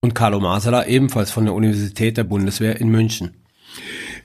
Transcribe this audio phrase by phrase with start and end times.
[0.00, 3.34] Und Carlo Masala ebenfalls von der Universität der Bundeswehr in München.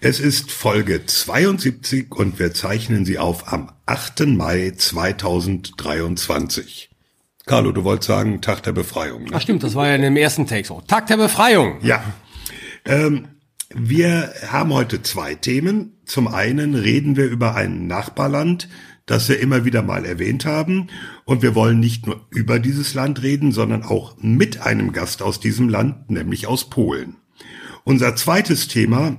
[0.02, 4.28] Es ist Folge 72 und wir zeichnen sie auf am 8.
[4.28, 6.92] Mai 2023.
[7.46, 9.24] Carlo, du wolltest sagen Tag der Befreiung.
[9.24, 9.32] Ne?
[9.34, 10.82] Ach stimmt, das war ja in dem ersten Take so.
[10.82, 11.80] Tag der Befreiung.
[11.82, 12.04] Ja.
[12.86, 13.30] Ähm,
[13.74, 15.98] wir haben heute zwei Themen.
[16.06, 18.70] Zum einen reden wir über ein Nachbarland,
[19.06, 20.88] das wir immer wieder mal erwähnt haben.
[21.26, 25.40] Und wir wollen nicht nur über dieses Land reden, sondern auch mit einem Gast aus
[25.40, 27.18] diesem Land, nämlich aus Polen.
[27.84, 29.18] Unser zweites Thema,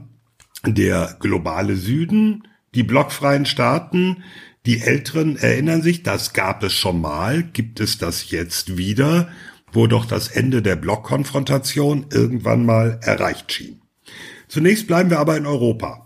[0.65, 4.25] der globale Süden, die blockfreien Staaten,
[4.67, 9.29] die Älteren erinnern sich, das gab es schon mal, gibt es das jetzt wieder,
[9.73, 13.83] wo doch das Ende der Blockkonfrontation irgendwann mal erreicht schien.
[14.49, 16.04] Zunächst bleiben wir aber in Europa.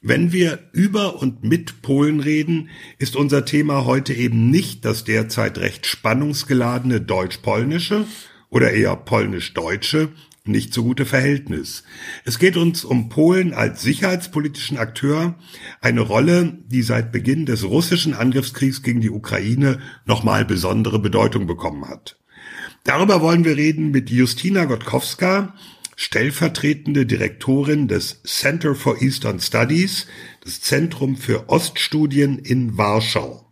[0.00, 2.68] Wenn wir über und mit Polen reden,
[2.98, 8.06] ist unser Thema heute eben nicht das derzeit recht spannungsgeladene deutsch-polnische
[8.48, 10.10] oder eher polnisch-deutsche
[10.48, 11.84] nicht so gute Verhältnis.
[12.24, 15.34] Es geht uns um Polen als sicherheitspolitischen Akteur,
[15.80, 21.86] eine Rolle, die seit Beginn des russischen Angriffskriegs gegen die Ukraine nochmal besondere Bedeutung bekommen
[21.86, 22.18] hat.
[22.84, 25.54] Darüber wollen wir reden mit Justina Gotkowska,
[25.98, 30.06] stellvertretende Direktorin des Center for Eastern Studies,
[30.44, 33.44] das Zentrum für Oststudien in Warschau.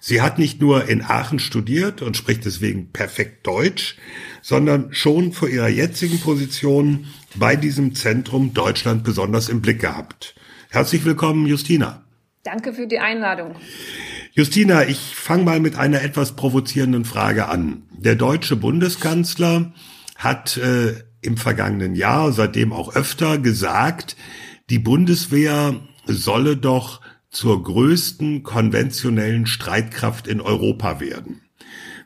[0.00, 3.96] Sie hat nicht nur in Aachen studiert und spricht deswegen perfekt Deutsch,
[4.40, 10.34] sondern schon vor ihrer jetzigen Position bei diesem Zentrum Deutschland besonders im Blick gehabt.
[10.70, 12.06] Herzlich willkommen, Justina.
[12.42, 13.54] Danke für die Einladung.
[14.32, 17.82] Justina, ich fange mal mit einer etwas provozierenden Frage an.
[17.90, 19.74] Der deutsche Bundeskanzler
[20.16, 24.16] hat äh, im vergangenen Jahr, seitdem auch öfter gesagt,
[24.68, 27.00] die Bundeswehr solle doch
[27.30, 31.40] zur größten konventionellen Streitkraft in Europa werden.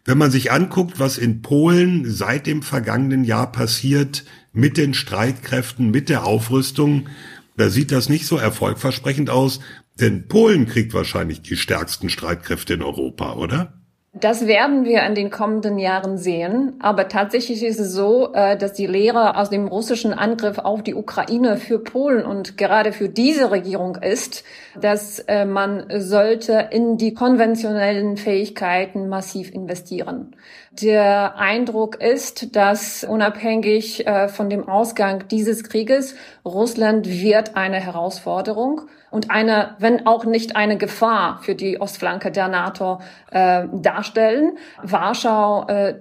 [0.05, 5.91] Wenn man sich anguckt, was in Polen seit dem vergangenen Jahr passiert mit den Streitkräften,
[5.91, 7.09] mit der Aufrüstung,
[7.56, 9.60] da sieht das nicht so erfolgversprechend aus,
[9.99, 13.82] denn Polen kriegt wahrscheinlich die stärksten Streitkräfte in Europa, oder?
[14.19, 16.77] Das werden wir in den kommenden Jahren sehen.
[16.81, 20.94] Aber tatsächlich ist es so, äh, dass die Lehre aus dem russischen Angriff auf die
[20.94, 24.43] Ukraine für Polen und gerade für diese Regierung ist,
[24.81, 30.34] dass äh, man sollte in die konventionellen Fähigkeiten massiv investieren.
[30.72, 38.82] Der Eindruck ist, dass unabhängig äh, von dem Ausgang dieses Krieges Russland wird eine Herausforderung
[39.10, 43.00] und eine, wenn auch nicht eine Gefahr für die Ostflanke der NATO
[43.31, 44.06] äh, darstellen.
[44.83, 45.94] Warschau äh,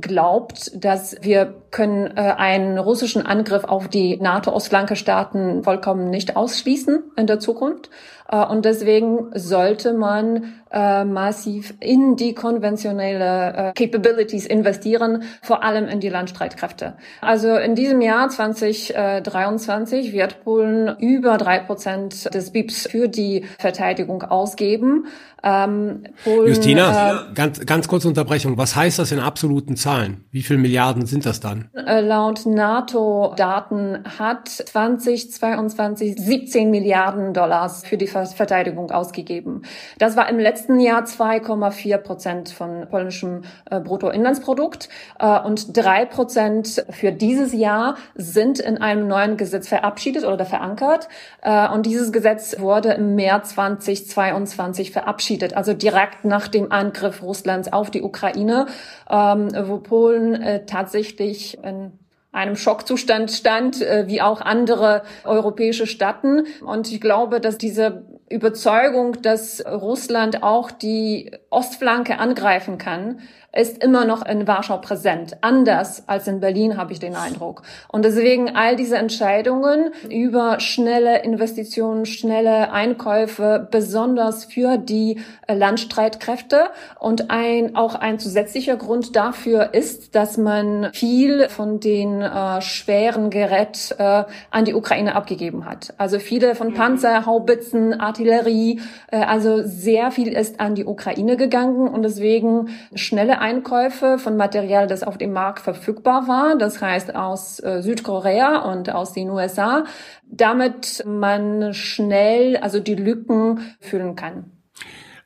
[0.00, 7.26] glaubt, dass wir können äh, einen russischen Angriff auf die NATO-Ostflanke-Staaten vollkommen nicht ausschließen in
[7.26, 7.90] der Zukunft.
[8.28, 15.86] Äh, und deswegen sollte man äh, massiv in die konventionelle äh, Capabilities investieren, vor allem
[15.86, 16.94] in die Landstreitkräfte.
[17.20, 24.22] Also in diesem Jahr 2023 wird Polen über drei Prozent des BIPs für die Verteidigung
[24.22, 25.06] ausgeben.
[25.46, 28.56] Ähm, Polen, Justina, äh, ganz, ganz kurze Unterbrechung.
[28.56, 30.24] Was heißt das in absoluten Zahlen?
[30.30, 31.68] Wie viele Milliarden sind das dann?
[31.74, 39.62] Äh, laut NATO-Daten hat 2022 17 Milliarden Dollars für die Verteidigung ausgegeben.
[39.98, 44.88] Das war im letzten Jahr 2,4 Prozent von polnischem äh, Bruttoinlandsprodukt
[45.18, 51.08] äh, und drei Prozent für dieses Jahr sind in einem neuen Gesetz verabschiedet oder verankert.
[51.42, 57.72] Äh, und dieses Gesetz wurde im März 2022 verabschiedet, also direkt nach dem Angriff Russlands
[57.72, 58.66] auf die Ukraine,
[59.10, 61.92] ähm, wo Polen äh, tatsächlich in
[62.32, 66.46] einem Schockzustand stand, äh, wie auch andere europäische Staaten.
[66.64, 73.20] Und ich glaube, dass diese Überzeugung, dass Russland auch die Ostflanke angreifen kann,
[73.54, 75.36] ist immer noch in Warschau präsent.
[75.42, 77.62] Anders als in Berlin habe ich den Eindruck.
[77.88, 86.66] Und deswegen all diese Entscheidungen über schnelle Investitionen, schnelle Einkäufe, besonders für die äh, Landstreitkräfte.
[86.98, 93.30] Und ein, auch ein zusätzlicher Grund dafür ist, dass man viel von den äh, schweren
[93.30, 95.94] Gerät äh, an die Ukraine abgegeben hat.
[95.98, 98.80] Also viele von Panzer, Haubitzen, Artillerie,
[99.12, 104.86] äh, also sehr viel ist an die Ukraine zurückgegangen und deswegen schnelle Einkäufe von Material,
[104.86, 109.84] das auf dem Markt verfügbar war, das heißt aus äh, Südkorea und aus den USA,
[110.26, 114.46] damit man schnell also die Lücken füllen kann.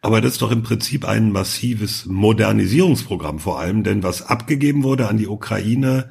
[0.01, 5.07] Aber das ist doch im Prinzip ein massives Modernisierungsprogramm vor allem, denn was abgegeben wurde
[5.07, 6.11] an die Ukraine,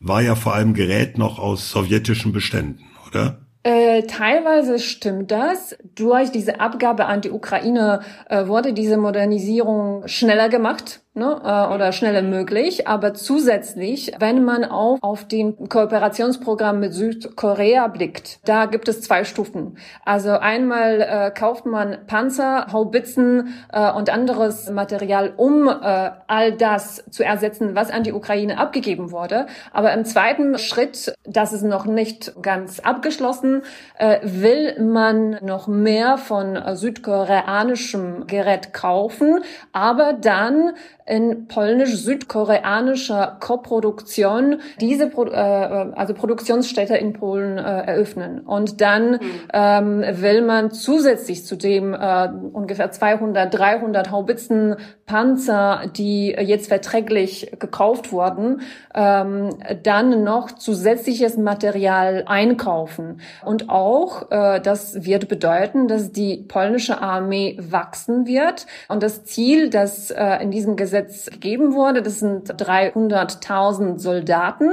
[0.00, 3.42] war ja vor allem Gerät noch aus sowjetischen Beständen, oder?
[3.62, 5.76] Äh, teilweise stimmt das.
[5.94, 8.00] Durch diese Abgabe an die Ukraine
[8.30, 12.88] äh, wurde diese Modernisierung schneller gemacht ne, äh, oder schneller möglich.
[12.88, 19.24] Aber zusätzlich, wenn man auch auf den Kooperationsprogramm mit Südkorea blickt, da gibt es zwei
[19.24, 19.76] Stufen.
[20.04, 27.04] Also einmal äh, kauft man Panzer, Haubitzen äh, und anderes Material, um äh, all das
[27.10, 29.46] zu ersetzen, was an die Ukraine abgegeben wurde.
[29.72, 33.62] Aber im zweiten Schritt, das ist noch nicht ganz abgeschlossen,
[33.98, 39.40] äh, will man noch mehr von südkoreanischem Gerät kaufen,
[39.72, 40.72] aber dann
[41.12, 48.40] in polnisch-südkoreanischer Koproduktion diese Pro äh, also Produktionsstätte in Polen äh, eröffnen.
[48.40, 49.18] Und dann mhm.
[49.52, 57.52] ähm, will man zusätzlich zu dem äh, ungefähr 200, 300 Haubitzen Panzer, die jetzt verträglich
[57.58, 58.62] gekauft wurden,
[58.94, 59.50] ähm,
[59.82, 63.20] dann noch zusätzliches Material einkaufen.
[63.44, 68.66] Und auch, äh, das wird bedeuten, dass die polnische Armee wachsen wird.
[68.88, 72.02] Und das Ziel, das äh, in diesem Gesetz Gesetz gegeben wurde.
[72.02, 74.70] Das sind 300.000 Soldaten,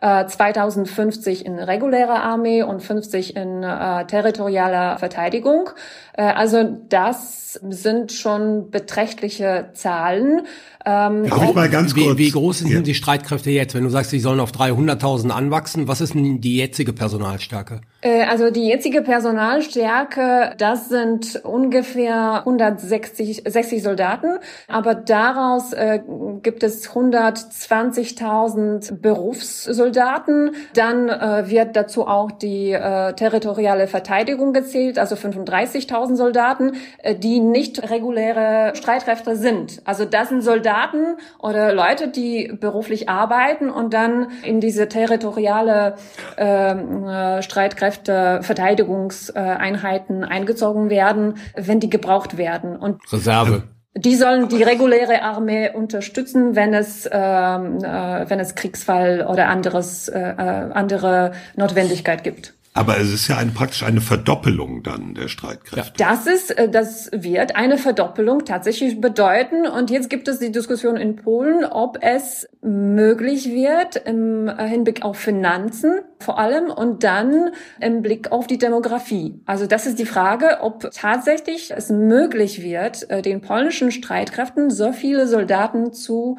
[0.00, 5.70] äh, 2050 in regulärer Armee und 50 in äh, territorialer Verteidigung.
[6.14, 10.42] Äh, also das sind schon beträchtliche Zahlen.
[10.84, 12.18] Ähm, Darf ich mal ganz kurz?
[12.18, 12.80] Wie, wie groß sind ja.
[12.80, 13.74] die Streitkräfte jetzt?
[13.74, 17.80] Wenn du sagst, sie sollen auf 300.000 anwachsen, was ist denn die jetzige Personalstärke?
[18.00, 25.98] Äh, also die jetzige Personalstärke, das sind ungefähr 160 60 Soldaten, aber daraus äh,
[26.42, 30.54] gibt es 120.000 Berufssoldaten.
[30.74, 37.40] Dann äh, wird dazu auch die äh, territoriale Verteidigung gezählt, also 35.000 Soldaten, äh, die
[37.40, 39.82] nicht reguläre Streitkräfte sind.
[39.84, 45.96] Also das sind Soldaten oder Leute, die beruflich arbeiten und dann in diese territoriale
[46.36, 47.42] ähm, äh,
[47.88, 52.76] Streitkräfte Kräfte, Verteidigungseinheiten eingezogen werden, wenn die gebraucht werden.
[52.76, 53.64] Und Reserve.
[53.96, 60.08] Die sollen die reguläre Armee unterstützen, wenn es ähm, äh, wenn es Kriegsfall oder anderes
[60.08, 62.54] äh, äh andere Notwendigkeit gibt.
[62.78, 65.94] Aber es ist ja ein, praktisch eine Verdoppelung dann der Streitkräfte.
[65.96, 69.66] Das ist, äh, das wird eine Verdoppelung tatsächlich bedeuten.
[69.66, 75.18] Und jetzt gibt es die Diskussion in Polen, ob es möglich wird im Hinblick auf
[75.18, 79.40] Finanzen vor allem und dann im Blick auf die Demografie.
[79.44, 84.92] Also das ist die Frage, ob tatsächlich es möglich wird, äh, den polnischen Streitkräften so
[84.92, 86.38] viele Soldaten zu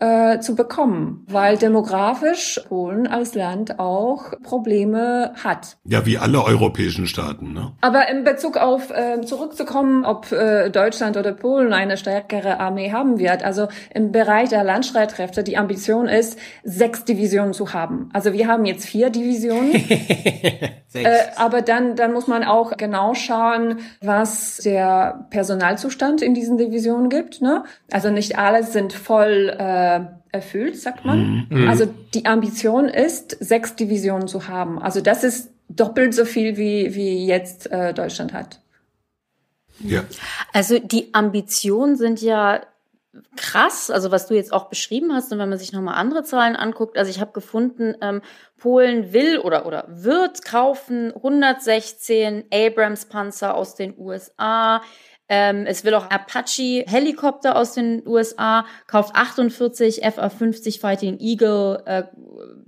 [0.00, 5.76] äh, zu bekommen, weil demografisch Polen als Land auch Probleme hat.
[5.84, 7.52] Ja, wie alle europäischen Staaten.
[7.52, 7.72] Ne?
[7.80, 13.18] Aber in Bezug auf äh, zurückzukommen, ob äh, Deutschland oder Polen eine stärkere Armee haben
[13.18, 13.42] wird.
[13.44, 18.08] Also im Bereich der Landstreitkräfte die Ambition ist, sechs Divisionen zu haben.
[18.12, 19.72] Also wir haben jetzt vier Divisionen.
[20.92, 27.08] äh, aber dann, dann muss man auch genau schauen, was der Personalzustand in diesen Divisionen
[27.08, 27.42] gibt.
[27.42, 27.64] Ne?
[27.90, 30.00] Also nicht alles sind voll äh, äh,
[30.32, 31.46] erfüllt, sagt man.
[31.50, 31.68] Mhm.
[31.68, 34.80] Also die Ambition ist, sechs Divisionen zu haben.
[34.80, 38.60] Also das ist doppelt so viel, wie, wie jetzt äh, Deutschland hat.
[39.80, 40.04] Ja.
[40.52, 42.60] Also die Ambitionen sind ja
[43.36, 46.54] krass, also was du jetzt auch beschrieben hast und wenn man sich nochmal andere Zahlen
[46.54, 48.22] anguckt, also ich habe gefunden, ähm,
[48.60, 54.80] Polen will oder oder wird kaufen 116 Abrams Panzer aus den USA,
[55.28, 62.02] ähm, es will auch Apache Helikopter aus den USA, kauft 48 FA-50 Fighting Eagle äh,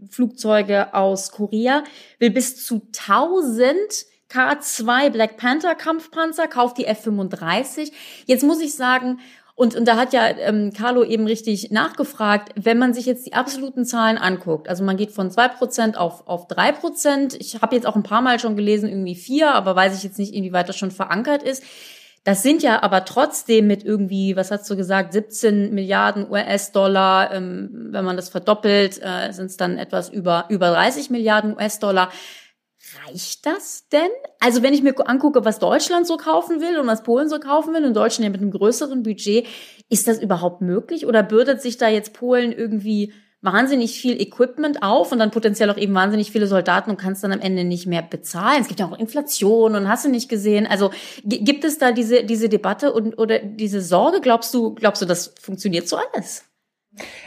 [0.08, 1.82] Flugzeuge aus Korea,
[2.20, 7.92] will bis zu 1000 K2 Black Panther Kampfpanzer, kauft die F-35.
[8.26, 9.18] Jetzt muss ich sagen,
[9.54, 13.34] und, und da hat ja ähm, Carlo eben richtig nachgefragt, wenn man sich jetzt die
[13.34, 17.34] absoluten Zahlen anguckt, also man geht von zwei Prozent auf, auf drei Prozent.
[17.34, 20.18] Ich habe jetzt auch ein paar Mal schon gelesen, irgendwie vier, aber weiß ich jetzt
[20.18, 21.62] nicht, inwieweit das schon verankert ist.
[22.24, 27.88] Das sind ja aber trotzdem mit irgendwie, was hast du gesagt, 17 Milliarden US-Dollar, ähm,
[27.90, 32.10] wenn man das verdoppelt, äh, sind es dann etwas über, über 30 Milliarden US-Dollar.
[33.06, 34.10] Reicht das denn?
[34.40, 37.74] Also wenn ich mir angucke, was Deutschland so kaufen will und was Polen so kaufen
[37.74, 39.46] will und Deutschland ja mit einem größeren Budget,
[39.88, 45.10] ist das überhaupt möglich oder bürdet sich da jetzt Polen irgendwie wahnsinnig viel Equipment auf
[45.10, 48.02] und dann potenziell auch eben wahnsinnig viele Soldaten und kannst dann am Ende nicht mehr
[48.02, 48.60] bezahlen.
[48.60, 50.66] Es gibt ja auch Inflation und hast du nicht gesehen.
[50.66, 50.90] Also
[51.24, 54.20] gibt es da diese, diese Debatte und, oder diese Sorge?
[54.20, 56.44] Glaubst du, glaubst du, das funktioniert so alles?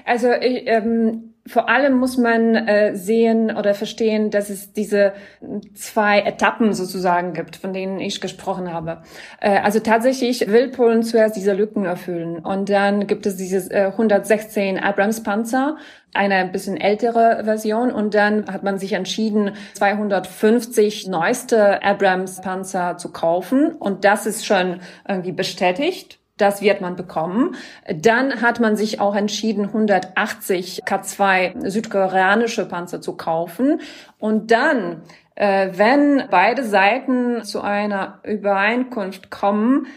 [0.05, 5.13] Also ich, ähm, vor allem muss man äh, sehen oder verstehen, dass es diese
[5.75, 9.03] zwei Etappen sozusagen gibt, von denen ich gesprochen habe.
[9.39, 13.91] Äh, also tatsächlich will Polen zuerst diese Lücken erfüllen und dann gibt es dieses äh,
[13.91, 15.77] 116 Abrams Panzer,
[16.15, 22.97] eine ein bisschen ältere Version und dann hat man sich entschieden, 250 neueste Abrams Panzer
[22.97, 26.17] zu kaufen und das ist schon irgendwie bestätigt.
[26.37, 27.55] Das wird man bekommen.
[27.93, 33.79] Dann hat man sich auch entschieden, 180 K2 südkoreanische Panzer zu kaufen.
[34.19, 35.03] Und dann,
[35.35, 39.87] äh, wenn beide Seiten zu einer Übereinkunft kommen,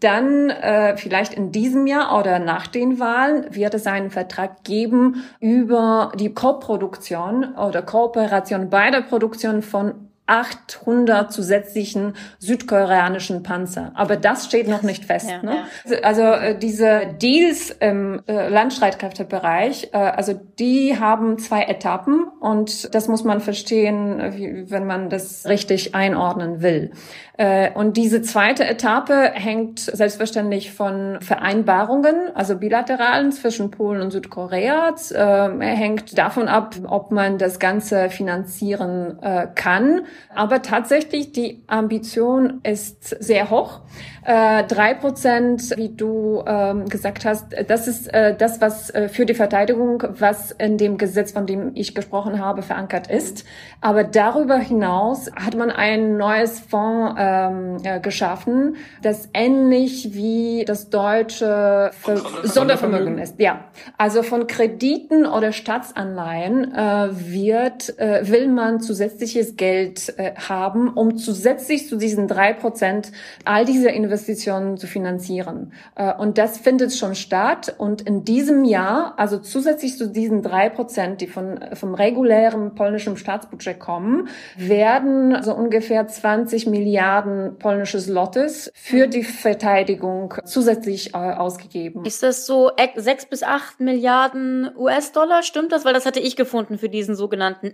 [0.00, 5.24] dann äh, vielleicht in diesem Jahr oder nach den Wahlen wird es einen Vertrag geben
[5.40, 13.92] über die Koproduktion oder Kooperation bei der Produktion von 800 zusätzlichen südkoreanischen Panzer.
[13.94, 15.28] Aber das steht noch nicht fest.
[15.28, 15.64] Ja, ne?
[15.84, 15.98] Ja.
[16.02, 23.08] Also äh, diese Deals im äh, Landstreitkräftebereich, äh, also die haben zwei Etappen und das
[23.08, 26.92] muss man verstehen, wie, wenn man das richtig einordnen will.
[27.40, 34.94] Äh, und diese zweite Etappe hängt selbstverständlich von Vereinbarungen, also bilateralen zwischen Polen und Südkorea.
[35.10, 40.02] Äh, hängt davon ab, ob man das Ganze finanzieren äh, kann.
[40.34, 43.80] Aber tatsächlich, die Ambition ist sehr hoch.
[44.22, 50.52] Drei Prozent, wie du ähm, gesagt hast, das ist das, was für die Verteidigung, was
[50.52, 53.44] in dem Gesetz, von dem ich gesprochen habe, verankert ist.
[53.80, 60.90] Aber darüber hinaus hat man ein neues Fonds ähm, äh, geschaffen, das ähnlich wie das
[60.90, 63.40] deutsche Ver Sondervermögen ist.
[63.40, 63.64] Ja,
[63.96, 71.16] also von Krediten oder Staatsanleihen äh, wird äh, will man zusätzliches Geld äh, haben, um
[71.16, 73.12] zusätzlich zu diesen drei Prozent
[73.44, 75.72] all diese Investitionen zu finanzieren.
[75.94, 77.74] Äh, und das findet schon statt.
[77.78, 83.16] Und in diesem Jahr, also zusätzlich zu diesen drei Prozent, die von vom regulären polnischen
[83.16, 92.04] Staatsbudget kommen, werden so ungefähr 20 Milliarden polnische Zlotys für die Verteidigung zusätzlich äh, ausgegeben.
[92.04, 95.42] Ist das so sechs bis acht Milliarden US-Dollar?
[95.42, 95.84] Stimmt das?
[95.84, 97.72] Weil das hatte ich gefunden für diesen sogenannten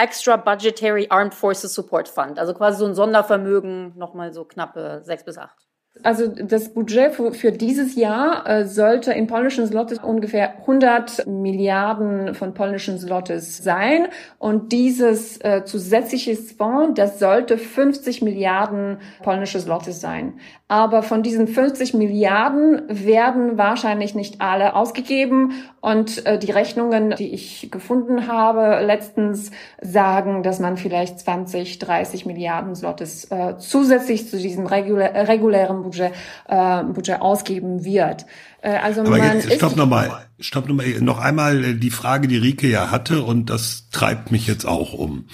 [0.00, 2.38] Extra Budgetary Armed Forces Support Fund.
[2.38, 5.66] Also quasi so ein Sondervermögen, nochmal so knappe sechs bis acht.
[6.02, 12.54] Also das Budget für, dieses Jahr äh, sollte in polnischen Zlotys ungefähr 100 Milliarden von
[12.54, 14.08] polnischen Zlotys sein.
[14.38, 20.38] Und dieses zusätzliche Fonds, das sollte 50 Milliarden polnische Zlotys sein.
[20.70, 25.50] Aber von diesen 50 Milliarden werden wahrscheinlich nicht alle ausgegeben.
[25.80, 29.50] Und äh, die Rechnungen, die ich gefunden habe, letztens
[29.82, 36.12] sagen, dass man vielleicht 20, 30 Milliarden Zlotys äh, zusätzlich zu diesem regulä regulären Budget,
[36.46, 38.26] äh, Budget ausgeben wird.
[38.62, 42.38] Äh, also Aber man jetzt, stopp nochmal, stopp nochmal, noch einmal äh, die Frage, die
[42.38, 45.24] Rike ja hatte, und das treibt mich jetzt auch um.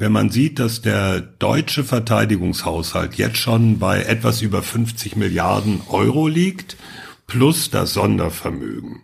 [0.00, 6.26] Wenn man sieht, dass der deutsche Verteidigungshaushalt jetzt schon bei etwas über 50 Milliarden Euro
[6.26, 6.78] liegt,
[7.26, 9.02] plus das Sondervermögen,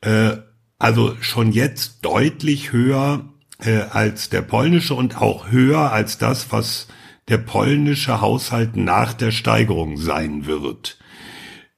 [0.00, 0.38] äh,
[0.80, 6.88] also schon jetzt deutlich höher äh, als der polnische und auch höher als das, was
[7.28, 10.98] der polnische Haushalt nach der Steigerung sein wird.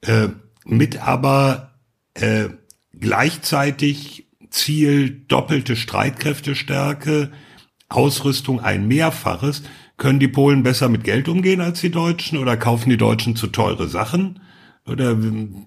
[0.01, 0.29] Äh,
[0.65, 1.75] mit aber
[2.15, 2.49] äh,
[2.99, 7.31] gleichzeitig Ziel doppelte Streitkräftestärke,
[7.89, 9.63] Ausrüstung ein Mehrfaches.
[9.97, 13.49] Können die Polen besser mit Geld umgehen als die Deutschen oder kaufen die Deutschen zu
[13.49, 14.41] teure Sachen?
[14.87, 15.17] Oder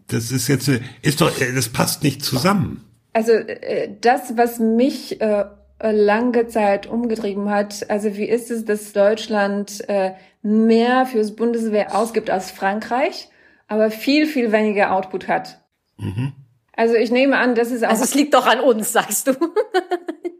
[0.07, 0.69] das ist jetzt,
[1.01, 2.83] ist doch, das passt nicht zusammen.
[3.13, 5.45] Also äh, das, was mich äh,
[5.81, 7.89] lange Zeit umgetrieben hat.
[7.89, 13.29] Also wie ist es, dass Deutschland äh, mehr fürs Bundeswehr ausgibt als Frankreich,
[13.67, 15.61] aber viel, viel weniger Output hat?
[15.97, 16.33] Mhm.
[16.73, 17.89] Also ich nehme an, das ist auch.
[17.89, 19.33] Also es liegt doch an uns, sagst du.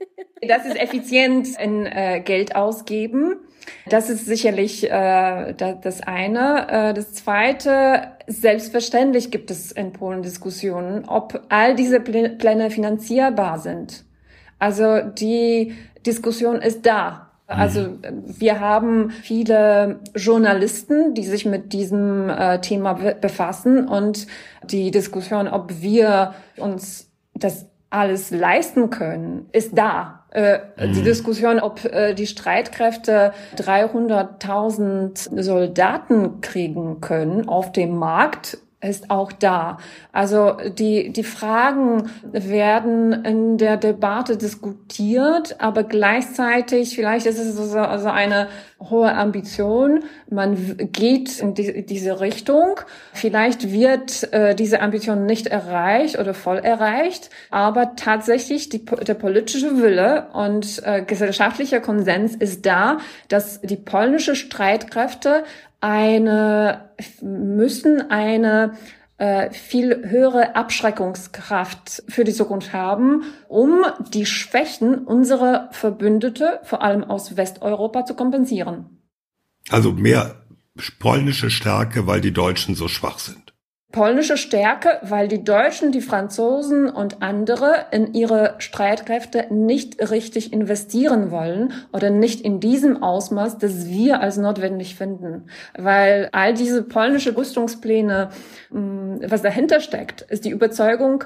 [0.47, 3.35] das ist effizient in äh, Geld ausgeben.
[3.87, 6.67] Das ist sicherlich äh, das eine.
[6.69, 14.03] Äh, das zweite, selbstverständlich gibt es in Polen Diskussionen, ob all diese Pläne finanzierbar sind.
[14.57, 15.73] Also die
[16.05, 17.31] Diskussion ist da.
[17.47, 18.23] Also mhm.
[18.25, 24.27] wir haben viele Journalisten, die sich mit diesem äh, Thema befassen und
[24.63, 30.20] die Diskussion, ob wir uns das alles leisten können, ist da.
[30.31, 30.93] Äh, mhm.
[30.93, 39.31] Die Diskussion, ob äh, die Streitkräfte 300.000 Soldaten kriegen können auf dem Markt, ist auch
[39.31, 39.77] da.
[40.11, 47.79] Also die, die Fragen werden in der Debatte diskutiert, aber gleichzeitig, vielleicht ist es so
[47.79, 48.47] also eine
[48.79, 50.03] hohe Ambition.
[50.29, 52.79] Man geht in die, diese Richtung.
[53.13, 59.79] Vielleicht wird äh, diese Ambition nicht erreicht oder voll erreicht, aber tatsächlich die, der politische
[59.79, 62.97] Wille und äh, gesellschaftlicher Konsens ist da,
[63.27, 65.43] dass die polnische Streitkräfte
[65.81, 68.77] eine, müssen eine
[69.17, 73.83] äh, viel höhere Abschreckungskraft für die Zukunft haben, um
[74.13, 79.01] die Schwächen unserer Verbündete, vor allem aus Westeuropa, zu kompensieren.
[79.69, 80.35] Also mehr
[80.99, 83.40] polnische Stärke, weil die Deutschen so schwach sind
[83.91, 91.31] polnische Stärke, weil die Deutschen, die Franzosen und andere in ihre Streitkräfte nicht richtig investieren
[91.31, 95.47] wollen oder nicht in diesem Ausmaß, das wir als notwendig finden.
[95.77, 98.29] Weil all diese polnische Rüstungspläne,
[98.69, 101.25] mm, was dahinter steckt, ist die Überzeugung,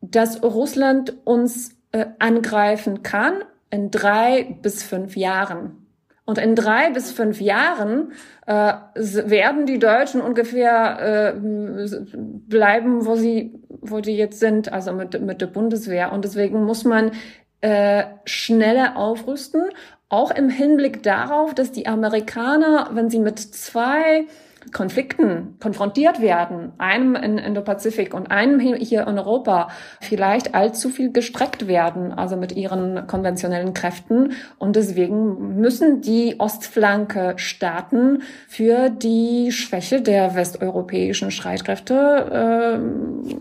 [0.00, 5.85] dass Russland uns äh, angreifen kann in drei bis fünf Jahren.
[6.26, 8.12] Und in drei bis fünf Jahren
[8.46, 15.20] äh, werden die Deutschen ungefähr äh, bleiben, wo sie, wo die jetzt sind, also mit,
[15.20, 16.12] mit der Bundeswehr.
[16.12, 17.12] Und deswegen muss man
[17.60, 19.70] äh, schneller aufrüsten,
[20.08, 24.26] auch im Hinblick darauf, dass die Amerikaner, wenn sie mit zwei
[24.72, 29.68] Konflikten konfrontiert werden, einem in Indo-Pazifik und einem hier in Europa,
[30.00, 34.32] vielleicht allzu viel gestreckt werden, also mit ihren konventionellen Kräften.
[34.58, 43.34] Und deswegen müssen die Ostflanke Staaten für die Schwäche der westeuropäischen Streitkräfte äh,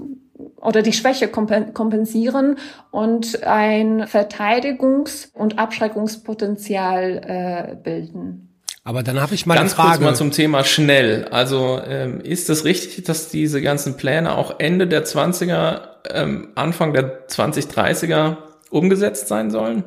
[0.62, 2.58] oder die Schwäche kompensieren
[2.92, 8.55] und ein Verteidigungs- und Abschreckungspotenzial äh, bilden.
[8.88, 9.98] Aber dann habe ich mal Ganz eine Frage.
[9.98, 11.26] Kurz mal zum Thema schnell.
[11.32, 16.94] Also ähm, ist es richtig, dass diese ganzen Pläne auch Ende der 20er, ähm, Anfang
[16.94, 18.38] der 2030er
[18.70, 19.84] umgesetzt sein sollen?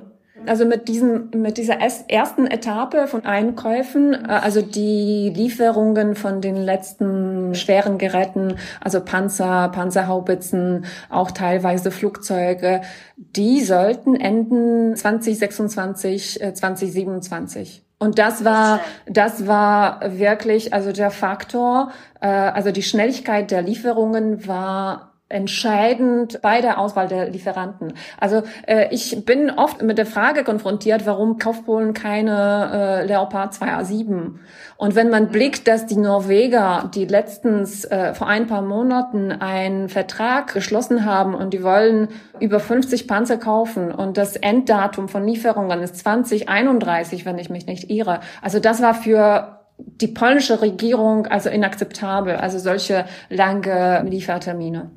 [0.46, 6.56] Also mit diesem, mit dieser ersten Etappe von Einkäufen, äh, also die Lieferungen von den
[6.56, 12.80] letzten schweren Geräten, also Panzer, Panzerhaubitzen, auch teilweise Flugzeuge,
[13.16, 17.84] die sollten enden 2026, 2027.
[17.98, 24.46] Und das war, das war wirklich, also der Faktor, äh, also die Schnelligkeit der Lieferungen
[24.46, 27.92] war entscheidend bei der Auswahl der Lieferanten.
[28.18, 33.52] Also äh, ich bin oft mit der Frage konfrontiert, warum kauft Polen keine äh, Leopard
[33.52, 34.36] 2A7?
[34.78, 39.90] Und wenn man blickt, dass die Norweger, die letztens äh, vor ein paar Monaten einen
[39.90, 42.08] Vertrag geschlossen haben und die wollen
[42.40, 47.90] über 50 Panzer kaufen und das Enddatum von Lieferungen ist 2031, wenn ich mich nicht
[47.90, 48.20] irre.
[48.40, 54.90] Also das war für die polnische Regierung also inakzeptabel, also solche lange Liefertermine.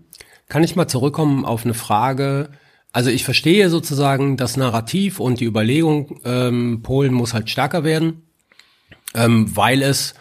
[0.52, 2.50] Kann ich mal zurückkommen auf eine Frage?
[2.92, 8.24] Also ich verstehe sozusagen das Narrativ und die Überlegung, ähm, Polen muss halt stärker werden,
[9.16, 10.14] ähm, weil es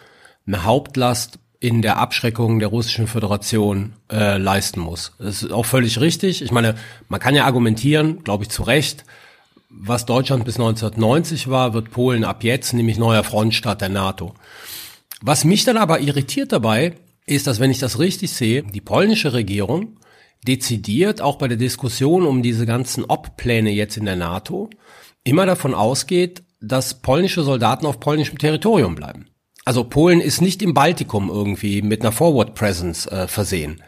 [0.47, 5.11] eine Hauptlast in der Abschreckung der russischen Föderation äh, leisten muss.
[5.19, 6.41] Das ist auch völlig richtig.
[6.41, 6.75] Ich meine,
[7.09, 9.03] man kann ja argumentieren, glaube ich zu Recht,
[9.69, 14.33] was Deutschland bis 1990 war, wird Polen ab jetzt nämlich neuer Frontstaat der NATO.
[15.21, 19.33] Was mich dann aber irritiert dabei, ist, dass wenn ich das richtig sehe, die polnische
[19.33, 19.97] Regierung
[20.47, 24.69] dezidiert auch bei der Diskussion um diese ganzen Ob-Pläne jetzt in der NATO
[25.23, 29.27] immer davon ausgeht, dass polnische Soldaten auf polnischem Territorium bleiben.
[29.65, 33.81] Also Polen ist nicht im Baltikum irgendwie mit einer Forward Presence äh, versehen.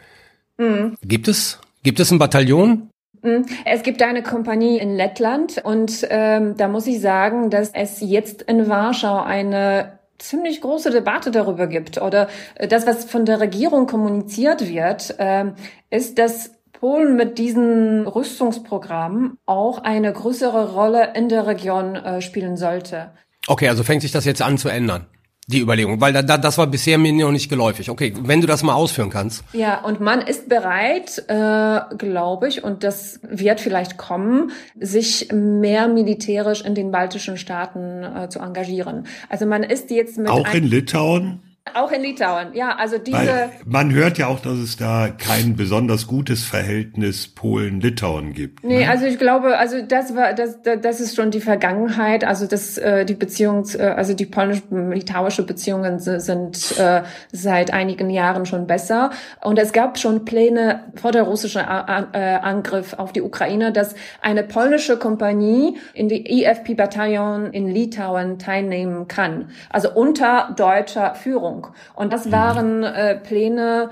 [0.56, 0.96] Mhm.
[1.02, 2.90] Gibt es gibt es ein Bataillon?
[3.22, 3.46] Mhm.
[3.64, 8.42] Es gibt eine Kompanie in Lettland und ähm, da muss ich sagen, dass es jetzt
[8.42, 13.86] in Warschau eine ziemlich große Debatte darüber gibt oder äh, das, was von der Regierung
[13.86, 15.52] kommuniziert wird, äh,
[15.90, 22.56] ist, dass Polen mit diesen Rüstungsprogrammen auch eine größere Rolle in der Region äh, spielen
[22.56, 23.12] sollte.
[23.46, 25.06] Okay, also fängt sich das jetzt an zu ändern.
[25.46, 27.90] Die Überlegung, weil da, da, das war bisher mir noch nicht geläufig.
[27.90, 29.44] Okay, wenn du das mal ausführen kannst.
[29.52, 35.88] Ja, und man ist bereit, äh, glaube ich, und das wird vielleicht kommen, sich mehr
[35.88, 39.06] militärisch in den baltischen Staaten äh, zu engagieren.
[39.28, 41.42] Also man ist jetzt mit auch in Litauen.
[41.72, 43.16] Auch in Litauen, ja, also diese.
[43.16, 48.62] Weil man hört ja auch, dass es da kein besonders gutes Verhältnis Polen-Litauen gibt.
[48.62, 48.90] Nee, ne?
[48.90, 52.22] also ich glaube, also das war, das, das ist schon die Vergangenheit.
[52.22, 58.44] Also das, äh, die Beziehung, äh, also die polnisch-litauische Beziehungen sind äh, seit einigen Jahren
[58.44, 59.10] schon besser.
[59.42, 64.98] Und es gab schon Pläne vor der russischen Angriff auf die Ukraine, dass eine polnische
[64.98, 69.50] Kompanie in die EFP-Bataillon in Litauen teilnehmen kann.
[69.70, 71.53] Also unter deutscher Führung.
[71.54, 71.68] Regierung.
[71.94, 73.90] Und das waren äh, Pläne,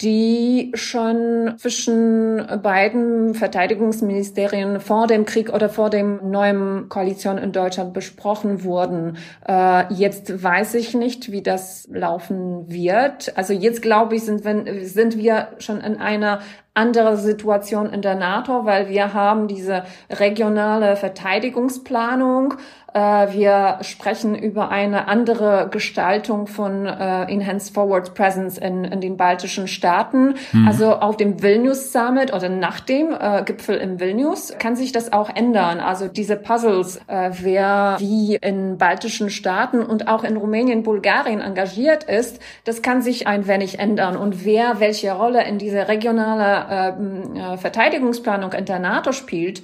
[0.00, 7.94] die schon zwischen beiden Verteidigungsministerien vor dem Krieg oder vor dem neuen Koalition in Deutschland
[7.94, 9.16] besprochen wurden.
[9.44, 13.36] Äh, jetzt weiß ich nicht, wie das laufen wird.
[13.36, 16.42] Also jetzt glaube ich, sind, wenn, sind wir schon in einer
[16.74, 22.54] andere Situation in der NATO, weil wir haben diese regionale Verteidigungsplanung
[22.94, 29.68] wir sprechen über eine andere Gestaltung von äh, Enhanced Forward Presence in, in den baltischen
[29.68, 30.34] Staaten.
[30.52, 30.68] Mhm.
[30.68, 35.12] Also auf dem Vilnius Summit oder nach dem äh, Gipfel im Vilnius kann sich das
[35.12, 35.80] auch ändern.
[35.80, 42.04] Also diese Puzzles, äh, wer wie in baltischen Staaten und auch in Rumänien, Bulgarien engagiert
[42.04, 44.16] ist, das kann sich ein wenig ändern.
[44.16, 49.62] Und wer welche Rolle in dieser regionale ähm, äh, Verteidigungsplanung in der NATO spielt, äh,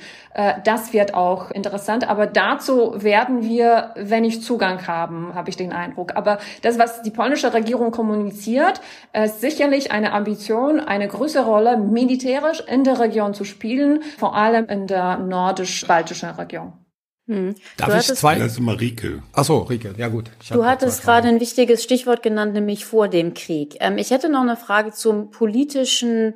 [0.64, 2.08] das wird auch interessant.
[2.08, 6.16] Aber dazu werden wir, wenn ich Zugang haben, habe ich den Eindruck.
[6.16, 8.80] Aber das, was die polnische Regierung kommuniziert,
[9.12, 14.66] ist sicherlich eine Ambition, eine größere Rolle militärisch in der Region zu spielen, vor allem
[14.66, 16.72] in der nordisch-baltischen Region.
[17.26, 17.54] Hm.
[17.78, 18.34] Darf du ich zwei?
[18.34, 19.22] Das ist mal Rieke.
[19.32, 20.30] Ach so, Rieke, ja gut.
[20.50, 23.76] Du hattest gerade ein wichtiges Stichwort genannt, nämlich vor dem Krieg.
[23.80, 26.34] Ähm, ich hätte noch eine Frage zum politischen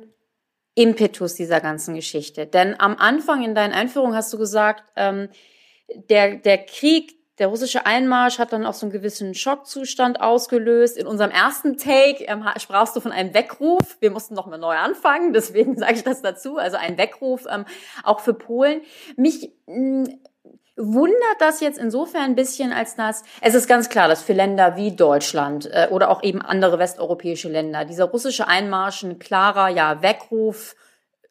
[0.79, 2.45] Impetus dieser ganzen Geschichte.
[2.45, 5.27] Denn am Anfang in deinen Einführungen hast du gesagt, ähm,
[6.09, 10.95] der, der Krieg, der russische Einmarsch hat dann auch so einen gewissen Schockzustand ausgelöst.
[10.95, 13.97] In unserem ersten Take ähm, sprachst du von einem Weckruf.
[13.99, 16.57] Wir mussten noch mal neu anfangen, deswegen sage ich das dazu.
[16.57, 17.65] Also ein Weckruf ähm,
[18.05, 18.79] auch für Polen.
[19.17, 20.19] Mich mh, mm,
[20.79, 24.75] wundert das jetzt insofern ein bisschen, als dass es ist ganz klar, dass für Länder
[24.77, 30.01] wie Deutschland äh, oder auch eben andere westeuropäische Länder dieser russische Einmarsch ein klarer ja
[30.01, 30.75] Weckruf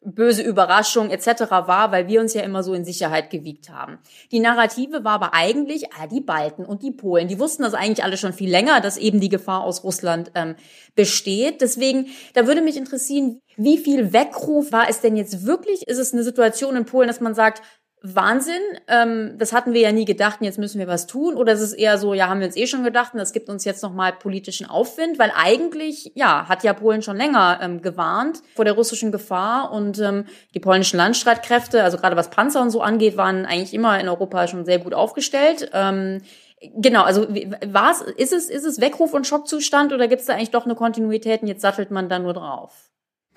[0.01, 1.51] böse Überraschung etc.
[1.51, 3.99] war, weil wir uns ja immer so in Sicherheit gewiegt haben.
[4.31, 8.03] Die Narrative war aber eigentlich, ah, die Balten und die Polen, die wussten das eigentlich
[8.03, 10.55] alle schon viel länger, dass eben die Gefahr aus Russland ähm,
[10.95, 11.59] besteht.
[11.59, 15.87] Deswegen, da würde mich interessieren, wie viel Weckruf war es denn jetzt wirklich?
[15.87, 17.61] Ist es eine Situation in Polen, dass man sagt,
[18.01, 21.35] Wahnsinn, ähm, das hatten wir ja nie gedacht, und jetzt müssen wir was tun.
[21.35, 23.49] Oder ist es eher so, ja, haben wir uns eh schon gedacht, und das gibt
[23.49, 28.41] uns jetzt nochmal politischen Aufwind, weil eigentlich, ja, hat ja Polen schon länger ähm, gewarnt
[28.55, 32.81] vor der russischen Gefahr und ähm, die polnischen Landstreitkräfte, also gerade was Panzer und so
[32.81, 35.69] angeht, waren eigentlich immer in Europa schon sehr gut aufgestellt.
[35.73, 36.21] Ähm,
[36.61, 37.25] Genau, also
[37.67, 40.75] was ist es, ist es Weckruf und Schockzustand oder gibt es da eigentlich doch eine
[40.75, 42.88] Kontinuität und jetzt sattelt man da nur drauf?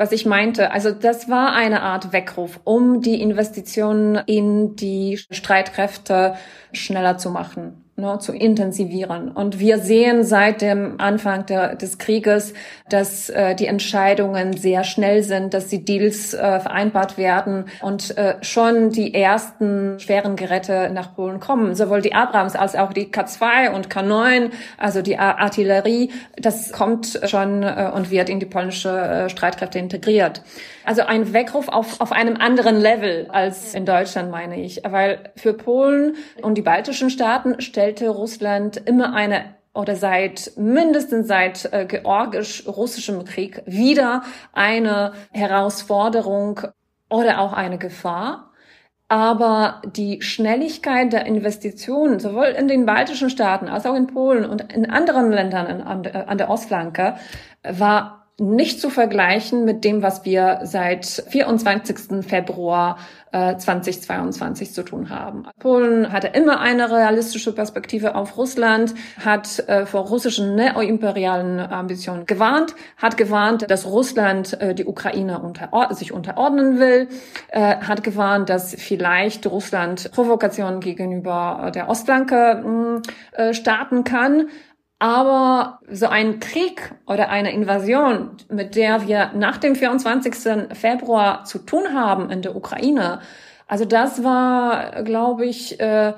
[0.02, 0.72] Was ich meinte.
[0.72, 6.34] Also das war eine Art Weckruf, um die Investitionen in die Streitkräfte
[6.72, 9.30] schneller zu machen ne, zu intensivieren.
[9.30, 12.52] Und wir sehen seit dem Anfang der, des Krieges,
[12.90, 18.34] dass äh, die Entscheidungen sehr schnell sind, dass die Deals äh, vereinbart werden und äh,
[18.42, 21.74] schon die ersten schweren Geräte nach Polen kommen.
[21.74, 27.62] Sowohl die Abrams als auch die K2 und K9, also die Artillerie, das kommt schon
[27.62, 30.42] äh, und wird in die polnische äh, Streitkräfte integriert.
[30.84, 34.82] Also ein Weckruf auf, auf einem anderen Level als in Deutschland, meine ich.
[34.84, 37.60] Weil für Polen und die baltischen Staaten
[37.92, 46.60] stellte Russland immer eine oder seit mindestens seit äh, georgisch-russischem Krieg wieder eine Herausforderung
[47.08, 48.50] oder auch eine Gefahr.
[49.08, 54.72] Aber die Schnelligkeit der Investitionen, sowohl in den baltischen Staaten als auch in Polen und
[54.72, 57.16] in anderen Ländern an, an der Ostflanke,
[57.62, 62.24] war nicht zu vergleichen mit dem, was wir seit 24.
[62.26, 62.98] Februar
[63.30, 65.46] äh, 2022 zu tun haben.
[65.58, 72.74] Polen hatte immer eine realistische Perspektive auf Russland, hat äh, vor russischen neoimperialen Ambitionen gewarnt,
[72.96, 77.08] hat gewarnt, dass Russland äh, die Ukraine unter, sich unterordnen will,
[77.48, 83.00] äh, hat gewarnt, dass vielleicht Russland Provokationen gegenüber der Ostflanke
[83.32, 84.48] äh, starten kann.
[85.02, 90.32] Aber so ein Krieg oder eine Invasion, mit der wir nach dem 24.
[90.74, 93.18] Februar zu tun haben in der Ukraine,
[93.66, 96.12] also das war, glaube ich, äh,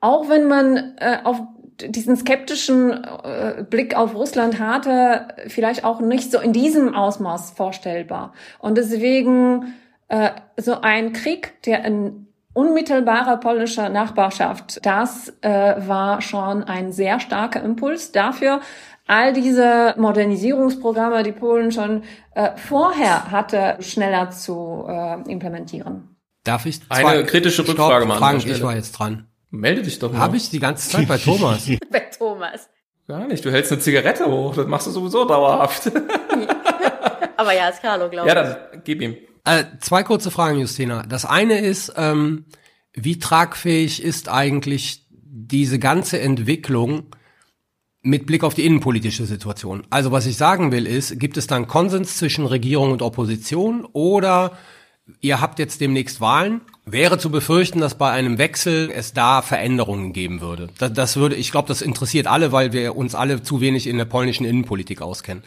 [0.00, 1.40] auch wenn man äh, auf
[1.80, 8.34] diesen skeptischen äh, Blick auf Russland hatte, vielleicht auch nicht so in diesem Ausmaß vorstellbar.
[8.58, 9.72] Und deswegen
[10.08, 12.27] äh, so ein Krieg, der in
[12.58, 14.84] unmittelbarer polnischer Nachbarschaft.
[14.84, 18.60] Das äh, war schon ein sehr starker Impuls dafür,
[19.06, 22.02] all diese Modernisierungsprogramme, die Polen schon
[22.34, 26.16] äh, vorher hatte, schneller zu äh, implementieren.
[26.42, 28.18] Darf ich zwei, eine kritische Rückfrage machen?
[28.18, 29.28] Frank, ich war jetzt dran.
[29.50, 30.18] Melde dich doch mal.
[30.18, 31.64] Habe ich die ganze Zeit bei Thomas.
[31.92, 32.68] bei Thomas.
[33.06, 33.44] Gar nicht.
[33.44, 34.56] Du hältst eine Zigarette hoch.
[34.56, 35.92] Das machst du sowieso dauerhaft.
[37.36, 38.34] Aber ja, ist Carlo, glaube ich.
[38.34, 39.16] Ja, dann gib ihm.
[39.48, 41.04] Äh, zwei kurze Fragen, Justina.
[41.04, 42.44] Das eine ist, ähm,
[42.92, 47.04] wie tragfähig ist eigentlich diese ganze Entwicklung
[48.02, 49.86] mit Blick auf die innenpolitische Situation.
[49.88, 54.52] Also was ich sagen will ist, gibt es dann Konsens zwischen Regierung und Opposition oder
[55.22, 56.60] ihr habt jetzt demnächst Wahlen?
[56.84, 60.68] Wäre zu befürchten, dass bei einem Wechsel es da Veränderungen geben würde.
[60.78, 63.96] Das, das würde, ich glaube, das interessiert alle, weil wir uns alle zu wenig in
[63.96, 65.42] der polnischen Innenpolitik auskennen.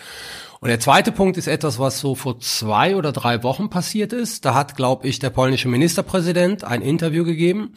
[0.62, 4.45] Und der zweite Punkt ist etwas, was so vor zwei oder drei Wochen passiert ist.
[4.45, 7.76] Da hat, glaube ich, der polnische Ministerpräsident ein Interview gegeben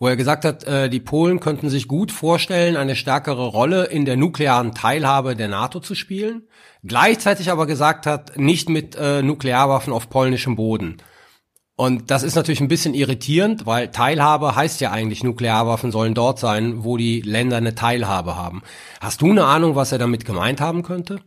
[0.00, 4.06] wo er gesagt hat, äh, die Polen könnten sich gut vorstellen, eine stärkere Rolle in
[4.06, 6.48] der nuklearen Teilhabe der NATO zu spielen,
[6.82, 10.96] gleichzeitig aber gesagt hat, nicht mit äh, Nuklearwaffen auf polnischem Boden.
[11.76, 16.38] Und das ist natürlich ein bisschen irritierend, weil Teilhabe heißt ja eigentlich, Nuklearwaffen sollen dort
[16.38, 18.62] sein, wo die Länder eine Teilhabe haben.
[19.00, 21.20] Hast du eine Ahnung, was er damit gemeint haben könnte?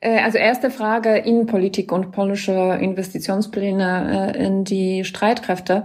[0.00, 5.84] Äh, also erste Frage, Innenpolitik und polnische Investitionspläne äh, in die Streitkräfte.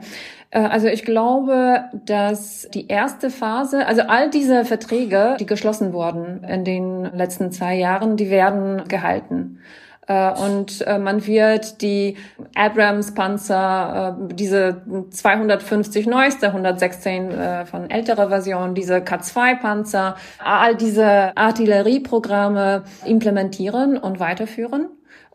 [0.51, 6.43] Äh, also ich glaube, dass die erste Phase, also all diese Verträge, die geschlossen wurden
[6.43, 9.59] in den letzten zwei Jahren, die werden gehalten.
[10.07, 12.17] Äh, und äh, man wird die
[12.55, 17.31] Abrams-Panzer, diese 250 neueste, 116
[17.65, 24.89] von älterer Version, diese K2-Panzer, all diese Artillerieprogramme implementieren und weiterführen.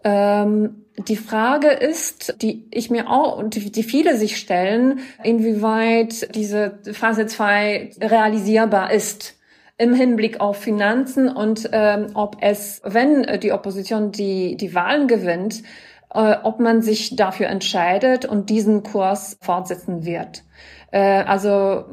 [0.04, 7.26] Ähm, die Frage ist, die ich mir auch die viele sich stellen, inwieweit diese Phase
[7.26, 9.36] 2 realisierbar ist
[9.78, 15.62] im Hinblick auf Finanzen und ähm, ob es, wenn die Opposition die, die Wahlen gewinnt,
[16.14, 20.44] äh, ob man sich dafür entscheidet und diesen Kurs fortsetzen wird.
[20.90, 21.84] Äh, also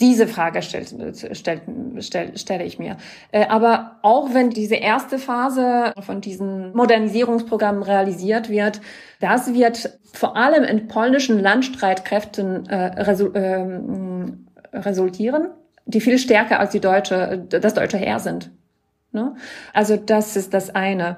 [0.00, 0.94] diese Frage stellt,
[1.36, 1.62] stellt,
[1.98, 2.96] stell, stelle ich mir.
[3.32, 8.80] Äh, aber auch wenn diese erste Phase von diesen Modernisierungsprogrammen realisiert wird,
[9.20, 13.68] das wird vor allem in polnischen Landstreitkräften äh, resu äh,
[14.72, 15.48] resultieren,
[15.88, 18.50] die viel stärker als die deutsche, das deutsche Heer sind.
[19.12, 19.34] Ne?
[19.72, 21.16] Also das ist das eine.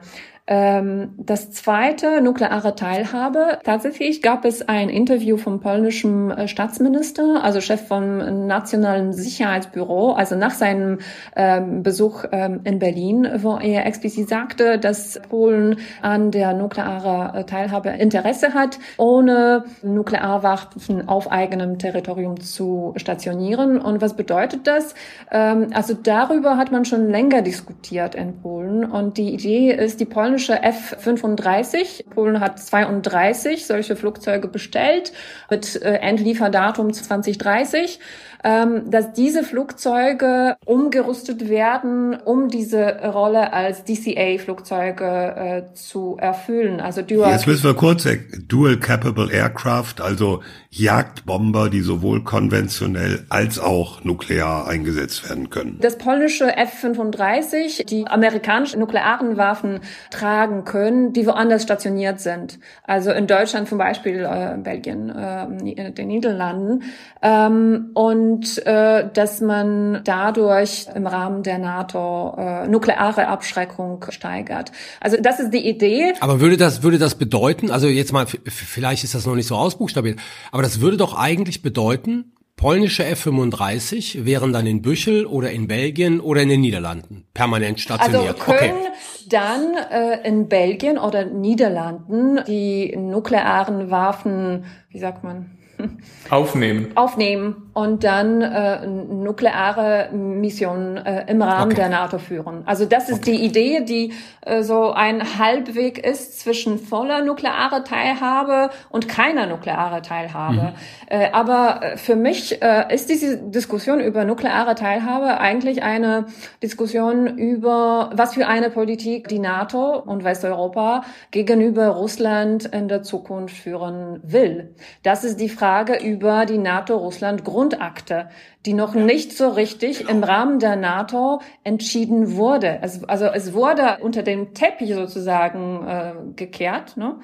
[0.53, 3.61] Ähm, das zweite, nukleare Teilhabe.
[3.63, 10.35] Tatsächlich gab es ein Interview vom polnischen äh, Staatsminister, also Chef vom Nationalen Sicherheitsbüro, also
[10.35, 10.99] nach seinem
[11.37, 17.45] ähm, Besuch ähm, in Berlin, wo er explizit sagte, dass Polen an der nuklearen äh,
[17.45, 23.81] Teilhabe Interesse hat, ohne Nuklearwaffen auf eigenem Territorium zu stationieren.
[23.81, 24.95] Und was bedeutet das?
[25.29, 28.85] Also darüber hat man schon länger diskutiert in Polen.
[28.85, 32.09] Und die Idee ist, die polnische polnische F-35.
[32.09, 35.13] Polen hat 32 solche Flugzeuge bestellt
[35.51, 38.07] mit äh, Endlieferdatum 2030 ähm,
[38.43, 46.81] dass diese Flugzeuge umgerüstet werden, um diese Rolle als DCA-Flugzeuge äh, zu erfüllen.
[46.81, 48.07] Also Dual Jetzt müssen wir kurz
[48.49, 55.79] Dual Capable Aircraft, also Jagdbomber, die sowohl konventionell als auch nuklear eingesetzt werden können.
[55.81, 62.59] Das polnische F-35, die amerikanische nuklearen Waffen tragen können, die woanders stationiert sind.
[62.85, 66.85] Also in Deutschland zum Beispiel, äh, Belgien, äh, den Niederlanden.
[67.21, 74.73] Ähm, und und äh, dass man dadurch im Rahmen der NATO äh, nukleare Abschreckung steigert.
[75.01, 76.13] Also das ist die Idee.
[76.21, 79.57] Aber würde das würde das bedeuten, also jetzt mal vielleicht ist das noch nicht so
[79.57, 80.19] ausbuchstabiert,
[80.53, 86.21] aber das würde doch eigentlich bedeuten, polnische F-35 wären dann in Büchel oder in Belgien
[86.21, 88.39] oder in den Niederlanden permanent stationiert.
[88.39, 89.29] Also können okay.
[89.29, 95.57] dann äh, in Belgien oder Niederlanden die nuklearen Waffen, wie sagt man,
[96.31, 96.93] aufnehmen.
[96.95, 101.77] Aufnehmen und dann äh, nukleare Missionen äh, im Rahmen okay.
[101.77, 102.63] der NATO führen.
[102.67, 103.33] Also das ist okay.
[103.33, 104.13] die Idee, die
[104.43, 110.55] äh, so ein Halbweg ist zwischen voller nuklearer Teilhabe und keiner nuklearer Teilhabe.
[110.55, 110.73] Mhm.
[111.07, 116.27] Äh, aber äh, für mich äh, ist diese Diskussion über nukleare Teilhabe eigentlich eine
[116.63, 123.57] Diskussion über, was für eine Politik die NATO und Westeuropa gegenüber Russland in der Zukunft
[123.57, 124.75] führen will.
[125.03, 125.70] Das ist die Frage
[126.03, 128.29] über die NATO-Russland-Grundlage Grundakte,
[128.67, 132.79] die noch nicht so richtig im Rahmen der NATO entschieden wurde.
[132.83, 137.17] Es, also es wurde unter dem Teppich sozusagen äh, gekehrt, ne?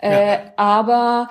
[0.00, 0.40] Äh, ja.
[0.56, 1.28] aber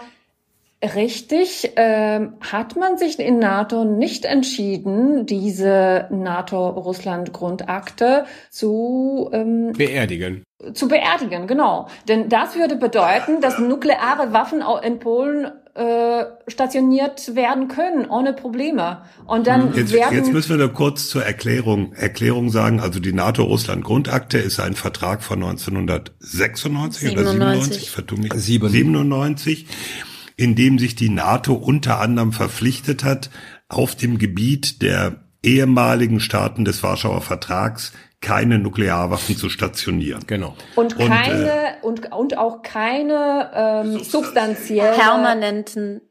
[0.84, 10.44] Richtig, äh, hat man sich in NATO nicht entschieden, diese NATO-Russland-Grundakte zu ähm, beerdigen.
[10.74, 11.88] Zu beerdigen, genau.
[12.10, 18.34] Denn das würde bedeuten, dass nukleare Waffen auch in Polen äh, stationiert werden können, ohne
[18.34, 19.02] Probleme.
[19.26, 22.80] Und dann hm, jetzt, werden jetzt müssen wir nur kurz zur Erklärung, Erklärung sagen.
[22.80, 27.12] Also die NATO-Russland-Grundakte ist ein Vertrag von 1996 97.
[27.12, 29.68] oder 97, vertu mich, 97
[30.36, 33.30] in dem sich die NATO unter anderem verpflichtet hat,
[33.70, 40.24] auf dem Gebiet der ehemaligen Staaten des Warschauer Vertrags keine Nuklearwaffen zu stationieren.
[40.26, 40.56] Genau.
[40.76, 46.02] Und keine und, äh, und, und auch keine ähm, substanziellen permanenten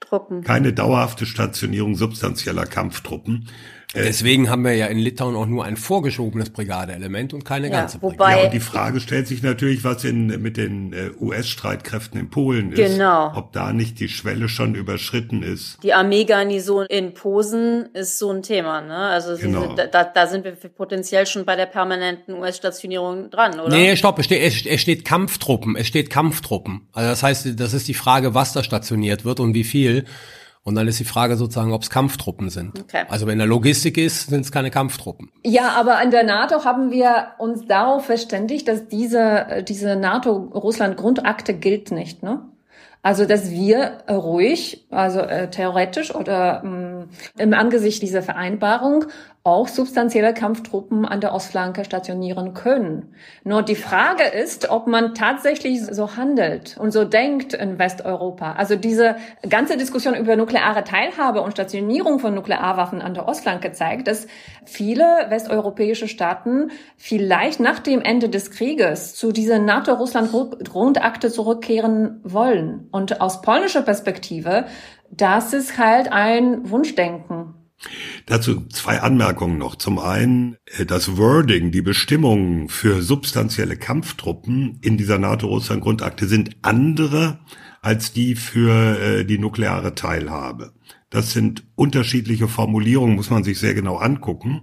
[0.00, 0.42] Truppen.
[0.42, 3.48] Keine dauerhafte Stationierung substanzieller Kampftruppen.
[3.94, 7.80] Äh, Deswegen haben wir ja in Litauen auch nur ein vorgeschobenes Brigadeelement und keine ja,
[7.80, 8.18] ganze Brigade.
[8.18, 12.28] Wobei, ja, und die Frage stellt sich natürlich, was in, mit den äh, US-Streitkräften in
[12.28, 12.76] Polen ist.
[12.76, 13.32] Genau.
[13.36, 15.78] Ob da nicht die Schwelle schon überschritten ist.
[15.82, 18.96] Die Armeegarnison in Posen ist so ein Thema, ne?
[18.96, 19.74] Also genau.
[19.74, 23.74] da, da sind wir potenziell schon bei der permanenten US-Stationierung dran, oder?
[23.74, 26.88] Nee, stopp, es steht, es steht Kampftruppen, es steht Kampftruppen.
[26.92, 30.04] Also das heißt, das ist die Frage, was da stationiert wird und wie viel.
[30.66, 32.80] Und dann ist die Frage sozusagen, ob es Kampftruppen sind.
[32.80, 33.04] Okay.
[33.10, 35.30] Also wenn der Logistik ist, sind es keine Kampftruppen.
[35.44, 41.90] Ja, aber an der NATO haben wir uns darauf verständigt, dass diese, diese NATO-Russland-Grundakte gilt
[41.90, 42.48] nicht, ne?
[43.02, 46.93] Also, dass wir ruhig, also äh, theoretisch oder mh,
[47.38, 49.06] im Angesicht dieser Vereinbarung
[49.46, 53.14] auch substanzielle Kampftruppen an der Ostflanke stationieren können.
[53.44, 58.54] Nur die Frage ist, ob man tatsächlich so handelt und so denkt in Westeuropa.
[58.54, 64.08] Also diese ganze Diskussion über nukleare Teilhabe und Stationierung von Nuklearwaffen an der Ostflanke zeigt,
[64.08, 64.26] dass
[64.64, 72.88] viele westeuropäische Staaten vielleicht nach dem Ende des Krieges zu dieser NATO-Russland-Grundakte zurückkehren wollen.
[72.92, 74.64] Und aus polnischer Perspektive,
[75.16, 77.54] das ist halt ein Wunschdenken.
[78.26, 79.76] Dazu zwei Anmerkungen noch.
[79.76, 87.40] Zum einen, äh, das Wording, die Bestimmungen für substanzielle Kampftruppen in dieser NATO-Russland-Grundakte sind andere
[87.82, 90.72] als die für äh, die nukleare Teilhabe.
[91.10, 94.62] Das sind unterschiedliche Formulierungen, muss man sich sehr genau angucken.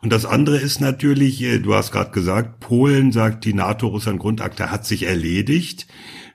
[0.00, 4.86] Und das andere ist natürlich, äh, du hast gerade gesagt, Polen sagt, die NATO-Russland-Grundakte hat
[4.86, 5.86] sich erledigt,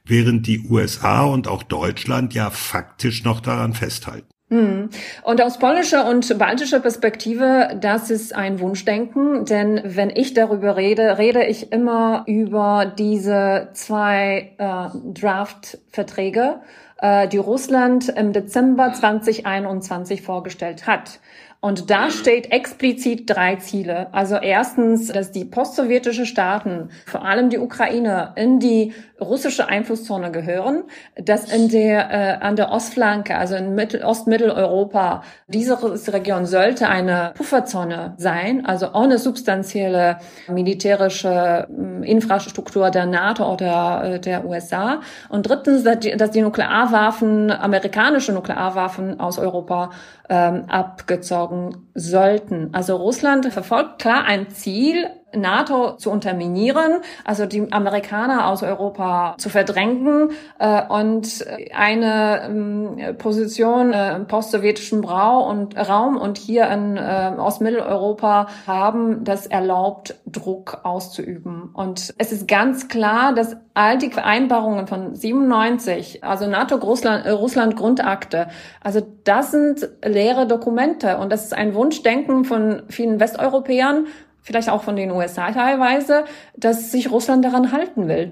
[0.10, 4.28] während die USA und auch Deutschland ja faktisch noch daran festhalten.
[4.50, 4.90] Hm.
[5.24, 11.20] Und aus polnischer und baltischer Perspektive, das ist ein Wunschdenken, denn wenn ich darüber rede,
[11.20, 16.62] rede ich immer über diese zwei äh, Draft-Verträge,
[16.98, 21.20] äh, die Russland im Dezember 2021 vorgestellt hat.
[21.62, 24.08] Und da steht explizit drei Ziele.
[24.14, 30.84] Also erstens, dass die postsowjetische Staaten, vor allem die Ukraine, in die russische Einflusszone gehören,
[31.16, 35.78] dass in der äh, an der Ostflanke, also in Mittel, Ostmitteleuropa, diese
[36.14, 44.20] Region sollte eine Pufferzone sein, also ohne substanzielle militärische äh, Infrastruktur der NATO oder äh,
[44.22, 45.02] der USA.
[45.28, 49.90] Und drittens, dass die, dass die Nuklearwaffen, amerikanische Nuklearwaffen aus Europa
[50.30, 52.70] ähm, abgezogen sollten.
[52.74, 59.50] Also Russland verfolgt klar ein Ziel, NATO zu unterminieren, also die Amerikaner aus Europa zu
[59.50, 66.98] verdrängen äh, und eine ähm, Position äh, im postsowjetischen Brau und Raum und hier in
[66.98, 71.70] äh, Ostmitteleuropa haben, das erlaubt, Druck auszuüben.
[71.74, 78.48] Und es ist ganz klar, dass all die Vereinbarungen von 97, also NATO-Russland-Grundakte, äh,
[78.82, 84.08] also das sind leere Dokumente und das ist ein Wunschdenken von vielen Westeuropäern
[84.50, 86.26] vielleicht auch von den USA teilweise,
[86.58, 88.32] dass sich Russland daran halten will.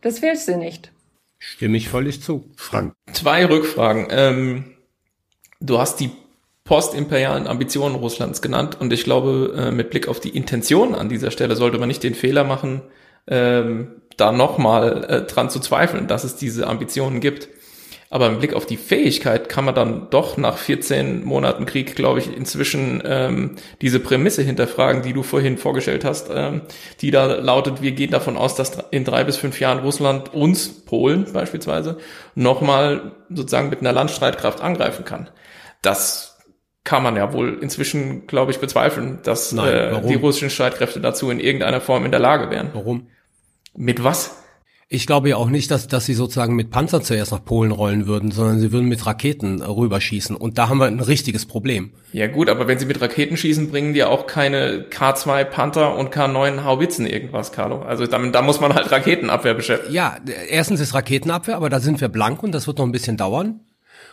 [0.00, 0.92] Das will sie nicht.
[1.38, 2.48] Stimme ich völlig zu.
[2.56, 2.94] Frank.
[3.12, 4.06] Zwei Rückfragen.
[4.10, 4.76] Ähm,
[5.60, 6.10] du hast die
[6.64, 11.30] postimperialen Ambitionen Russlands genannt und ich glaube, äh, mit Blick auf die Intention an dieser
[11.30, 12.80] Stelle sollte man nicht den Fehler machen,
[13.26, 17.48] ähm, da nochmal äh, dran zu zweifeln, dass es diese Ambitionen gibt.
[18.12, 22.18] Aber im Blick auf die Fähigkeit kann man dann doch nach 14 Monaten Krieg, glaube
[22.18, 26.60] ich, inzwischen ähm, diese Prämisse hinterfragen, die du vorhin vorgestellt hast, ähm,
[27.00, 30.84] die da lautet, wir gehen davon aus, dass in drei bis fünf Jahren Russland uns,
[30.84, 31.96] Polen beispielsweise,
[32.34, 35.30] nochmal sozusagen mit einer Landstreitkraft angreifen kann.
[35.80, 36.38] Das
[36.84, 41.30] kann man ja wohl inzwischen, glaube ich, bezweifeln, dass Nein, äh, die russischen Streitkräfte dazu
[41.30, 42.72] in irgendeiner Form in der Lage wären.
[42.74, 43.06] Warum?
[43.74, 44.41] Mit was?
[44.94, 48.06] Ich glaube ja auch nicht, dass, dass sie sozusagen mit Panzer zuerst nach Polen rollen
[48.06, 50.36] würden, sondern sie würden mit Raketen rüberschießen.
[50.36, 51.92] Und da haben wir ein richtiges Problem.
[52.12, 56.14] Ja gut, aber wenn sie mit Raketen schießen, bringen die auch keine K2 Panther und
[56.14, 57.80] K9 Haubitzen irgendwas, Carlo.
[57.80, 59.94] Also da, da muss man halt Raketenabwehr beschäftigen.
[59.94, 60.18] Ja,
[60.50, 63.60] erstens ist Raketenabwehr, aber da sind wir blank und das wird noch ein bisschen dauern.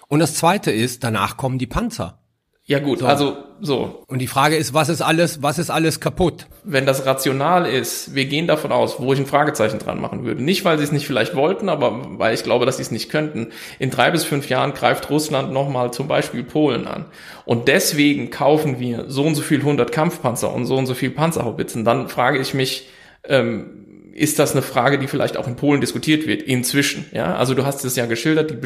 [0.08, 2.20] Und das zweite ist, danach kommen die Panzer.
[2.69, 3.08] Ja gut, so.
[3.08, 4.03] also so.
[4.05, 6.45] Und die Frage ist, was ist alles, was ist alles kaputt?
[6.63, 10.43] Wenn das rational ist, wir gehen davon aus, wo ich ein Fragezeichen dran machen würde.
[10.43, 13.09] Nicht, weil sie es nicht vielleicht wollten, aber weil ich glaube, dass sie es nicht
[13.09, 13.47] könnten.
[13.80, 17.05] In drei bis fünf Jahren greift Russland nochmal zum Beispiel Polen an.
[17.43, 21.09] Und deswegen kaufen wir so und so viel hundert Kampfpanzer und so und so viel
[21.09, 21.84] Panzerhaubitzen.
[21.84, 22.88] Dann frage ich mich,
[23.24, 23.89] ähm,
[24.20, 27.05] ist das eine Frage, die vielleicht auch in Polen diskutiert wird inzwischen.
[27.11, 28.51] Ja, also du hast es ja geschildert.
[28.51, 28.57] Die,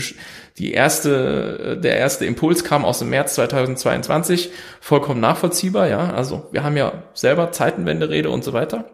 [0.57, 4.49] die erste, der erste Impuls kam aus dem März 2022,
[4.81, 5.87] vollkommen nachvollziehbar.
[5.87, 8.89] Ja, also wir haben ja selber Zeitenwende-Rede und so weiter.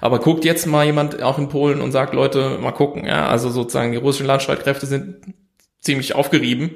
[0.00, 3.04] Aber guckt jetzt mal jemand auch in Polen und sagt, Leute, mal gucken.
[3.04, 5.16] Ja, also sozusagen die russischen Landstreitkräfte sind
[5.80, 6.72] ziemlich aufgerieben.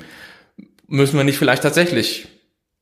[0.89, 2.29] Müssen wir nicht vielleicht tatsächlich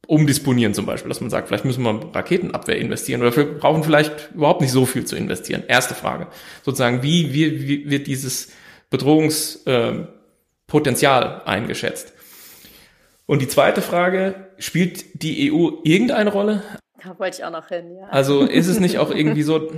[0.09, 4.31] umdisponieren zum Beispiel, dass man sagt, vielleicht müssen wir Raketenabwehr investieren oder wir brauchen vielleicht
[4.35, 5.65] überhaupt nicht so viel zu investieren.
[5.69, 6.29] Erste Frage.
[6.65, 8.51] Sozusagen, wie, wie, wie wird dieses
[8.89, 12.15] Bedrohungspotenzial äh, eingeschätzt?
[13.27, 16.63] Und die zweite Frage, spielt die EU irgendeine Rolle?
[17.05, 18.07] Da wollte ich auch noch hin, ja.
[18.09, 19.71] Also ist es nicht auch irgendwie so,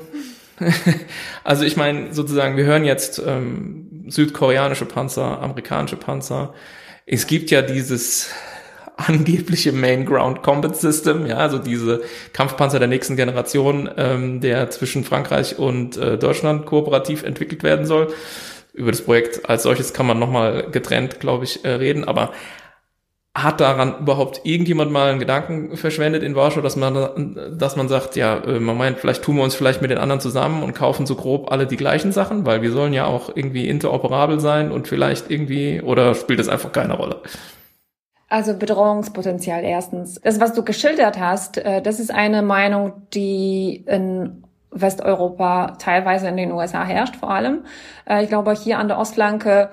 [1.44, 6.54] also ich meine, sozusagen, wir hören jetzt ähm, südkoreanische Panzer, amerikanische Panzer.
[7.04, 8.30] Es gibt ja dieses
[9.08, 15.04] angebliche Main Ground Combat System, ja, also diese Kampfpanzer der nächsten Generation, ähm, der zwischen
[15.04, 18.12] Frankreich und äh, Deutschland kooperativ entwickelt werden soll.
[18.72, 22.30] Über das Projekt als solches kann man nochmal getrennt, glaube ich, äh, reden, aber
[23.32, 28.16] hat daran überhaupt irgendjemand mal einen Gedanken verschwendet in Warschau, dass man, dass man sagt,
[28.16, 31.06] ja, äh, man meint, vielleicht tun wir uns vielleicht mit den anderen zusammen und kaufen
[31.06, 34.88] so grob alle die gleichen Sachen, weil wir sollen ja auch irgendwie interoperabel sein und
[34.88, 37.22] vielleicht irgendwie, oder spielt das einfach keine Rolle?
[38.30, 40.20] Also Bedrohungspotenzial erstens.
[40.22, 46.36] Das, was du geschildert hast, äh, das ist eine Meinung, die in Westeuropa, teilweise in
[46.36, 47.64] den USA herrscht vor allem.
[48.08, 49.70] Äh, ich glaube, hier an der Ostflanke,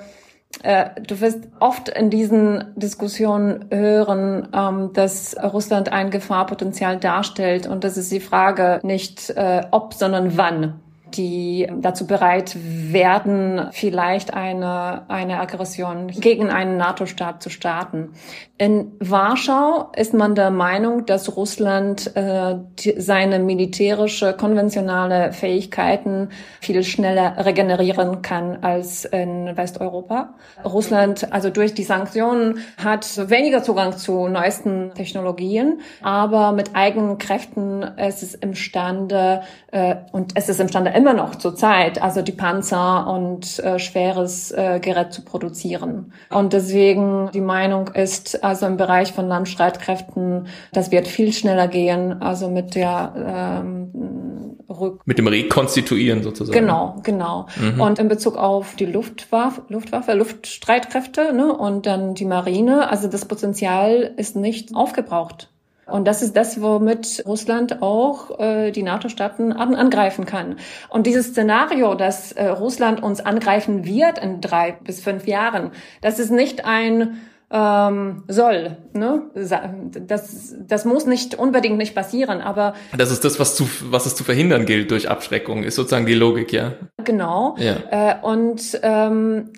[0.63, 7.67] äh, du wirst oft in diesen Diskussionen hören, ähm, dass Russland ein Gefahrpotenzial darstellt.
[7.67, 9.35] Und das ist die Frage nicht
[9.69, 10.79] ob, sondern wann
[11.13, 18.13] die dazu bereit werden, vielleicht eine, eine Aggression gegen einen NATO-Staat zu starten.
[18.59, 26.29] In Warschau ist man der Meinung, dass Russland äh, die, seine militärische, konventionale Fähigkeiten
[26.59, 30.33] viel schneller regenerieren kann als in Westeuropa.
[30.65, 37.83] Russland, also durch die Sanktionen, hat weniger Zugang zu neuesten Technologien, aber mit eigenen Kräften
[37.83, 39.41] ist es imstande,
[39.71, 44.51] äh, und es ist imstande immer noch zur Zeit, also die Panzer und äh, schweres
[44.51, 46.11] äh, Gerät zu produzieren.
[46.29, 52.21] Und deswegen die Meinung ist, also im Bereich von Landstreitkräften, das wird viel schneller gehen,
[52.21, 56.59] also mit der ähm, Rück mit dem Rekonstituieren sozusagen.
[56.59, 57.47] Genau, genau.
[57.57, 57.79] Mhm.
[57.79, 63.25] Und in Bezug auf die Luftwaffe, Luftwaffe, Luftstreitkräfte ne, und dann die Marine, also das
[63.25, 65.49] Potenzial ist nicht aufgebraucht.
[65.87, 70.57] Und das ist das, womit Russland auch äh, die NATO-Staaten an, angreifen kann.
[70.89, 75.71] Und dieses Szenario, dass äh, Russland uns angreifen wird in drei bis fünf Jahren,
[76.01, 77.19] das ist nicht ein
[77.49, 78.77] ähm, soll.
[78.93, 79.21] Ne?
[79.33, 84.15] Das, das muss nicht unbedingt nicht passieren, aber das ist das, was zu was es
[84.15, 86.73] zu verhindern gilt durch Abschreckung, ist sozusagen die Logik, ja.
[87.03, 87.55] Genau.
[87.57, 87.77] Ja.
[87.89, 89.51] Äh, und ähm,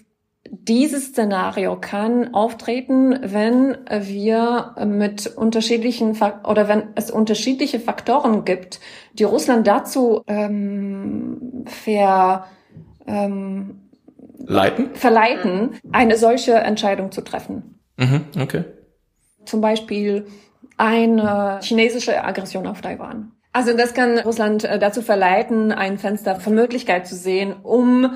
[0.51, 8.79] dieses Szenario kann auftreten, wenn wir mit unterschiedlichen oder wenn es unterschiedliche Faktoren gibt,
[9.13, 12.45] die Russland dazu ähm, ver,
[13.05, 13.89] ähm,
[14.45, 14.95] Leiten?
[14.95, 17.79] verleiten, eine solche Entscheidung zu treffen.
[17.97, 18.63] Mhm, okay.
[19.45, 20.25] Zum Beispiel
[20.77, 23.33] eine chinesische Aggression auf Taiwan.
[23.51, 28.13] Also das kann Russland äh, dazu verleiten, ein Fenster von Möglichkeit zu sehen, um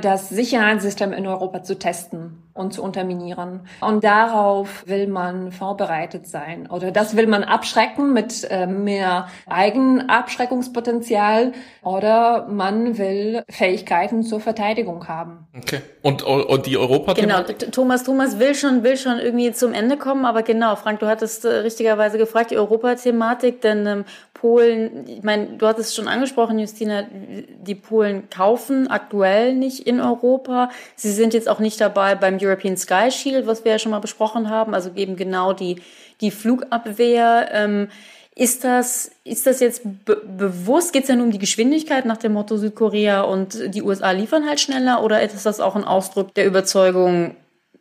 [0.00, 3.60] das Sicherheitssystem in Europa zu testen und zu unterminieren.
[3.80, 6.68] Und darauf will man vorbereitet sein.
[6.68, 11.52] Oder das will man abschrecken mit äh, mehr Eigenabschreckungspotenzial.
[11.82, 15.46] Oder man will Fähigkeiten zur Verteidigung haben.
[15.56, 15.80] Okay.
[16.02, 20.24] Und, und die europa Genau, Thomas, Thomas will schon, will schon irgendwie zum Ende kommen.
[20.24, 25.46] Aber genau, Frank, du hattest äh, richtigerweise gefragt, die Europathematik, denn ähm, Polen, ich meine,
[25.58, 30.70] du hattest es schon angesprochen, Justina, die Polen kaufen aktuell nicht in Europa.
[30.96, 34.00] Sie sind jetzt auch nicht dabei beim European Sky Shield, was wir ja schon mal
[34.00, 35.80] besprochen haben, also eben genau die,
[36.20, 37.48] die Flugabwehr.
[37.52, 37.88] Ähm,
[38.34, 40.92] ist das, ist das jetzt be bewusst?
[40.92, 44.46] Geht es ja nur um die Geschwindigkeit nach dem Motto Südkorea und die USA liefern
[44.48, 45.02] halt schneller?
[45.02, 47.36] Oder ist das auch ein Ausdruck der Überzeugung,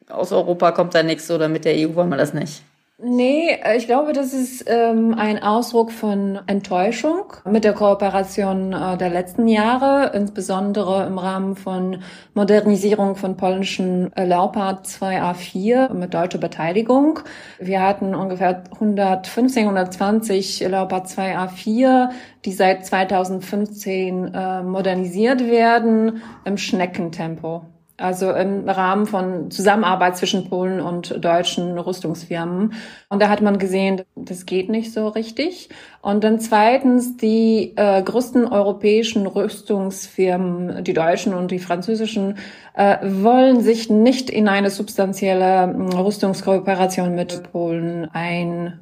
[0.09, 2.63] aus Europa kommt da nichts oder mit der EU wollen wir das nicht?
[3.03, 8.95] Nee, äh, ich glaube, das ist ähm, ein Ausdruck von Enttäuschung mit der Kooperation äh,
[8.95, 12.03] der letzten Jahre, insbesondere im Rahmen von
[12.35, 17.19] Modernisierung von polnischen äh, Leopard 2A4 mit deutscher Beteiligung.
[17.59, 22.09] Wir hatten ungefähr 115, 120 Leopard 2A4,
[22.45, 27.65] die seit 2015 äh, modernisiert werden im Schneckentempo.
[28.01, 32.73] Also im Rahmen von Zusammenarbeit zwischen Polen und deutschen Rüstungsfirmen.
[33.09, 35.69] Und da hat man gesehen, das geht nicht so richtig.
[36.01, 42.37] Und dann zweitens, die äh, größten europäischen Rüstungsfirmen, die deutschen und die französischen,
[42.73, 48.79] äh, wollen sich nicht in eine substanzielle äh, Rüstungskooperation mit Polen ein,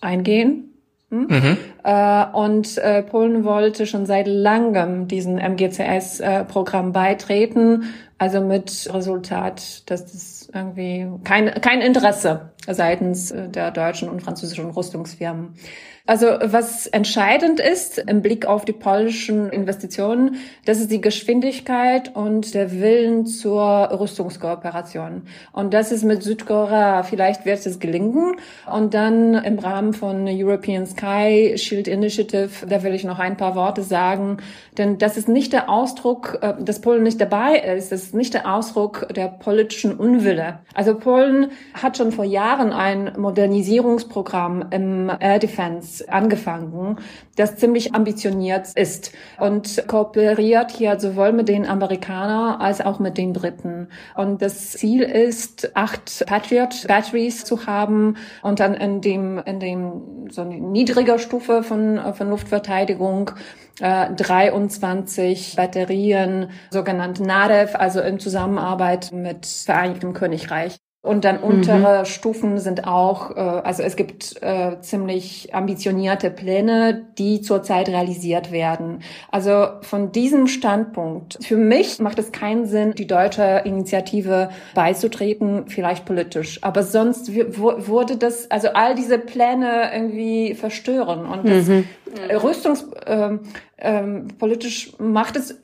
[0.00, 0.68] eingehen.
[1.12, 1.26] Hm?
[1.28, 1.56] Mhm.
[1.84, 7.84] Äh, und äh, Polen wollte schon seit langem diesen MGCS-Programm äh, beitreten,
[8.22, 14.70] also mit Resultat, dass das irgendwie kein, kein Interesse seitens äh, der deutschen und französischen
[14.70, 15.56] Rüstungsfirmen.
[16.04, 22.54] Also was entscheidend ist im Blick auf die polnischen Investitionen, das ist die Geschwindigkeit und
[22.54, 25.22] der Willen zur Rüstungskooperation.
[25.52, 28.34] Und das ist mit Südkorea, vielleicht wird es gelingen.
[28.70, 33.54] Und dann im Rahmen von European Sky Shield Initiative, da will ich noch ein paar
[33.54, 34.38] Worte sagen,
[34.78, 38.34] denn das ist nicht der Ausdruck, äh, dass Polen nicht dabei ist, das ist nicht
[38.34, 40.58] der Ausdruck der politischen Unwille.
[40.74, 46.96] Also Polen hat schon vor Jahren ein Modernisierungsprogramm im Air Defense angefangen,
[47.36, 53.32] das ziemlich ambitioniert ist und kooperiert hier sowohl mit den Amerikanern als auch mit den
[53.32, 53.88] Briten.
[54.14, 60.28] Und das Ziel ist, acht Patriot Batteries zu haben und dann in dem, in dem,
[60.30, 63.32] so eine niedriger Stufe von, von Luftverteidigung
[63.80, 70.81] äh, 23 Batterien, sogenannte NADEV, also in Zusammenarbeit mit Vereinigtem Königreich.
[71.04, 72.04] Und dann untere mhm.
[72.04, 79.02] Stufen sind auch, äh, also es gibt äh, ziemlich ambitionierte Pläne, die zurzeit realisiert werden.
[79.28, 86.04] Also von diesem Standpunkt, für mich macht es keinen Sinn, die deutsche Initiative beizutreten, vielleicht
[86.04, 86.62] politisch.
[86.62, 91.26] Aber sonst wurde das, also all diese Pläne irgendwie verstören.
[91.26, 91.84] Und das mhm.
[92.30, 93.38] Rüstungs, äh,
[93.76, 94.02] äh,
[94.38, 95.58] politisch macht es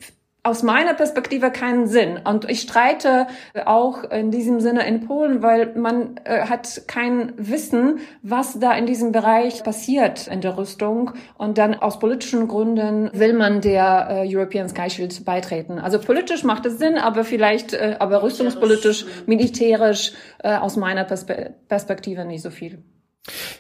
[0.49, 2.19] aus meiner Perspektive keinen Sinn.
[2.25, 3.27] Und ich streite
[3.67, 8.87] auch in diesem Sinne in Polen, weil man äh, hat kein Wissen, was da in
[8.87, 11.13] diesem Bereich passiert in der Rüstung.
[11.37, 15.79] Und dann aus politischen Gründen will man der äh, European Sky Shield beitreten.
[15.79, 21.55] Also politisch macht es Sinn, aber vielleicht, äh, aber rüstungspolitisch, militärisch äh, aus meiner Perspe
[21.69, 22.83] Perspektive nicht so viel.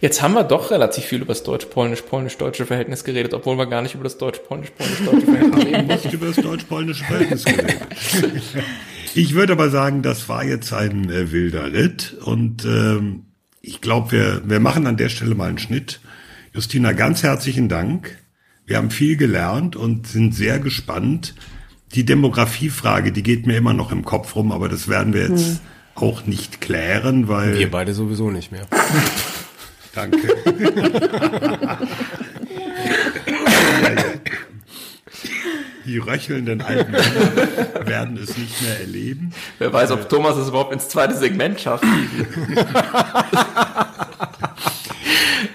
[0.01, 3.95] Jetzt haben wir doch relativ viel über das deutsch-polnisch-polnisch-deutsche Verhältnis geredet, obwohl wir gar nicht
[3.95, 5.87] über das deutsch-polnisch-polnisch-deutsche Verhältnis reden.
[5.87, 7.79] nicht über das deutsch-polnische Verhältnis geredet.
[9.14, 13.25] Ich würde aber sagen, das war jetzt ein äh, wilder Ritt und ähm,
[13.61, 16.01] ich glaube, wir, wir machen an der Stelle mal einen Schnitt.
[16.53, 18.16] Justina, ganz herzlichen Dank.
[18.66, 21.35] Wir haben viel gelernt und sind sehr gespannt.
[21.95, 25.47] Die Demografiefrage, die geht mir immer noch im Kopf rum, aber das werden wir jetzt
[25.47, 25.59] hm.
[25.95, 27.59] auch nicht klären, weil.
[27.59, 28.66] Wir beide sowieso nicht mehr.
[29.99, 30.18] Danke.
[35.84, 39.32] Die röchelnden alten Männer werden es nicht mehr erleben.
[39.59, 41.84] Wer weiß, ob Thomas es überhaupt ins zweite Segment schafft.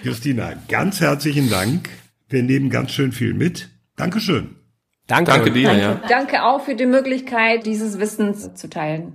[0.03, 1.87] Justina, ganz herzlichen Dank.
[2.27, 3.69] Wir nehmen ganz schön viel mit.
[3.95, 4.55] Dankeschön.
[5.07, 5.67] Danke, Danke dir.
[5.67, 5.81] Danke.
[5.81, 6.01] Ja.
[6.09, 9.13] Danke auch für die Möglichkeit, dieses Wissens zu teilen.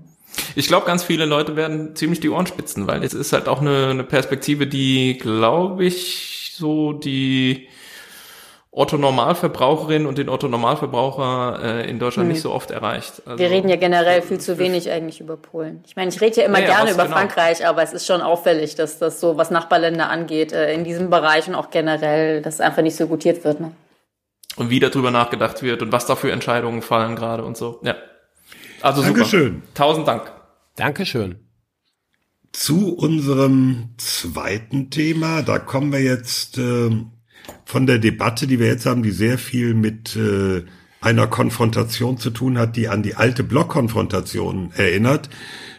[0.55, 3.61] Ich glaube, ganz viele Leute werden ziemlich die Ohren spitzen, weil es ist halt auch
[3.61, 7.69] eine, eine Perspektive, die, glaube ich, so die
[8.71, 12.33] Otto-Normalverbraucherin und den Otto-Normalverbraucher äh, in Deutschland hm.
[12.33, 13.23] nicht so oft erreicht.
[13.25, 15.83] Also, Wir reden ja generell viel zu wenig eigentlich über Polen.
[15.87, 17.17] Ich meine, ich rede ja immer naja, gerne über genau.
[17.17, 21.11] Frankreich, aber es ist schon auffällig, dass das so, was Nachbarländer angeht, äh, in diesem
[21.11, 23.59] Bereich und auch generell, das einfach nicht so gutiert wird.
[23.61, 23.73] Ne?
[24.57, 27.81] Und wie darüber nachgedacht wird und was da für Entscheidungen fallen gerade und so.
[27.83, 27.97] Ja.
[28.81, 29.15] Also super.
[29.15, 29.63] Dankeschön.
[29.75, 30.33] Tausend Dank.
[30.77, 31.37] Dankeschön.
[32.53, 36.91] Zu unserem zweiten Thema, da kommen wir jetzt äh,
[37.65, 40.65] von der Debatte, die wir jetzt haben, die sehr viel mit äh,
[41.01, 45.29] einer Konfrontation zu tun hat, die an die alte Blockkonfrontation erinnert,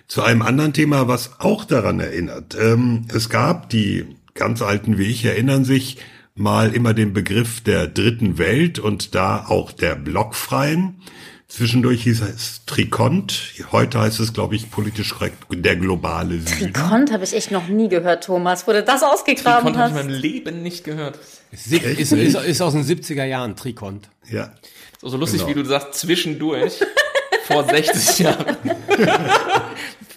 [0.07, 2.55] zu einem anderen Thema, was auch daran erinnert.
[2.59, 5.97] Ähm, es gab, die ganz alten wie ich erinnern sich,
[6.35, 11.01] mal immer den Begriff der dritten Welt und da auch der Blockfreien.
[11.49, 13.53] Zwischendurch hieß es Trikont.
[13.71, 16.73] Heute heißt es, glaube ich, politisch korrekt der globale Süden.
[16.73, 18.67] Trikont habe ich echt noch nie gehört, Thomas.
[18.67, 21.17] Wurde das ausgegraben Trikont habe ich mein Leben nicht gehört.
[21.51, 24.09] Ist, ist, ist, ist, aus den 70er Jahren, Trikont.
[24.29, 24.53] Ja.
[24.95, 25.49] Ist auch so lustig, genau.
[25.49, 26.81] wie du sagst, zwischendurch.
[27.47, 28.57] vor 60 Jahren.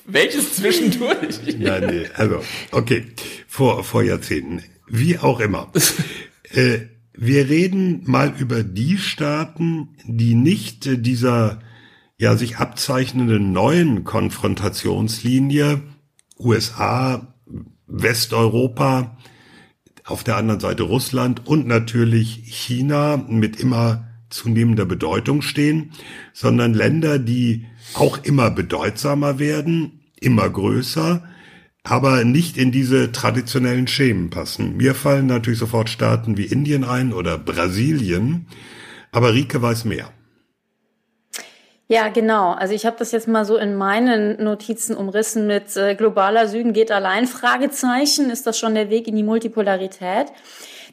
[0.05, 1.41] Welches zwischendurch?
[1.59, 3.07] Ja, nee, also, okay.
[3.49, 4.63] Vor, vor Jahrzehnten.
[4.87, 5.73] Wie auch immer.
[6.53, 6.81] äh,
[7.15, 11.61] wir reden mal über die Staaten, die nicht dieser
[12.19, 15.83] ja sich abzeichnenden neuen Konfrontationslinie
[16.39, 17.35] USA,
[17.87, 19.19] Westeuropa,
[20.05, 25.93] auf der anderen Seite Russland und natürlich China mit immer zunehmender Bedeutung stehen,
[26.33, 31.23] sondern Länder, die auch immer bedeutsamer werden, immer größer,
[31.85, 34.77] aber nicht in diese traditionellen Schemen passen.
[34.77, 38.47] Mir fallen natürlich sofort Staaten wie Indien ein oder Brasilien,
[39.11, 40.11] aber Rike weiß mehr.
[41.89, 42.53] Ja, genau.
[42.53, 46.73] Also ich habe das jetzt mal so in meinen Notizen umrissen mit äh, globaler Süden
[46.73, 50.29] geht allein, Fragezeichen, ist das schon der Weg in die Multipolarität?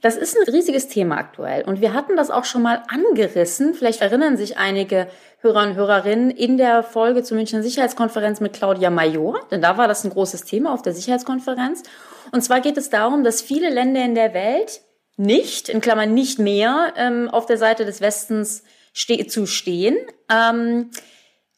[0.02, 1.64] Das ist ein riesiges Thema aktuell.
[1.64, 3.74] Und wir hatten das auch schon mal angerissen.
[3.74, 5.08] Vielleicht erinnern sich einige
[5.40, 9.40] Hörer und Hörerinnen in der Folge zur Münchner Sicherheitskonferenz mit Claudia Major.
[9.52, 11.84] Denn da war das ein großes Thema auf der Sicherheitskonferenz.
[12.32, 14.82] Und zwar geht es darum, dass viele Länder in der Welt
[15.18, 19.98] nicht, in Klammern nicht mehr, ähm, auf der Seite des Westens ste zu stehen.
[20.32, 20.92] Ähm,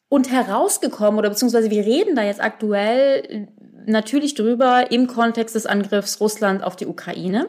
[0.08, 3.48] und herausgekommen, oder beziehungsweise wir reden da jetzt aktuell
[3.86, 7.48] natürlich drüber im Kontext des Angriffs Russland auf die Ukraine.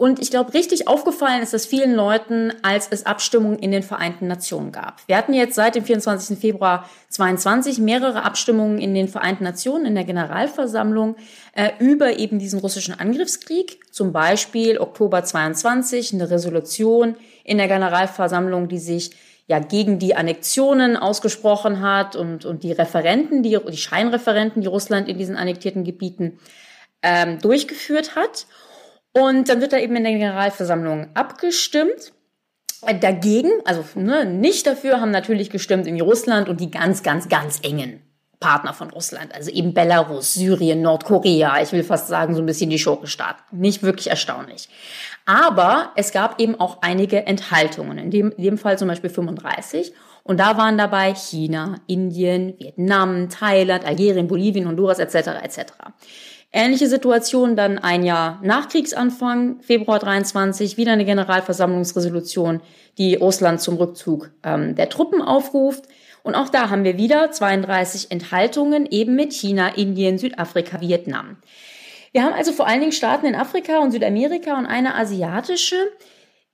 [0.00, 4.28] Und ich glaube, richtig aufgefallen ist das vielen Leuten, als es Abstimmungen in den Vereinten
[4.28, 5.06] Nationen gab.
[5.06, 6.38] Wir hatten jetzt seit dem 24.
[6.38, 11.16] Februar 22 mehrere Abstimmungen in den Vereinten Nationen, in der Generalversammlung,
[11.52, 13.78] äh, über eben diesen russischen Angriffskrieg.
[13.92, 19.10] Zum Beispiel Oktober 22 eine Resolution in der Generalversammlung, die sich
[19.48, 25.10] ja gegen die Annexionen ausgesprochen hat und, und die Referenten, die, die Scheinreferenten, die Russland
[25.10, 26.38] in diesen annektierten Gebieten
[27.02, 28.46] ähm, durchgeführt hat.
[29.12, 32.12] Und dann wird da eben in der Generalversammlung abgestimmt.
[33.00, 37.60] Dagegen, also ne, nicht dafür, haben natürlich gestimmt in Russland und die ganz, ganz, ganz
[37.62, 38.00] engen
[38.40, 42.70] Partner von Russland, also eben Belarus, Syrien, Nordkorea, ich will fast sagen, so ein bisschen
[42.70, 43.42] die Schurkenstaaten.
[43.52, 44.70] Nicht wirklich erstaunlich.
[45.26, 49.92] Aber es gab eben auch einige Enthaltungen, in dem, in dem Fall zum Beispiel 35.
[50.22, 55.42] Und da waren dabei China, Indien, Vietnam, Thailand, Algerien, Bolivien, Honduras etc.
[55.42, 55.72] etc.
[56.52, 62.60] Ähnliche Situation dann ein Jahr nach Kriegsanfang, Februar 23, wieder eine Generalversammlungsresolution,
[62.98, 65.84] die Russland zum Rückzug ähm, der Truppen aufruft.
[66.24, 71.36] Und auch da haben wir wieder 32 Enthaltungen eben mit China, Indien, Südafrika, Vietnam.
[72.12, 75.76] Wir haben also vor allen Dingen Staaten in Afrika und Südamerika und eine asiatische,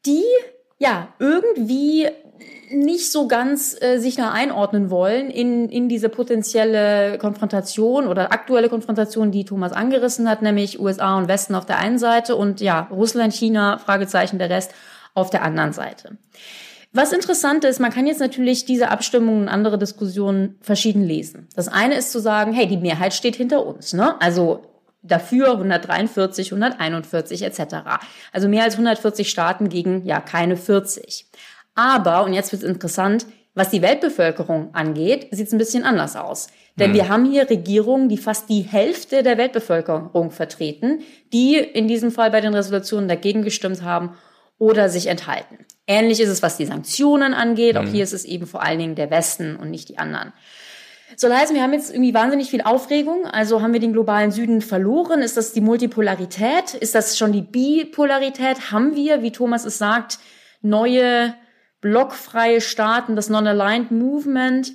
[0.05, 0.25] die
[0.79, 2.09] ja irgendwie
[2.71, 8.69] nicht so ganz äh, sich da einordnen wollen in, in diese potenzielle Konfrontation oder aktuelle
[8.69, 12.89] Konfrontation, die Thomas angerissen hat, nämlich USA und Westen auf der einen Seite und ja,
[12.91, 14.73] Russland, China, Fragezeichen, der Rest
[15.15, 16.19] auf der anderen Seite.
[16.93, 21.49] Was interessant ist, man kann jetzt natürlich diese Abstimmungen und andere Diskussionen verschieden lesen.
[21.55, 23.93] Das eine ist zu sagen, hey, die Mehrheit steht hinter uns.
[23.93, 24.21] Ne?
[24.21, 24.63] Also
[25.03, 27.61] dafür 143, 141 etc.
[28.33, 31.27] Also mehr als 140 Staaten gegen ja keine 40.
[31.77, 36.17] Aber, und jetzt wird es interessant, was die Weltbevölkerung angeht, sieht es ein bisschen anders
[36.17, 36.49] aus.
[36.79, 36.95] Denn hm.
[36.95, 41.01] wir haben hier Regierungen, die fast die Hälfte der Weltbevölkerung vertreten,
[41.33, 44.17] die in diesem Fall bei den Resolutionen dagegen gestimmt haben
[44.59, 45.65] oder sich enthalten.
[45.87, 47.77] Ähnlich ist es, was die Sanktionen angeht.
[47.79, 47.93] Auch hm.
[47.93, 50.33] hier ist es eben vor allen Dingen der Westen und nicht die anderen.
[51.17, 53.27] Soll heißen, wir haben jetzt irgendwie wahnsinnig viel Aufregung.
[53.27, 55.23] Also haben wir den globalen Süden verloren?
[55.23, 56.75] Ist das die Multipolarität?
[56.75, 58.73] Ist das schon die Bipolarität?
[58.73, 60.19] Haben wir, wie Thomas es sagt,
[60.63, 61.35] neue
[61.87, 64.73] blockfreie Staaten, das Non-Aligned Movement?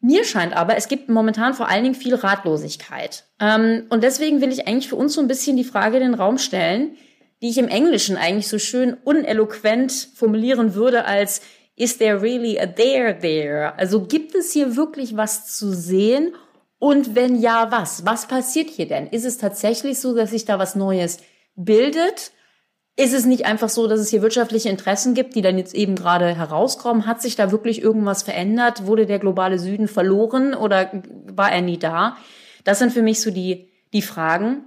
[0.00, 3.24] Mir scheint aber, es gibt momentan vor allen Dingen viel Ratlosigkeit.
[3.40, 6.14] Ähm, und deswegen will ich eigentlich für uns so ein bisschen die Frage in den
[6.14, 6.96] Raum stellen,
[7.40, 11.40] die ich im Englischen eigentlich so schön uneloquent formulieren würde als
[11.74, 13.78] Is there really a there there?
[13.78, 16.34] Also gibt es hier wirklich was zu sehen?
[16.78, 18.04] Und wenn ja, was?
[18.04, 19.06] Was passiert hier denn?
[19.06, 21.18] Ist es tatsächlich so, dass sich da was Neues
[21.56, 22.32] bildet?
[22.96, 25.96] Ist es nicht einfach so, dass es hier wirtschaftliche Interessen gibt, die dann jetzt eben
[25.96, 27.06] gerade herauskommen?
[27.06, 28.86] Hat sich da wirklich irgendwas verändert?
[28.86, 32.16] Wurde der globale Süden verloren oder war er nie da?
[32.64, 34.64] Das sind für mich so die, die Fragen.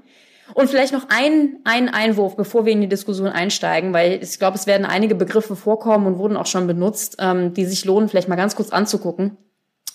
[0.54, 4.58] Und vielleicht noch ein, ein Einwurf, bevor wir in die Diskussion einsteigen, weil ich glaube,
[4.58, 8.28] es werden einige Begriffe vorkommen und wurden auch schon benutzt, ähm, die sich lohnen, vielleicht
[8.28, 9.38] mal ganz kurz anzugucken.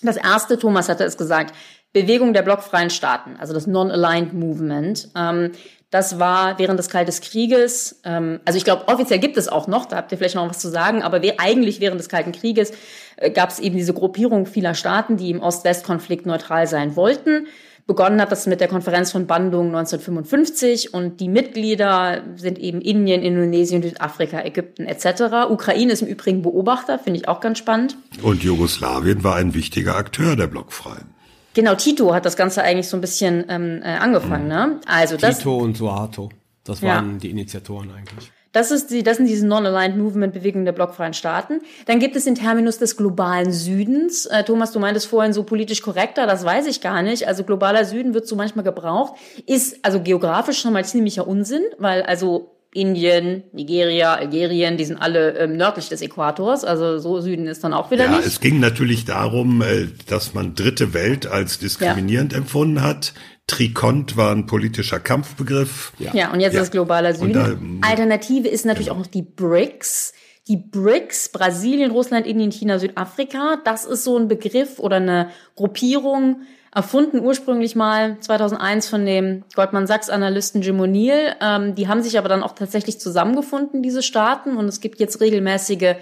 [0.01, 1.55] Das erste, Thomas hatte es gesagt,
[1.93, 5.09] Bewegung der blockfreien Staaten, also das Non-Aligned Movement.
[5.15, 5.51] Ähm,
[5.91, 9.85] das war während des Kalten Krieges, ähm, also ich glaube, offiziell gibt es auch noch,
[9.85, 12.71] da habt ihr vielleicht noch was zu sagen, aber wir, eigentlich während des Kalten Krieges
[13.17, 17.47] äh, gab es eben diese Gruppierung vieler Staaten, die im Ost-West-Konflikt neutral sein wollten.
[17.87, 23.21] Begonnen hat das mit der Konferenz von Bandung 1955 und die Mitglieder sind eben Indien,
[23.21, 25.49] Indonesien, Südafrika, Ägypten etc.
[25.49, 27.97] Ukraine ist im Übrigen Beobachter, finde ich auch ganz spannend.
[28.21, 31.20] Und Jugoslawien war ein wichtiger Akteur der Blockfreien.
[31.53, 34.45] Genau, Tito hat das Ganze eigentlich so ein bisschen ähm, äh, angefangen.
[34.45, 34.49] Mhm.
[34.49, 34.79] Ne?
[34.85, 36.29] Also das, Tito und Suharto,
[36.63, 37.17] das waren ja.
[37.19, 38.31] die Initiatoren eigentlich.
[38.53, 41.61] Das, ist die, das sind diese Non-Aligned Movement-Bewegungen der blockfreien Staaten.
[41.85, 44.25] Dann gibt es den Terminus des globalen Südens.
[44.25, 47.27] Äh, Thomas, du meintest vorhin so politisch korrekter, das weiß ich gar nicht.
[47.27, 49.13] Also globaler Süden wird so manchmal gebraucht.
[49.45, 55.37] Ist also geografisch schon mal ziemlicher Unsinn, weil also Indien, Nigeria, Algerien, die sind alle
[55.37, 58.21] ähm, nördlich des Äquators, also so Süden ist dann auch wieder ja, nicht.
[58.21, 62.37] Ja, es ging natürlich darum, äh, dass man dritte Welt als diskriminierend ja.
[62.37, 63.13] empfunden hat.
[63.47, 65.91] Trikont war ein politischer Kampfbegriff.
[65.99, 66.61] Ja, ja und jetzt ja.
[66.61, 67.33] ist globaler Süden.
[67.81, 68.99] Da, Alternative ist natürlich genau.
[68.99, 70.13] auch noch die BRICS.
[70.47, 76.41] Die BRICS, Brasilien, Russland, Indien, China, Südafrika, das ist so ein Begriff oder eine Gruppierung,
[76.73, 81.35] erfunden ursprünglich mal 2001 von dem Goldman Sachs Analysten Jim O'Neill.
[81.41, 84.55] Ähm, die haben sich aber dann auch tatsächlich zusammengefunden, diese Staaten.
[84.55, 85.95] Und es gibt jetzt regelmäßige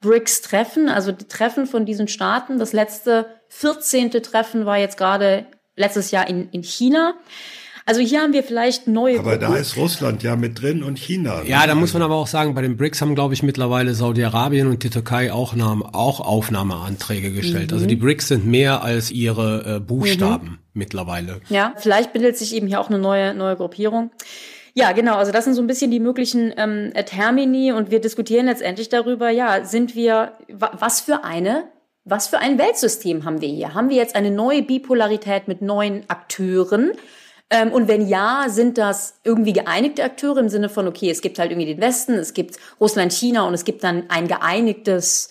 [0.00, 2.58] BRICS-Treffen, also die Treffen von diesen Staaten.
[2.58, 4.10] Das letzte 14.
[4.10, 5.46] Treffen war jetzt gerade
[5.76, 7.14] letztes Jahr in, in China.
[7.86, 9.18] Also hier haben wir vielleicht neue.
[9.18, 11.42] Aber da ist Russland ja mit drin und China.
[11.42, 11.50] Ne?
[11.50, 14.68] Ja, da muss man aber auch sagen, bei den BRICS haben, glaube ich, mittlerweile Saudi-Arabien
[14.68, 15.54] und die Türkei auch,
[15.92, 17.70] auch Aufnahmeanträge gestellt.
[17.70, 17.74] Mhm.
[17.74, 20.58] Also die BRICS sind mehr als ihre äh, Buchstaben mhm.
[20.72, 21.40] mittlerweile.
[21.50, 24.10] Ja, vielleicht bildet sich eben hier auch eine neue, neue Gruppierung.
[24.72, 25.16] Ja, genau.
[25.16, 29.28] Also das sind so ein bisschen die möglichen ähm, Termini und wir diskutieren letztendlich darüber,
[29.28, 31.64] ja, sind wir, was für eine
[32.06, 33.72] was für ein Weltsystem haben wir hier?
[33.72, 36.92] Haben wir jetzt eine neue Bipolarität mit neuen Akteuren?
[37.54, 41.38] Ähm, und wenn ja, sind das irgendwie geeinigte Akteure im Sinne von, okay, es gibt
[41.38, 45.28] halt irgendwie den Westen, es gibt Russland, China und es gibt dann ein geeinigtes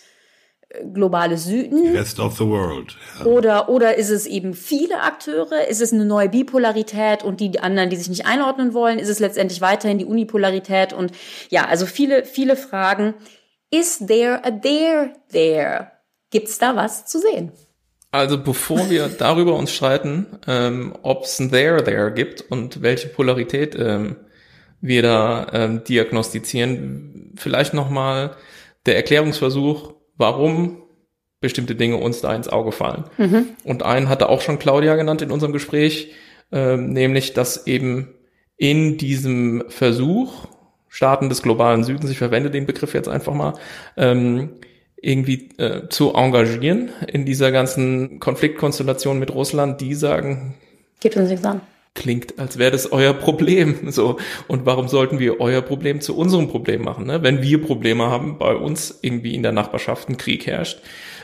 [0.70, 1.94] äh, globales Süden.
[1.94, 2.96] Rest of the world.
[3.20, 3.26] Ja.
[3.26, 5.68] Oder, oder ist es eben viele Akteure?
[5.68, 9.00] Ist es eine neue Bipolarität und die anderen, die sich nicht einordnen wollen?
[9.00, 10.94] Ist es letztendlich weiterhin die Unipolarität?
[10.94, 11.12] Und
[11.50, 13.16] ja, also viele, viele Fragen.
[13.70, 15.92] Is there a there there?
[16.30, 17.52] Gibt's da was zu sehen?
[18.14, 23.08] Also bevor wir darüber uns streiten, ähm, ob es ein There There gibt und welche
[23.08, 24.18] Polarität ähm,
[24.82, 28.36] wir da ähm, diagnostizieren, vielleicht nochmal
[28.86, 30.84] der Erklärungsversuch, warum
[31.42, 33.06] bestimmte Dinge uns da ins Auge fallen.
[33.18, 33.48] Mhm.
[33.64, 36.14] Und einen hatte auch schon Claudia genannt in unserem Gespräch,
[36.52, 38.14] ähm, nämlich, dass eben
[38.58, 40.50] in diesem Versuch,
[40.88, 43.56] Staaten des globalen Südens, ich verwende den Begriff jetzt einfach mal,
[43.98, 44.52] ähm,
[45.04, 50.56] irgendwie äh, zu engagieren in dieser ganzen Konfliktkonstellation mit Russland, die sagen,
[51.02, 51.62] gibt uns nichts an.
[51.96, 53.76] Klingt, als wäre das euer Problem.
[53.92, 54.18] So.
[54.48, 57.06] Und warum sollten wir euer Problem zu unserem Problem machen?
[57.06, 57.22] Ne?
[57.22, 60.82] Wenn wir Probleme haben, bei uns irgendwie in der Nachbarschaft ein Krieg herrscht,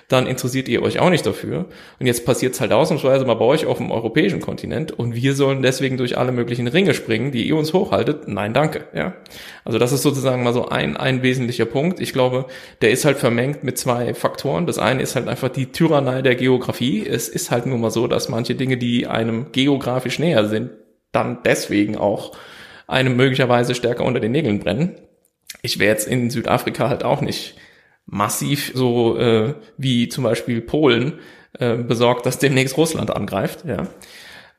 [0.10, 1.68] dann interessiert ihr euch auch nicht dafür.
[2.00, 5.36] Und jetzt passiert es halt ausnahmsweise mal bei euch auf dem europäischen Kontinent und wir
[5.36, 8.28] sollen deswegen durch alle möglichen Ringe springen, die ihr uns hochhaltet.
[8.28, 8.86] Nein, danke.
[8.94, 9.14] Ja.
[9.64, 12.00] Also das ist sozusagen mal so ein, ein wesentlicher Punkt.
[12.00, 12.48] Ich glaube,
[12.82, 14.66] der ist halt vermengt mit zwei Faktoren.
[14.66, 17.06] Das eine ist halt einfach die Tyrannei der Geografie.
[17.06, 20.72] Es ist halt nur mal so, dass manche Dinge, die einem geografisch näher sind,
[21.12, 22.36] dann deswegen auch
[22.88, 24.96] einem möglicherweise stärker unter den Nägeln brennen.
[25.62, 27.56] Ich wäre jetzt in Südafrika halt auch nicht
[28.10, 31.14] massiv, so äh, wie zum Beispiel Polen,
[31.58, 33.66] äh, besorgt, dass demnächst Russland angreift.
[33.66, 33.88] Ja.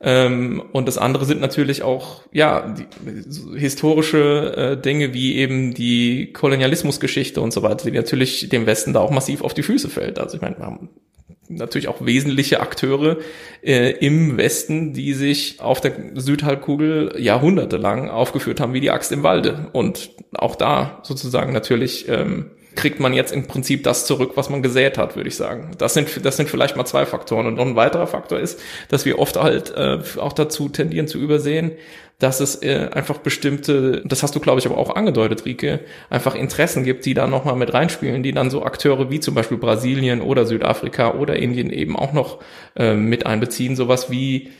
[0.03, 6.33] Ähm, und das andere sind natürlich auch ja die, historische äh, Dinge wie eben die
[6.33, 10.19] Kolonialismusgeschichte und so weiter, die natürlich dem Westen da auch massiv auf die Füße fällt.
[10.19, 10.89] Also ich meine, wir haben
[11.51, 13.19] natürlich auch wesentliche Akteure
[13.63, 19.23] äh, im Westen, die sich auf der Südhalbkugel jahrhundertelang aufgeführt haben wie die Axt im
[19.23, 19.69] Walde.
[19.73, 24.63] Und auch da sozusagen natürlich ähm, kriegt man jetzt im Prinzip das zurück, was man
[24.63, 25.73] gesät hat, würde ich sagen.
[25.79, 27.47] Das sind, das sind vielleicht mal zwei Faktoren.
[27.47, 31.19] Und noch ein weiterer Faktor ist, dass wir oft halt äh, auch dazu tendieren zu
[31.19, 31.73] übersehen,
[32.19, 36.35] dass es äh, einfach bestimmte, das hast du glaube ich aber auch angedeutet, Rike, einfach
[36.35, 40.21] Interessen gibt, die da nochmal mit reinspielen, die dann so Akteure wie zum Beispiel Brasilien
[40.21, 42.41] oder Südafrika oder Indien eben auch noch
[42.77, 44.51] äh, mit einbeziehen, sowas wie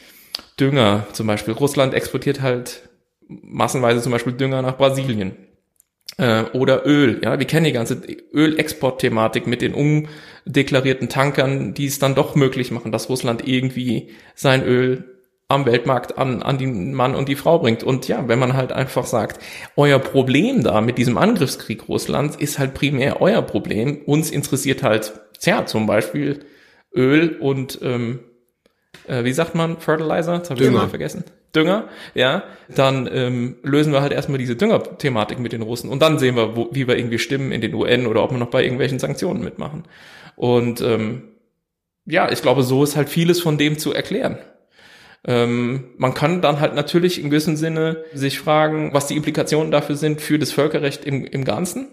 [0.59, 1.55] Dünger zum Beispiel.
[1.55, 2.89] Russland exportiert halt
[3.29, 5.37] massenweise zum Beispiel Dünger nach Brasilien
[6.17, 7.21] äh, oder Öl.
[7.23, 8.01] Ja, wir kennen die ganze
[8.33, 14.65] Ölexport-Thematik mit den undeklarierten Tankern, die es dann doch möglich machen, dass Russland irgendwie sein
[14.65, 15.05] Öl
[15.49, 17.83] am Weltmarkt an, an den Mann und die Frau bringt.
[17.83, 19.43] Und ja, wenn man halt einfach sagt,
[19.77, 24.03] euer Problem da mit diesem Angriffskrieg Russlands ist halt primär euer Problem.
[24.07, 26.41] Uns interessiert halt, ja, zum Beispiel
[26.95, 28.21] Öl und ähm,
[29.09, 30.39] äh, wie sagt man, Fertilizer?
[30.39, 31.25] Das habe ich mal vergessen.
[31.55, 36.19] Dünger, ja, dann ähm, lösen wir halt erstmal diese Dünger-Thematik mit den Russen und dann
[36.19, 38.63] sehen wir, wo, wie wir irgendwie stimmen in den UN oder ob wir noch bei
[38.63, 39.85] irgendwelchen Sanktionen mitmachen.
[40.37, 41.23] Und ähm,
[42.07, 44.39] ja, ich glaube, so ist halt vieles von dem zu erklären.
[45.27, 49.97] Ähm, man kann dann halt natürlich in gewissem Sinne sich fragen, was die Implikationen dafür
[49.97, 51.89] sind für das Völkerrecht im, im Ganzen.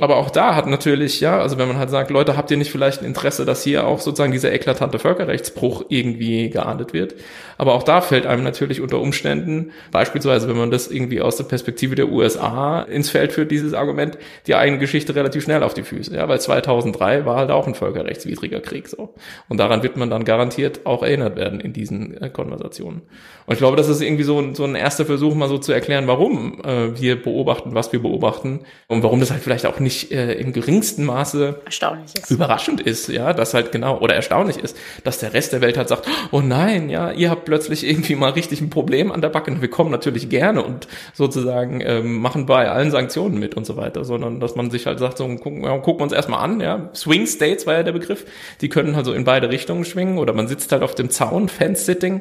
[0.00, 2.70] Aber auch da hat natürlich, ja, also wenn man halt sagt, Leute, habt ihr nicht
[2.70, 7.14] vielleicht ein Interesse, dass hier auch sozusagen dieser eklatante Völkerrechtsbruch irgendwie geahndet wird?
[7.56, 11.44] Aber auch da fällt einem natürlich unter Umständen, beispielsweise wenn man das irgendwie aus der
[11.44, 15.82] Perspektive der USA ins Feld führt, dieses Argument, die eigene Geschichte relativ schnell auf die
[15.82, 16.14] Füße.
[16.14, 19.14] Ja, weil 2003 war halt auch ein völkerrechtswidriger Krieg so.
[19.48, 23.02] Und daran wird man dann garantiert auch erinnert werden in diesen äh, Konversationen.
[23.46, 25.72] Und ich glaube, das ist irgendwie so ein, so ein erster Versuch, mal so zu
[25.72, 29.87] erklären, warum äh, wir beobachten, was wir beobachten und warum das halt vielleicht auch nicht
[29.88, 32.30] nicht äh, im geringsten Maße erstaunlich ist.
[32.30, 35.88] überraschend ist, ja, dass halt genau oder erstaunlich ist, dass der Rest der Welt halt
[35.88, 39.50] sagt, oh nein, ja, ihr habt plötzlich irgendwie mal richtig ein Problem an der Backe.
[39.50, 43.78] Und wir kommen natürlich gerne und sozusagen ähm, machen bei allen Sanktionen mit und so
[43.78, 46.60] weiter, sondern dass man sich halt sagt, so gucken, ja, gucken wir uns erstmal an,
[46.60, 48.26] ja, Swing States war ja der Begriff,
[48.60, 51.48] die können halt so in beide Richtungen schwingen oder man sitzt halt auf dem Zaun,
[51.48, 52.20] Fence-Sitting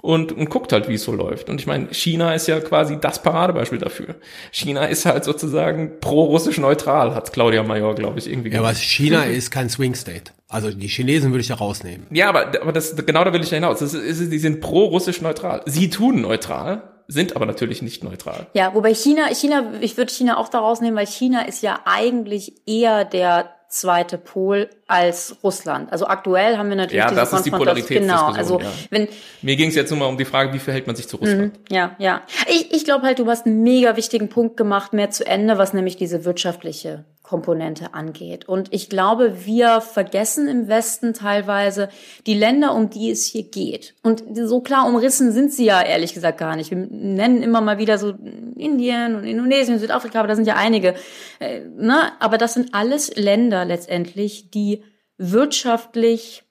[0.00, 1.48] und, und guckt halt, wie es so läuft.
[1.50, 4.16] Und ich meine, China ist ja quasi das Paradebeispiel dafür.
[4.52, 8.64] China ist halt sozusagen pro-russisch neutral, hat Claudia Major, glaube ich, irgendwie gesagt.
[8.64, 10.32] Ja, aber China ist kein Swing State.
[10.48, 12.06] Also die Chinesen würde ich ja rausnehmen.
[12.10, 13.80] Ja, aber, aber das, genau da will ich ja hinaus.
[13.80, 15.62] Das ist, die sind pro-russisch neutral.
[15.66, 18.46] Sie tun neutral, sind aber natürlich nicht neutral.
[18.54, 22.52] Ja, wobei China, China, ich würde China auch da rausnehmen, weil China ist ja eigentlich
[22.66, 25.92] eher der zweite Pol als Russland.
[25.92, 28.18] Also aktuell haben wir natürlich ja, das ist die Polaritätsdiskussion.
[28.18, 28.72] Genau, also ja.
[28.90, 29.08] wenn
[29.42, 31.52] mir ging es jetzt nur mal um die Frage, wie verhält man sich zu Russland?
[31.54, 32.22] Mhm, ja, ja.
[32.48, 35.74] Ich, ich glaube halt, du hast einen mega wichtigen Punkt gemacht, mehr zu Ende, was
[35.74, 38.48] nämlich diese wirtschaftliche Komponente angeht.
[38.48, 41.90] Und ich glaube, wir vergessen im Westen teilweise
[42.26, 43.94] die Länder, um die es hier geht.
[44.02, 46.70] Und so klar umrissen sind sie ja ehrlich gesagt gar nicht.
[46.70, 48.14] Wir nennen immer mal wieder so
[48.56, 50.94] Indien und Indonesien, Südafrika, aber da sind ja einige.
[51.38, 52.12] Äh, ne?
[52.18, 54.82] Aber das sind alles Länder letztendlich, die
[55.16, 56.44] wirtschaftlich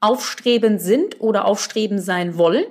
[0.00, 2.64] aufstrebend sind oder aufstrebend sein wollen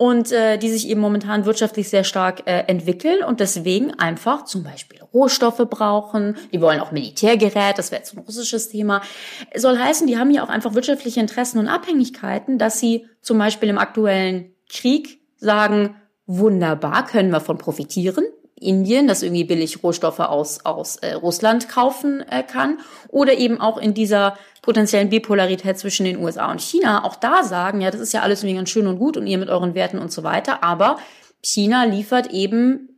[0.00, 4.62] und äh, die sich eben momentan wirtschaftlich sehr stark äh, entwickeln und deswegen einfach zum
[4.62, 6.38] Beispiel Rohstoffe brauchen.
[6.52, 9.02] Die wollen auch Militärgerät, das wäre jetzt ein russisches Thema.
[9.54, 13.68] Soll heißen, die haben ja auch einfach wirtschaftliche Interessen und Abhängigkeiten, dass sie zum Beispiel
[13.68, 18.24] im aktuellen Krieg sagen, wunderbar, können wir von profitieren.
[18.60, 22.78] Indien, das irgendwie billig Rohstoffe aus, aus äh, Russland kaufen äh, kann.
[23.08, 27.80] Oder eben auch in dieser potenziellen Bipolarität zwischen den USA und China auch da sagen,
[27.80, 29.98] ja, das ist ja alles irgendwie ganz schön und gut und ihr mit euren Werten
[29.98, 30.98] und so weiter, aber
[31.42, 32.90] China liefert eben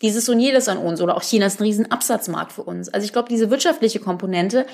[0.00, 2.88] dieses und jedes an uns oder auch China ist ein riesen Absatzmarkt für uns.
[2.88, 4.64] Also ich glaube, diese wirtschaftliche Komponente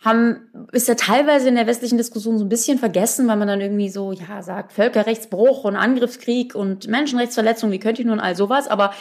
[0.00, 3.60] haben, ist ja teilweise in der westlichen Diskussion so ein bisschen vergessen, weil man dann
[3.60, 8.68] irgendwie so, ja, sagt Völkerrechtsbruch und Angriffskrieg und Menschenrechtsverletzung, wie könnte ich nun all sowas?
[8.68, 8.92] Aber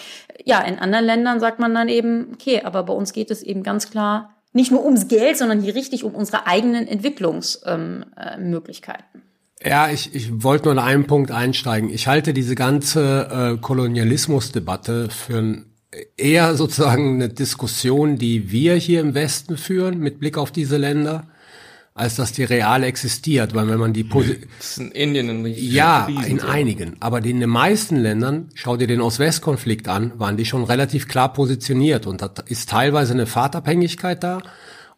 [0.43, 3.61] ja, in anderen Ländern sagt man dann eben, okay, aber bei uns geht es eben
[3.61, 9.05] ganz klar nicht nur ums Geld, sondern hier richtig um unsere eigenen Entwicklungsmöglichkeiten.
[9.13, 9.21] Ähm,
[9.61, 11.89] äh, ja, ich, ich wollte nur an einem Punkt einsteigen.
[11.89, 15.65] Ich halte diese ganze äh, Kolonialismusdebatte für ein,
[16.17, 21.27] eher sozusagen eine Diskussion, die wir hier im Westen führen mit Blick auf diese Länder
[21.97, 25.45] als dass die real existiert, weil wenn man die Posi das ist in Indien ein
[25.47, 30.45] ja in einigen, aber in den meisten Ländern, schau dir den Ost-West-Konflikt an, waren die
[30.45, 32.05] schon relativ klar positioniert.
[32.05, 34.43] Und da ist teilweise eine Fahrtabhängigkeit da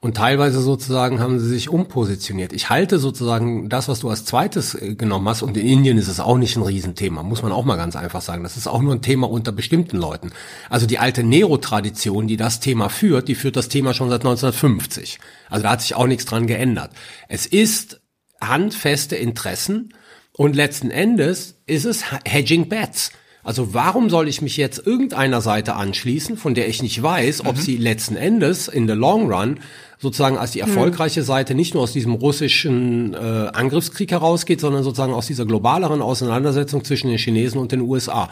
[0.02, 2.54] und teilweise sozusagen haben sie sich umpositioniert.
[2.54, 6.08] Ich halte sozusagen das, was du als zweites äh, genommen hast, und in Indien ist
[6.08, 8.44] es auch nicht ein Riesenthema, muss man auch mal ganz einfach sagen.
[8.44, 10.32] Das ist auch nur ein Thema unter bestimmten Leuten.
[10.70, 15.20] Also die alte Nero-Tradition, die das Thema führt, die führt das Thema schon seit 1950.
[15.50, 16.92] Also da hat sich auch nichts dran geändert.
[17.28, 18.00] Es ist
[18.40, 19.94] handfeste Interessen
[20.32, 23.12] und letzten Endes ist es Hedging Bets.
[23.44, 27.56] Also warum soll ich mich jetzt irgendeiner Seite anschließen, von der ich nicht weiß, ob
[27.56, 27.62] mhm.
[27.62, 29.60] sie letzten Endes in the long run
[30.00, 30.70] sozusagen als die hm.
[30.70, 36.02] erfolgreiche Seite nicht nur aus diesem russischen äh, Angriffskrieg herausgeht, sondern sozusagen aus dieser globaleren
[36.02, 38.30] Auseinandersetzung zwischen den Chinesen und den USA.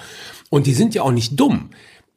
[0.50, 1.70] Und die sind ja auch nicht dumm.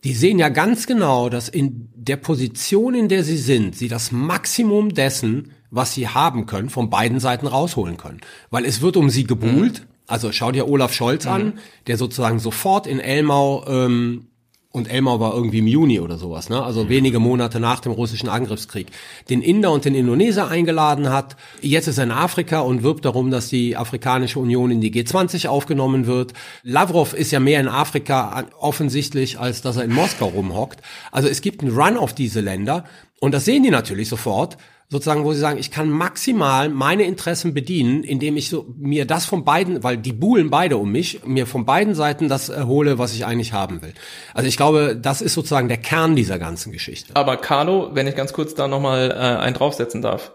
[0.05, 4.13] Die sehen ja ganz genau, dass in der Position, in der sie sind, sie das
[4.13, 8.21] Maximum dessen, was sie haben können, von beiden Seiten rausholen können.
[8.51, 9.81] Weil es wird um sie gebuhlt.
[9.81, 9.87] Mhm.
[10.07, 11.31] Also schau dir Olaf Scholz mhm.
[11.31, 11.53] an,
[11.87, 14.30] der sozusagen sofort in Elmau ähm,
[14.73, 16.63] und Elmau war irgendwie im Juni oder sowas, ne?
[16.63, 18.87] also wenige Monate nach dem russischen Angriffskrieg,
[19.29, 21.37] den Inder und den Indoneser eingeladen hat.
[21.61, 25.49] Jetzt ist er in Afrika und wirbt darum, dass die Afrikanische Union in die G20
[25.49, 26.35] aufgenommen wird.
[26.63, 30.81] Lavrov ist ja mehr in Afrika offensichtlich, als dass er in Moskau rumhockt.
[31.11, 32.85] Also es gibt einen Run auf diese Länder
[33.19, 34.57] und das sehen die natürlich sofort
[34.91, 39.25] sozusagen, wo sie sagen, ich kann maximal meine Interessen bedienen, indem ich so mir das
[39.25, 43.15] von beiden, weil die buhlen beide um mich, mir von beiden Seiten das erhole, was
[43.15, 43.95] ich eigentlich haben will.
[44.35, 47.15] Also ich glaube, das ist sozusagen der Kern dieser ganzen Geschichte.
[47.15, 50.33] Aber Carlo, wenn ich ganz kurz da nochmal äh, einen draufsetzen darf.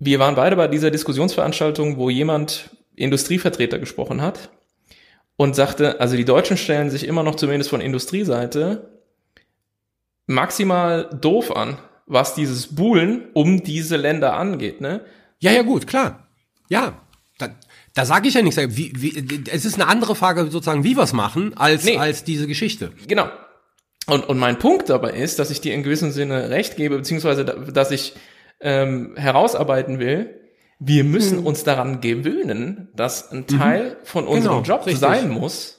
[0.00, 4.50] Wir waren beide bei dieser Diskussionsveranstaltung, wo jemand Industrievertreter gesprochen hat
[5.36, 8.90] und sagte, also die Deutschen stellen sich immer noch zumindest von Industrieseite
[10.26, 15.04] maximal doof an was dieses Buhlen um diese Länder angeht, ne?
[15.38, 16.28] Ja, ja, gut, klar.
[16.68, 17.00] Ja,
[17.38, 17.48] da,
[17.94, 18.56] da sage ich ja nichts.
[18.58, 21.98] Wie, wie, es ist eine andere Frage sozusagen, wie wir es machen, als, nee.
[21.98, 22.92] als diese Geschichte.
[23.06, 23.28] Genau.
[24.06, 27.44] Und, und mein Punkt dabei ist, dass ich dir in gewissem Sinne recht gebe, beziehungsweise
[27.44, 28.14] dass ich
[28.60, 30.40] ähm, herausarbeiten will,
[30.78, 31.46] wir müssen hm.
[31.46, 34.04] uns daran gewöhnen, dass ein Teil mhm.
[34.04, 35.00] von unserem genau, Job richtig.
[35.00, 35.75] sein muss,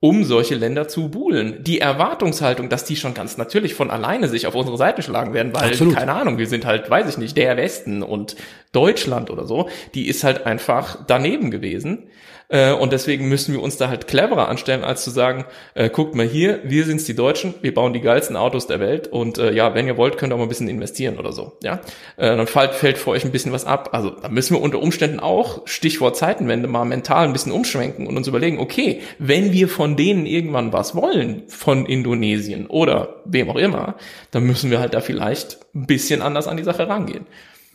[0.00, 1.64] um solche Länder zu buhlen.
[1.64, 5.54] Die Erwartungshaltung, dass die schon ganz natürlich von alleine sich auf unsere Seite schlagen werden,
[5.54, 5.94] weil, Absolut.
[5.94, 8.36] keine Ahnung, wir sind halt, weiß ich nicht, der Westen und
[8.72, 12.10] Deutschland oder so, die ist halt einfach daneben gewesen.
[12.48, 15.44] Äh, und deswegen müssen wir uns da halt cleverer anstellen, als zu sagen,
[15.74, 19.08] äh, guckt mal hier, wir sind's die Deutschen, wir bauen die geilsten Autos der Welt
[19.08, 21.58] und äh, ja, wenn ihr wollt, könnt ihr auch mal ein bisschen investieren oder so.
[21.62, 21.80] Ja,
[22.16, 23.90] äh, dann fällt, fällt für euch ein bisschen was ab.
[23.92, 28.16] Also da müssen wir unter Umständen auch, Stichwort Zeitenwende, mal mental ein bisschen umschwenken und
[28.16, 33.56] uns überlegen, okay, wenn wir von denen irgendwann was wollen, von Indonesien oder wem auch
[33.56, 33.96] immer,
[34.30, 37.26] dann müssen wir halt da vielleicht ein bisschen anders an die Sache rangehen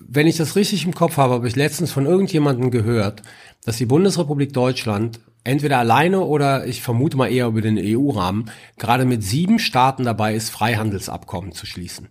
[0.08, 3.22] wenn ich das richtig im Kopf habe, habe ich letztens von irgendjemandem gehört,
[3.64, 9.06] dass die Bundesrepublik Deutschland entweder alleine oder ich vermute mal eher über den EU-Rahmen gerade
[9.06, 12.10] mit sieben Staaten dabei ist, Freihandelsabkommen zu schließen.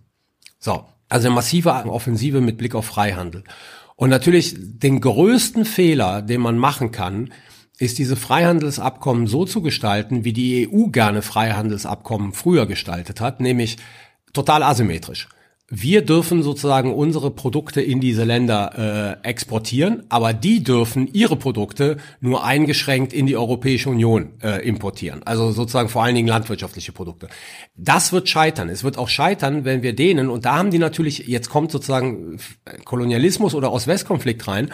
[0.59, 3.43] So, also eine massive Offensive mit Blick auf Freihandel.
[3.95, 7.31] Und natürlich den größten Fehler, den man machen kann,
[7.77, 13.77] ist diese Freihandelsabkommen so zu gestalten, wie die EU gerne Freihandelsabkommen früher gestaltet hat, nämlich
[14.33, 15.27] total asymmetrisch
[15.73, 21.95] wir dürfen sozusagen unsere Produkte in diese Länder äh, exportieren, aber die dürfen ihre Produkte
[22.19, 25.21] nur eingeschränkt in die Europäische Union äh, importieren.
[25.23, 27.29] Also sozusagen vor allen Dingen landwirtschaftliche Produkte.
[27.77, 28.67] Das wird scheitern.
[28.67, 32.37] Es wird auch scheitern, wenn wir denen, und da haben die natürlich, jetzt kommt sozusagen
[32.83, 34.73] Kolonialismus oder Ost-West-Konflikt rein,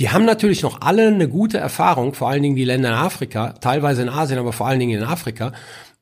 [0.00, 3.52] die haben natürlich noch alle eine gute Erfahrung, vor allen Dingen die Länder in Afrika,
[3.52, 5.52] teilweise in Asien, aber vor allen Dingen in Afrika,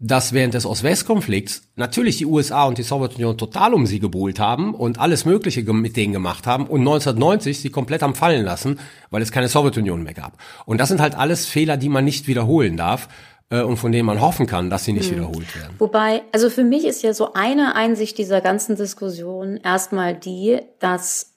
[0.03, 4.75] dass während des Ost-West-Konflikts natürlich die USA und die Sowjetunion total um sie gebuhlt haben
[4.75, 8.81] und alles Mögliche mit denen gemacht haben und 1990 sie komplett haben fallen lassen,
[9.11, 10.39] weil es keine Sowjetunion mehr gab.
[10.65, 13.09] Und das sind halt alles Fehler, die man nicht wiederholen darf
[13.51, 15.17] äh, und von denen man hoffen kann, dass sie nicht hm.
[15.17, 15.75] wiederholt werden.
[15.79, 21.35] Wobei, also für mich ist ja so eine Einsicht dieser ganzen Diskussion erstmal die, dass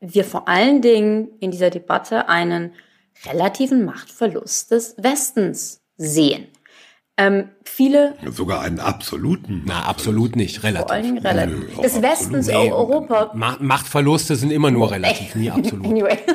[0.00, 2.72] wir vor allen Dingen in dieser Debatte einen
[3.26, 6.46] relativen Machtverlust des Westens sehen.
[7.20, 8.14] Ähm, viele.
[8.30, 9.64] Sogar einen absoluten.
[9.66, 10.86] Na, absolut nicht, relativ.
[10.86, 11.76] Vor allen Dingen relativ.
[11.76, 13.32] Nö, Des Westens, nee, Europa.
[13.34, 15.86] Machtverluste sind immer nur relativ, nie absolut.
[15.90, 16.16] anyway.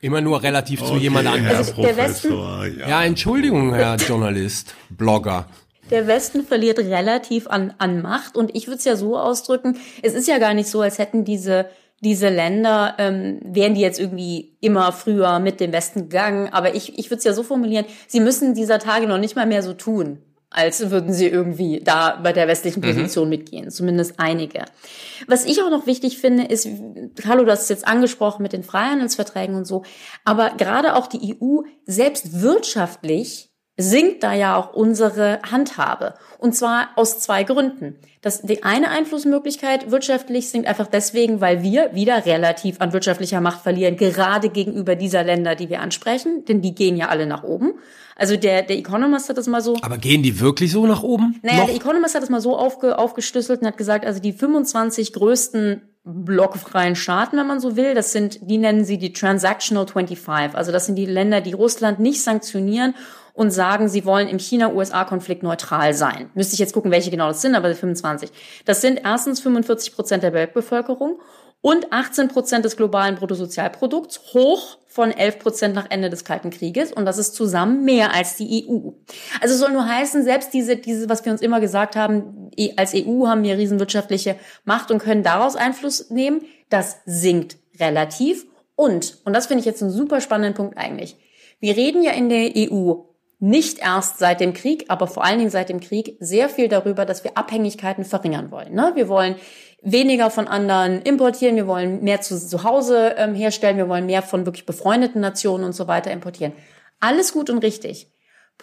[0.00, 1.56] Immer nur relativ okay, zu jemand anderem.
[1.56, 2.34] Also der Westen,
[2.78, 2.88] ja.
[2.88, 5.46] ja, Entschuldigung, Herr Journalist, Blogger.
[5.90, 10.12] Der Westen verliert relativ an, an Macht und ich würde es ja so ausdrücken, es
[10.12, 11.70] ist ja gar nicht so, als hätten diese
[12.04, 16.52] diese Länder, ähm, wären die jetzt irgendwie immer früher mit dem Westen gegangen.
[16.52, 19.46] Aber ich, ich würde es ja so formulieren, sie müssen dieser Tage noch nicht mal
[19.46, 20.18] mehr so tun,
[20.50, 22.94] als würden sie irgendwie da bei der westlichen mhm.
[22.94, 23.30] Position mhm.
[23.30, 23.70] mitgehen.
[23.70, 24.66] Zumindest einige.
[25.26, 26.68] Was ich auch noch wichtig finde, ist,
[27.16, 29.82] Carlo, du hast es jetzt angesprochen mit den Freihandelsverträgen und so,
[30.24, 36.14] aber gerade auch die EU selbst wirtschaftlich sinkt da ja auch unsere Handhabe.
[36.38, 37.96] Und zwar aus zwei Gründen.
[38.22, 43.62] Das, die eine Einflussmöglichkeit wirtschaftlich sinkt einfach deswegen, weil wir wieder relativ an wirtschaftlicher Macht
[43.62, 47.74] verlieren, gerade gegenüber dieser Länder, die wir ansprechen, denn die gehen ja alle nach oben.
[48.16, 49.76] Also der, der Economist hat das mal so.
[49.82, 51.40] Aber gehen die wirklich so nach oben?
[51.42, 51.66] Naja, noch?
[51.66, 55.82] der Economist hat das mal so aufge, aufgeschlüsselt und hat gesagt, also die 25 größten
[56.04, 57.94] blockfreien Staaten, wenn man so will.
[57.94, 60.56] Das sind, die nennen sie die Transactional 25.
[60.56, 62.94] Also das sind die Länder, die Russland nicht sanktionieren
[63.34, 66.30] und sagen, sie wollen im China-USA-Konflikt neutral sein.
[66.34, 68.30] Müsste ich jetzt gucken, welche genau das sind, aber 25.
[68.64, 71.20] Das sind erstens 45 Prozent der Weltbevölkerung
[71.60, 76.92] und 18 Prozent des globalen Bruttosozialprodukts, hoch von 11 Prozent nach Ende des Kalten Krieges.
[76.92, 78.90] Und das ist zusammen mehr als die EU.
[79.40, 83.26] Also soll nur heißen, selbst diese, diese, was wir uns immer gesagt haben, als EU
[83.26, 86.42] haben wir riesenwirtschaftliche Macht und können daraus Einfluss nehmen.
[86.68, 88.46] Das sinkt relativ.
[88.76, 91.16] Und, und das finde ich jetzt einen super spannenden Punkt eigentlich.
[91.60, 93.04] Wir reden ja in der EU
[93.38, 97.04] nicht erst seit dem Krieg, aber vor allen Dingen seit dem Krieg sehr viel darüber,
[97.04, 98.74] dass wir Abhängigkeiten verringern wollen.
[98.74, 98.92] Ne?
[98.94, 99.36] Wir wollen
[99.82, 104.22] weniger von anderen importieren, wir wollen mehr zu, zu Hause ähm, herstellen, wir wollen mehr
[104.22, 106.54] von wirklich befreundeten Nationen und so weiter importieren.
[107.00, 108.13] Alles gut und richtig.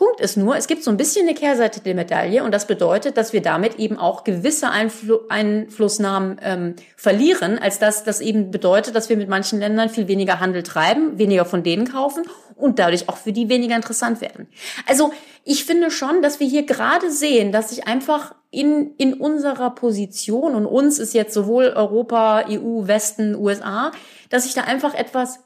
[0.02, 3.18] Punkt ist nur, es gibt so ein bisschen eine Kehrseite der Medaille und das bedeutet,
[3.18, 8.96] dass wir damit eben auch gewisse Einflu Einflussnahmen ähm, verlieren, als dass das eben bedeutet,
[8.96, 12.24] dass wir mit manchen Ländern viel weniger Handel treiben, weniger von denen kaufen
[12.56, 14.48] und dadurch auch für die weniger interessant werden.
[14.88, 19.70] Also ich finde schon, dass wir hier gerade sehen, dass sich einfach in, in unserer
[19.70, 23.92] Position und uns ist jetzt sowohl Europa, EU, Westen, USA,
[24.32, 25.42] dass sich da einfach etwas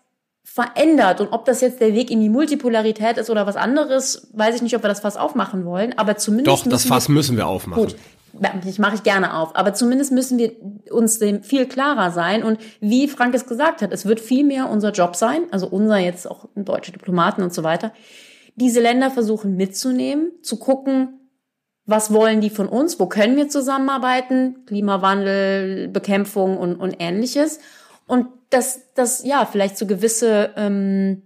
[0.45, 1.19] verändert.
[1.19, 4.61] Und ob das jetzt der Weg in die Multipolarität ist oder was anderes, weiß ich
[4.61, 5.97] nicht, ob wir das Fass aufmachen wollen.
[5.97, 6.65] Aber zumindest.
[6.65, 7.83] Doch, das Fass müssen wir aufmachen.
[7.83, 7.95] Gut,
[8.63, 9.55] das mache ich gerne auf.
[9.55, 10.51] Aber zumindest müssen wir
[10.91, 12.43] uns dem viel klarer sein.
[12.43, 15.97] Und wie Frank es gesagt hat, es wird viel mehr unser Job sein, also unser
[15.97, 17.91] jetzt auch deutsche Diplomaten und so weiter,
[18.55, 21.19] diese Länder versuchen mitzunehmen, zu gucken,
[21.85, 27.59] was wollen die von uns, wo können wir zusammenarbeiten, Klimawandel, Bekämpfung und, und ähnliches.
[28.07, 31.23] Und das, das ja, vielleicht so gewisse ähm,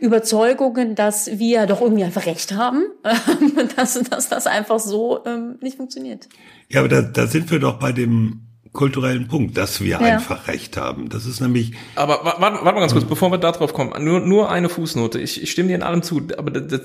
[0.00, 2.84] Überzeugungen, dass wir doch irgendwie einfach recht haben,
[3.76, 6.28] dass, dass das einfach so ähm, nicht funktioniert.
[6.68, 9.98] Ja, aber da, da sind wir doch bei dem kulturellen Punkt, dass wir ja.
[9.98, 11.08] einfach recht haben.
[11.08, 11.72] Das ist nämlich.
[11.94, 13.92] Aber warte, warte mal ganz kurz, bevor wir da drauf kommen.
[14.02, 15.20] Nur, nur eine Fußnote.
[15.20, 16.22] Ich, ich stimme dir in allem zu.
[16.36, 16.80] Aber das,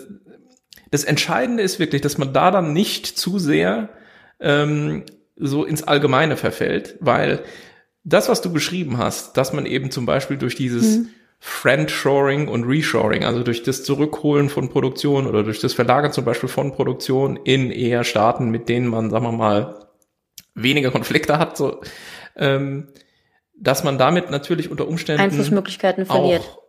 [0.91, 3.89] das Entscheidende ist wirklich, dass man da dann nicht zu sehr
[4.39, 5.03] ähm,
[5.35, 7.43] so ins Allgemeine verfällt, weil
[8.07, 11.09] das, was du beschrieben hast, dass man eben zum Beispiel durch dieses mhm.
[11.39, 16.47] Friendshoring und Reshoring, also durch das Zurückholen von Produktion oder durch das Verlagern zum Beispiel
[16.47, 19.87] von Produktion in eher Staaten, mit denen man, sagen wir mal,
[20.55, 21.81] weniger Konflikte hat, so,
[22.37, 22.87] ähm,
[23.59, 26.41] dass man damit natürlich unter Umständen Einflussmöglichkeiten verliert.
[26.41, 26.63] Auch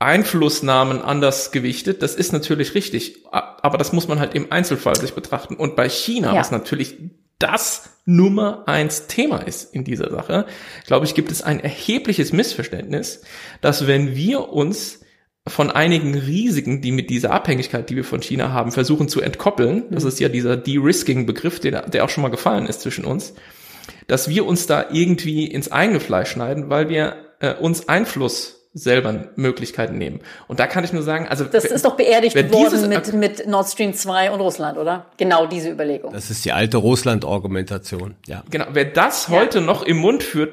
[0.00, 5.12] Einflussnahmen anders gewichtet, das ist natürlich richtig, aber das muss man halt im Einzelfall sich
[5.12, 5.54] betrachten.
[5.54, 6.40] Und bei China, ja.
[6.40, 6.96] was natürlich
[7.38, 10.46] das Nummer eins Thema ist in dieser Sache,
[10.86, 13.22] glaube ich, gibt es ein erhebliches Missverständnis,
[13.60, 15.00] dass wenn wir uns
[15.46, 19.84] von einigen Risiken, die mit dieser Abhängigkeit, die wir von China haben, versuchen zu entkoppeln,
[19.90, 23.34] das ist ja dieser De-Risking-Begriff, der, der auch schon mal gefallen ist zwischen uns,
[24.06, 29.28] dass wir uns da irgendwie ins eigene Fleisch schneiden, weil wir äh, uns Einfluss selber
[29.36, 30.20] Möglichkeiten nehmen.
[30.46, 33.68] Und da kann ich nur sagen, also das ist doch beerdigt worden mit, mit Nord
[33.68, 35.06] Stream 2 und Russland, oder?
[35.16, 36.12] Genau diese Überlegung.
[36.12, 38.44] Das ist die alte Russland-Argumentation, ja.
[38.50, 39.64] Genau, wer das heute ja.
[39.64, 40.52] noch im Mund führt,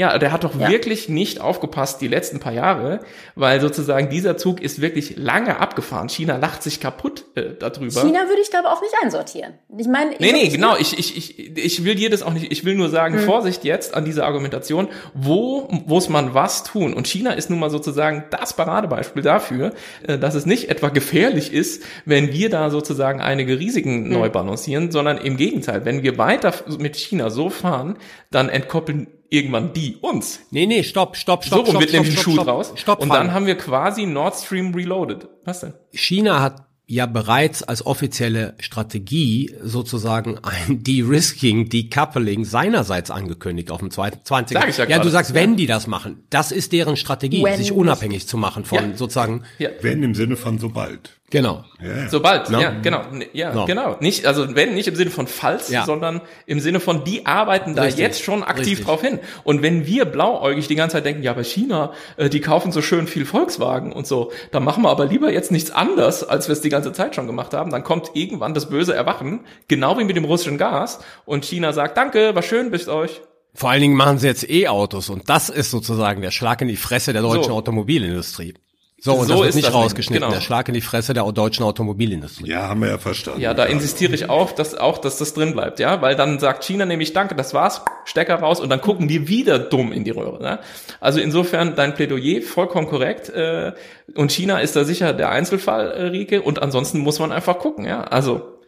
[0.00, 0.70] ja, der hat doch ja.
[0.70, 3.00] wirklich nicht aufgepasst die letzten paar Jahre,
[3.34, 6.08] weil sozusagen dieser Zug ist wirklich lange abgefahren.
[6.08, 8.00] China lacht sich kaputt äh, darüber.
[8.00, 9.58] China würde ich da aber auch nicht einsortieren.
[9.76, 10.74] Ich meine, nee, nee, genau.
[10.78, 12.50] Ich, ich, ich, ich will dir das auch nicht.
[12.50, 13.24] Ich will nur sagen, hm.
[13.26, 14.88] Vorsicht jetzt an dieser Argumentation.
[15.12, 16.94] Wo muss man was tun?
[16.94, 19.74] Und China ist nun mal sozusagen das Paradebeispiel dafür,
[20.06, 24.12] äh, dass es nicht etwa gefährlich ist, wenn wir da sozusagen einige Risiken hm.
[24.12, 27.98] neu balancieren, sondern im Gegenteil, wenn wir weiter mit China so fahren,
[28.30, 30.40] dann entkoppeln irgendwann die uns.
[30.50, 31.66] Nee, nee, stopp, stopp, stopp.
[31.66, 32.72] So rum wird nämlich ein Schuh draus.
[32.74, 35.28] Stopp, und dann haben wir quasi Nord Stream Reloaded.
[35.44, 35.72] Was denn?
[35.92, 43.92] China hat ja bereits als offizielle Strategie sozusagen ein De-Risking, Decoupling seinerseits angekündigt auf dem
[43.92, 44.24] 20.
[44.24, 47.56] Sag ich ja, ja, du sagst, wenn die das machen, das ist deren Strategie, when
[47.56, 48.96] sich unabhängig zu machen von ja.
[48.96, 49.44] sozusagen.
[49.58, 49.70] Ja.
[49.82, 51.19] Wenn im Sinne von sobald.
[51.30, 51.64] Genau.
[51.80, 52.08] Ja.
[52.08, 52.60] Sobald, no.
[52.60, 53.02] ja, genau.
[53.32, 53.64] Ja, no.
[53.64, 53.96] genau.
[54.00, 55.84] Nicht, also wenn nicht im Sinne von falls, ja.
[55.84, 58.02] sondern im Sinne von, die arbeiten da Richtig.
[58.02, 58.86] jetzt schon aktiv Richtig.
[58.86, 59.20] drauf hin.
[59.44, 62.82] Und wenn wir blauäugig die ganze Zeit denken, ja, bei China, äh, die kaufen so
[62.82, 66.54] schön viel Volkswagen und so, dann machen wir aber lieber jetzt nichts anders, als wir
[66.54, 70.04] es die ganze Zeit schon gemacht haben, dann kommt irgendwann das böse Erwachen, genau wie
[70.04, 73.20] mit dem russischen Gas, und China sagt, danke, war schön, bis euch.
[73.54, 76.76] Vor allen Dingen machen sie jetzt E-Autos und das ist sozusagen der Schlag in die
[76.76, 77.54] Fresse der deutschen so.
[77.54, 78.54] Automobilindustrie.
[79.02, 80.34] So, und so das wird nicht rausgeschnitten, genau.
[80.34, 82.50] der Schlag in die Fresse der deutschen Automobilindustrie.
[82.50, 83.40] Ja, haben wir ja verstanden.
[83.40, 86.64] Ja, da insistiere ich auch, dass auch, dass das drin bleibt, ja, weil dann sagt
[86.64, 90.10] China nämlich, danke, das war's, Stecker raus und dann gucken die wieder dumm in die
[90.10, 90.42] Röhre.
[90.42, 90.58] Ne?
[91.00, 93.72] Also insofern dein Plädoyer vollkommen korrekt äh,
[94.14, 97.86] und China ist da sicher der Einzelfall, äh, Rieke, und ansonsten muss man einfach gucken,
[97.86, 98.59] ja, also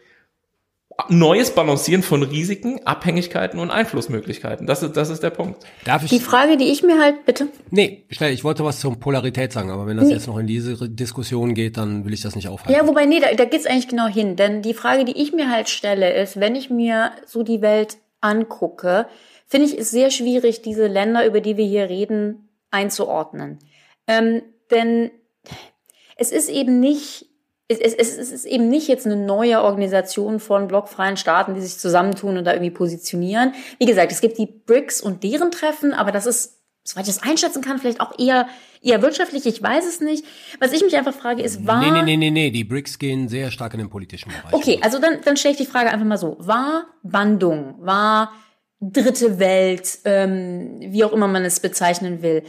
[1.08, 4.66] neues Balancieren von Risiken, Abhängigkeiten und Einflussmöglichkeiten.
[4.66, 5.64] Das ist, das ist der Punkt.
[5.84, 6.10] Darf ich?
[6.10, 7.48] Die Frage, die ich mir halt, bitte.
[7.70, 10.14] Nee, schnell, ich wollte was zur Polarität sagen, aber wenn das nee.
[10.14, 12.72] jetzt noch in diese Diskussion geht, dann will ich das nicht aufhalten.
[12.72, 14.36] Ja, wobei, nee, da, da geht's eigentlich genau hin.
[14.36, 17.98] Denn die Frage, die ich mir halt stelle, ist, wenn ich mir so die Welt
[18.20, 19.06] angucke,
[19.46, 23.58] finde ich es sehr schwierig, diese Länder, über die wir hier reden, einzuordnen.
[24.06, 25.10] Ähm, denn
[26.16, 27.26] es ist eben nicht
[27.68, 31.78] es, es, es ist eben nicht jetzt eine neue Organisation von blockfreien Staaten, die sich
[31.78, 33.54] zusammentun und da irgendwie positionieren.
[33.78, 37.22] Wie gesagt, es gibt die BRICS und deren Treffen, aber das ist, soweit ich das
[37.22, 38.48] einschätzen kann, vielleicht auch eher,
[38.82, 40.24] eher wirtschaftlich, ich weiß es nicht.
[40.60, 41.80] Was ich mich einfach frage, ist, war...
[41.80, 44.52] Nee, nee, nee, nee, nee, die BRICS gehen sehr stark in den politischen Bereich.
[44.52, 46.36] Okay, also dann, dann stelle ich die Frage einfach mal so.
[46.40, 48.32] War Bandung, war
[48.80, 52.42] dritte Welt, ähm, wie auch immer man es bezeichnen will,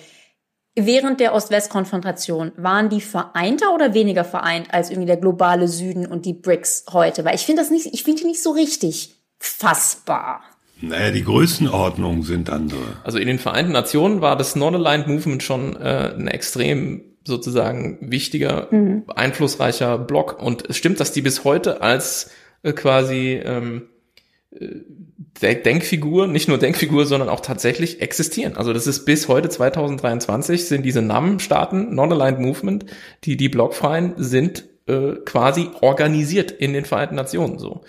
[0.75, 6.25] Während der Ost-West-Konfrontation waren die vereinter oder weniger vereint als irgendwie der globale Süden und
[6.25, 7.23] die BRICS heute?
[7.25, 10.41] Weil ich finde das nicht, ich finde die nicht so richtig fassbar.
[10.81, 12.97] Naja, die Größenordnungen sind andere.
[13.03, 18.67] Also in den Vereinten Nationen war das Non-Aligned Movement schon äh, ein extrem sozusagen wichtiger,
[18.71, 19.03] mhm.
[19.15, 20.41] einflussreicher Block.
[20.41, 22.31] Und es stimmt, dass die bis heute als
[22.63, 23.89] äh, quasi ähm,
[25.41, 28.55] Denkfigur, nicht nur Denkfigur, sondern auch tatsächlich existieren.
[28.55, 32.85] Also das ist bis heute 2023 sind diese NAM-Staaten, Non-Aligned Movement,
[33.23, 37.81] die die Blockfreien sind äh, quasi organisiert in den Vereinten Nationen so.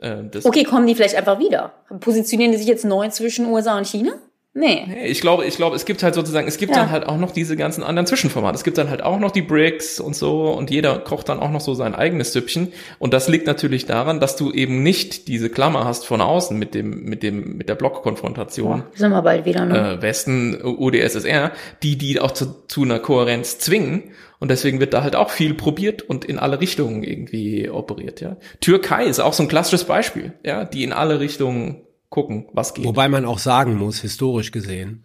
[0.00, 1.72] Äh, okay, kommen die vielleicht einfach wieder?
[2.00, 4.12] Positionieren die sich jetzt neu zwischen USA und China?
[4.54, 5.06] Nee.
[5.06, 6.82] Ich glaube, ich glaube, es gibt halt sozusagen, es gibt ja.
[6.82, 8.54] dann halt auch noch diese ganzen anderen Zwischenformate.
[8.54, 11.50] Es gibt dann halt auch noch die Bricks und so und jeder kocht dann auch
[11.50, 12.70] noch so sein eigenes Süppchen.
[12.98, 16.74] Und das liegt natürlich daran, dass du eben nicht diese Klammer hast von außen mit
[16.74, 18.78] dem, mit dem, mit der Blockkonfrontation.
[18.78, 19.94] Ja, sind wir bald wieder, ne?
[19.94, 21.52] Äh, Westen, UdSSR,
[21.82, 24.10] die, die auch zu, zu einer Kohärenz zwingen.
[24.38, 28.38] Und deswegen wird da halt auch viel probiert und in alle Richtungen irgendwie operiert, ja.
[28.60, 32.84] Türkei ist auch so ein klassisches Beispiel, ja, die in alle Richtungen gucken, was geht.
[32.84, 35.02] Wobei man auch sagen muss, historisch gesehen,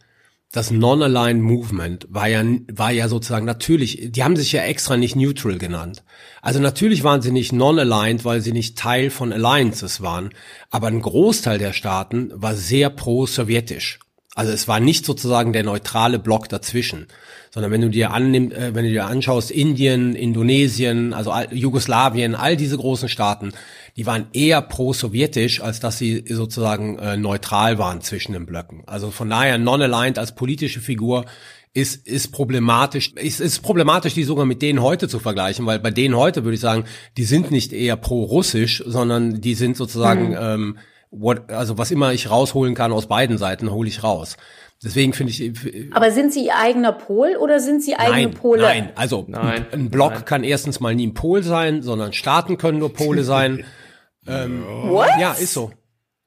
[0.52, 5.16] das Non-Aligned Movement war ja, war ja sozusagen natürlich, die haben sich ja extra nicht
[5.16, 6.04] neutral genannt.
[6.42, 10.30] Also natürlich waren sie nicht non-aligned, weil sie nicht Teil von Alliances waren.
[10.70, 14.00] Aber ein Großteil der Staaten war sehr pro-sowjetisch.
[14.38, 17.08] Also es war nicht sozusagen der neutrale Block dazwischen,
[17.50, 22.56] sondern wenn du dir annimm, äh, wenn du dir anschaust, Indien, Indonesien, also Jugoslawien, all
[22.56, 23.52] diese großen Staaten,
[23.96, 28.84] die waren eher pro-sowjetisch, als dass sie sozusagen äh, neutral waren zwischen den Blöcken.
[28.86, 31.26] Also von daher non-aligned als politische Figur
[31.74, 35.90] ist, ist problematisch, ist, ist problematisch, die sogar mit denen heute zu vergleichen, weil bei
[35.90, 36.86] denen heute würde ich sagen,
[37.18, 40.38] die sind nicht eher pro-russisch, sondern die sind sozusagen, mhm.
[40.40, 40.78] ähm,
[41.12, 44.38] what, also was immer ich rausholen kann aus beiden Seiten, hole ich raus.
[44.84, 45.92] Deswegen finde ich.
[45.94, 48.62] Aber sind Sie Ihr eigener Pol oder sind Sie eigene nein, Pole?
[48.62, 50.26] Nein, also nein, ein Block nein.
[50.26, 53.66] kann erstens mal nie ein Pol sein, sondern Staaten können nur Pole sein.
[54.28, 55.10] ähm, What?
[55.20, 55.72] Ja, ist so.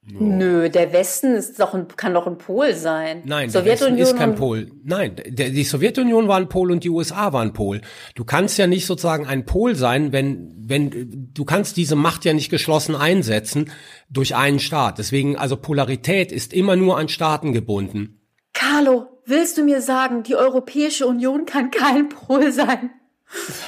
[0.02, 0.20] No.
[0.20, 3.22] Nö, der Westen ist doch ein, kann doch ein Pol sein.
[3.26, 4.70] Nein, der Westen ist kein Pol.
[4.82, 7.82] Nein, der, die Sowjetunion war ein Pol und die USA waren ein Pol.
[8.14, 12.32] Du kannst ja nicht sozusagen ein Pol sein, wenn, wenn, du kannst diese Macht ja
[12.32, 13.70] nicht geschlossen einsetzen
[14.08, 14.98] durch einen Staat.
[14.98, 18.20] Deswegen, also Polarität ist immer nur an Staaten gebunden.
[18.54, 22.90] Carlo, willst du mir sagen, die Europäische Union kann kein Pol sein?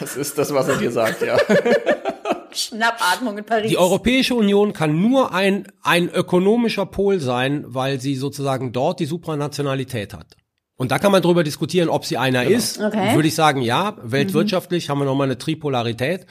[0.00, 1.38] Das ist das, was er dir sagt, ja.
[2.52, 3.70] Schnappatmung in Paris.
[3.70, 9.06] Die Europäische Union kann nur ein, ein ökonomischer Pol sein, weil sie sozusagen dort die
[9.06, 10.36] Supranationalität hat.
[10.76, 12.56] Und da kann man drüber diskutieren, ob sie einer genau.
[12.56, 12.80] ist.
[12.80, 13.14] Okay.
[13.14, 13.96] Würde ich sagen, ja.
[14.02, 14.90] Weltwirtschaftlich mhm.
[14.90, 16.26] haben wir nochmal eine Tripolarität.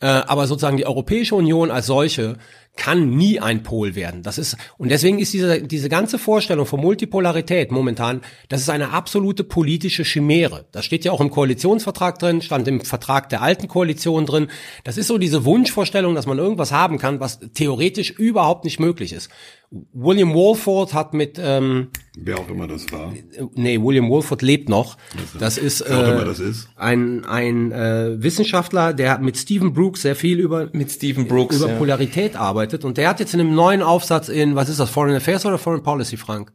[0.00, 2.36] Äh, aber sozusagen die Europäische Union als solche
[2.78, 4.22] kann nie ein Pol werden.
[4.22, 8.92] Das ist, und deswegen ist diese, diese ganze Vorstellung von Multipolarität momentan, das ist eine
[8.92, 10.64] absolute politische Chimäre.
[10.70, 14.46] Das steht ja auch im Koalitionsvertrag drin, stand im Vertrag der alten Koalition drin.
[14.84, 19.12] Das ist so diese Wunschvorstellung, dass man irgendwas haben kann, was theoretisch überhaupt nicht möglich
[19.12, 19.28] ist.
[19.70, 23.12] William Walford hat mit ähm, wer auch immer das war.
[23.54, 24.96] Nee, William Walford lebt noch.
[25.38, 26.68] Das ist, äh, das ist.
[26.76, 31.68] ein ein äh, Wissenschaftler, der mit Stephen Brooks sehr viel über mit Stephen Brooks über
[31.68, 31.76] ja.
[31.76, 35.14] Polarität arbeitet und der hat jetzt in einem neuen Aufsatz in was ist das Foreign
[35.14, 36.52] Affairs oder Foreign Policy Frank?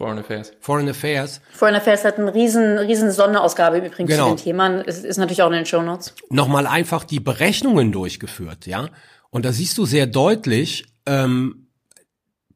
[0.00, 0.52] Foreign Affairs.
[0.60, 1.42] Foreign Affairs.
[1.52, 4.30] Foreign Affairs hat eine riesen, riesen Sonderausgabe übrigens genau.
[4.30, 4.82] zu den Themen.
[4.86, 6.14] Es ist natürlich auch in den Show Notes.
[6.30, 8.88] Nochmal einfach die Berechnungen durchgeführt, ja.
[9.28, 11.66] Und da siehst du sehr deutlich, ähm,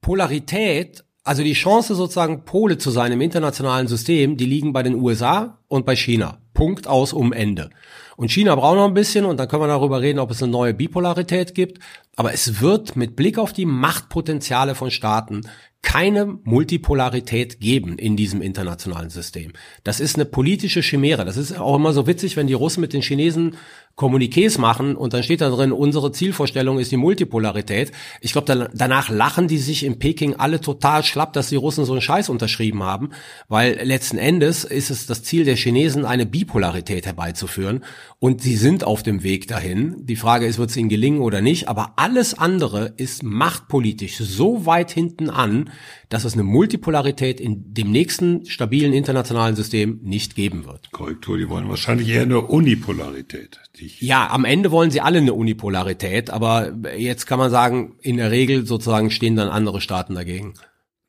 [0.05, 4.97] Polarität, also die Chance sozusagen Pole zu sein im internationalen System, die liegen bei den
[4.97, 6.43] USA und bei China.
[6.53, 7.71] Punkt aus um Ende.
[8.15, 10.53] Und China braucht noch ein bisschen und dann können wir darüber reden, ob es eine
[10.53, 11.79] neue Bipolarität gibt.
[12.16, 15.43] Aber es wird mit Blick auf die Machtpotenziale von Staaten
[15.85, 19.53] keine Multipolarität geben in diesem internationalen System.
[19.85, 21.27] Das ist eine politische Chimäre.
[21.27, 23.57] Das ist auch immer so witzig, wenn die Russen mit den Chinesen
[23.97, 27.93] Kommuniqués machen und dann steht da drin, unsere Zielvorstellung ist die Multipolarität.
[28.20, 31.85] Ich glaube, da, danach lachen die sich in Peking alle total schlapp, dass die Russen
[31.85, 33.11] so einen Scheiß unterschrieben haben,
[33.47, 37.85] weil letzten Endes ist es das Ziel der Chinesen, eine Bipolarität herbeizuführen
[38.19, 39.95] und sie sind auf dem Weg dahin.
[40.01, 44.67] Die Frage ist, wird es ihnen gelingen oder nicht, aber alles andere ist machtpolitisch so
[44.67, 45.71] weit hinten an,
[46.11, 50.91] dass es eine Multipolarität in dem nächsten stabilen internationalen System nicht geben wird.
[50.93, 53.59] Korrektur, die wollen wahrscheinlich eher eine Unipolarität.
[54.01, 58.31] Ja, am Ende wollen sie alle eine Unipolarität, aber jetzt kann man sagen, in der
[58.31, 60.53] Regel sozusagen stehen dann andere Staaten dagegen.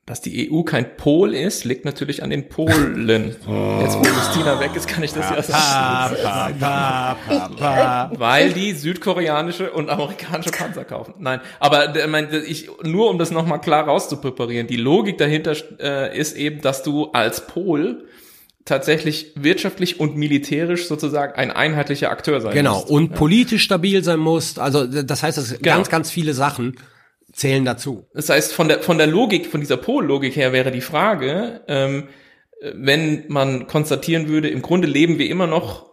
[0.06, 3.34] Dass die EU kein Pol ist, liegt natürlich an den Polen.
[3.44, 3.80] Oh.
[3.82, 6.60] Jetzt, wo Justina weg ist, kann ich das ja sagen.
[8.16, 11.14] Weil die südkoreanische und amerikanische Panzer kaufen.
[11.18, 16.36] Nein, aber äh, ich, nur um das nochmal klar rauszupräparieren, die Logik dahinter äh, ist
[16.36, 18.06] eben, dass du als Pol
[18.64, 22.90] tatsächlich wirtschaftlich und militärisch sozusagen ein einheitlicher Akteur sein Genau, musst.
[22.90, 23.16] und ja.
[23.16, 24.56] politisch stabil sein muss.
[24.56, 25.76] Also das heißt, das genau.
[25.76, 26.76] ganz, ganz viele Sachen
[27.36, 28.06] zählen dazu.
[28.14, 32.08] Das heißt, von der, von der Logik, von dieser Pol-Logik her wäre die Frage, ähm,
[32.74, 35.86] wenn man konstatieren würde, im Grunde leben wir immer noch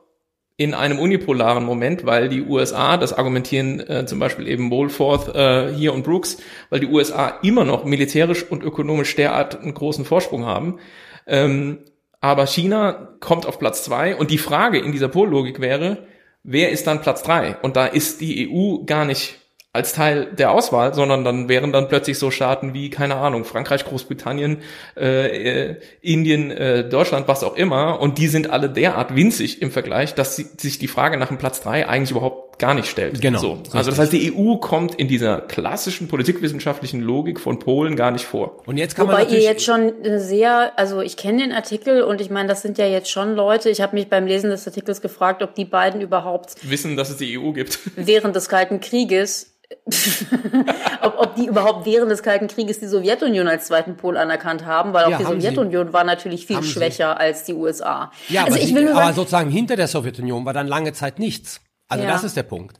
[0.56, 5.74] in einem unipolaren Moment, weil die USA, das argumentieren äh, zum Beispiel eben Wohlforth äh,
[5.74, 6.38] hier und Brooks,
[6.70, 10.80] weil die USA immer noch militärisch und ökonomisch derart einen großen Vorsprung haben.
[11.28, 11.80] Ähm,
[12.22, 16.07] aber China kommt auf Platz zwei und die Frage in dieser Pollogik wäre,
[16.44, 17.57] wer ist dann Platz drei?
[17.61, 19.43] Und da ist die EU gar nicht
[19.76, 23.84] als Teil der Auswahl, sondern dann wären dann plötzlich so Staaten wie, keine Ahnung, Frankreich,
[23.86, 24.60] Großbritannien,
[24.95, 28.00] äh, äh, Indien, äh, Deutschland, was auch immer.
[28.00, 31.40] Und die sind alle derart winzig im Vergleich, dass sie, sich die Frage nach dem
[31.40, 33.22] Platz drei eigentlich überhaupt gar nicht stellt.
[33.22, 33.40] Genau.
[33.40, 33.64] So.
[33.74, 38.26] Also das heißt, die EU kommt in dieser klassischen politikwissenschaftlichen Logik von Polen gar nicht
[38.26, 38.62] vor.
[38.66, 42.22] Und jetzt kann Wobei man ihr jetzt schon sehr, also ich kenne den Artikel und
[42.22, 43.70] ich meine, das sind ja jetzt schon Leute.
[43.70, 47.18] Ich habe mich beim Lesen des Artikels gefragt, ob die beiden überhaupt wissen, dass es
[47.18, 47.80] die EU gibt.
[47.96, 49.50] Während des Kalten Krieges
[51.02, 54.94] ob, ob die überhaupt während des Kalten Krieges die Sowjetunion als zweiten Pol anerkannt haben,
[54.94, 55.94] weil auch ja, die Sowjetunion sie.
[55.94, 57.20] war natürlich viel haben schwächer sie.
[57.20, 58.12] als die USA.
[58.30, 61.20] Ja, also aber, ich will sie, aber sozusagen hinter der Sowjetunion war dann lange Zeit
[61.20, 61.62] nichts.
[61.94, 62.11] Also ja.
[62.11, 62.80] das ist der Punkt.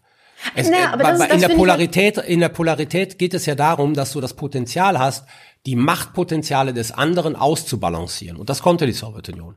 [0.56, 3.56] Es, naja, äh, aber das, in, das der Polarität, in der Polarität geht es ja
[3.56, 5.26] darum, dass du das Potenzial hast,
[5.66, 8.38] die Machtpotenziale des anderen auszubalancieren.
[8.38, 9.56] Und das konnte die Sowjetunion.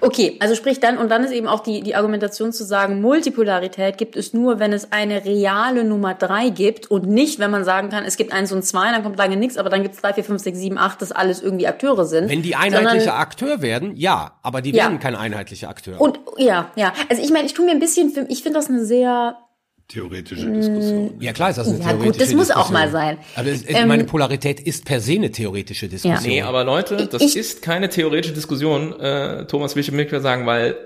[0.00, 3.98] Okay, also sprich dann, und dann ist eben auch die, die Argumentation zu sagen, Multipolarität
[3.98, 7.88] gibt es nur, wenn es eine reale Nummer drei gibt und nicht, wenn man sagen
[7.88, 10.12] kann, es gibt eins und zwei, dann kommt lange nichts, aber dann gibt es drei,
[10.12, 12.30] vier, fünf, sechs, sieben, acht, das alles irgendwie Akteure sind.
[12.30, 14.84] Wenn die einheitliche Sondern, Akteur werden, ja, aber die ja.
[14.84, 16.00] werden kein einheitlicher Akteur.
[16.00, 16.92] Und ja, ja.
[17.08, 19.36] Also ich meine, ich tue mir ein bisschen, ich finde das eine sehr
[19.92, 21.14] theoretische Diskussion.
[21.20, 22.64] Ja klar ist das eine ja, theoretische gut, das muss Diskussion.
[22.64, 23.18] auch mal sein.
[23.34, 26.22] Aber es, ähm, meine Polarität ist per se eine theoretische Diskussion.
[26.24, 26.28] Ja.
[26.28, 30.46] Nee, aber Leute, das ich, ist keine theoretische Diskussion, äh, Thomas will ich mir sagen,
[30.46, 30.76] weil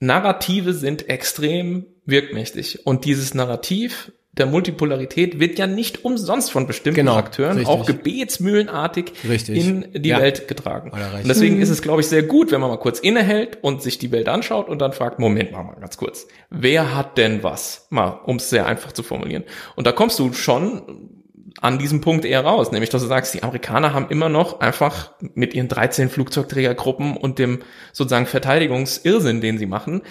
[0.00, 6.96] Narrative sind extrem wirkmächtig und dieses Narrativ der Multipolarität wird ja nicht umsonst von bestimmten
[6.96, 7.68] genau, Akteuren richtig.
[7.68, 9.58] auch gebetsmühlenartig richtig.
[9.58, 10.20] in die ja.
[10.20, 10.90] Welt getragen.
[10.90, 11.62] Und deswegen mhm.
[11.62, 14.28] ist es, glaube ich, sehr gut, wenn man mal kurz innehält und sich die Welt
[14.28, 17.86] anschaut und dann fragt, Moment mal, mal ganz kurz, wer hat denn was?
[17.90, 19.44] Mal, um es sehr einfach zu formulieren.
[19.76, 21.20] Und da kommst du schon
[21.60, 25.12] an diesem Punkt eher raus, nämlich dass du sagst, die Amerikaner haben immer noch einfach
[25.34, 27.62] mit ihren 13 Flugzeugträgergruppen und dem
[27.92, 30.02] sozusagen Verteidigungsirrsinn, den sie machen,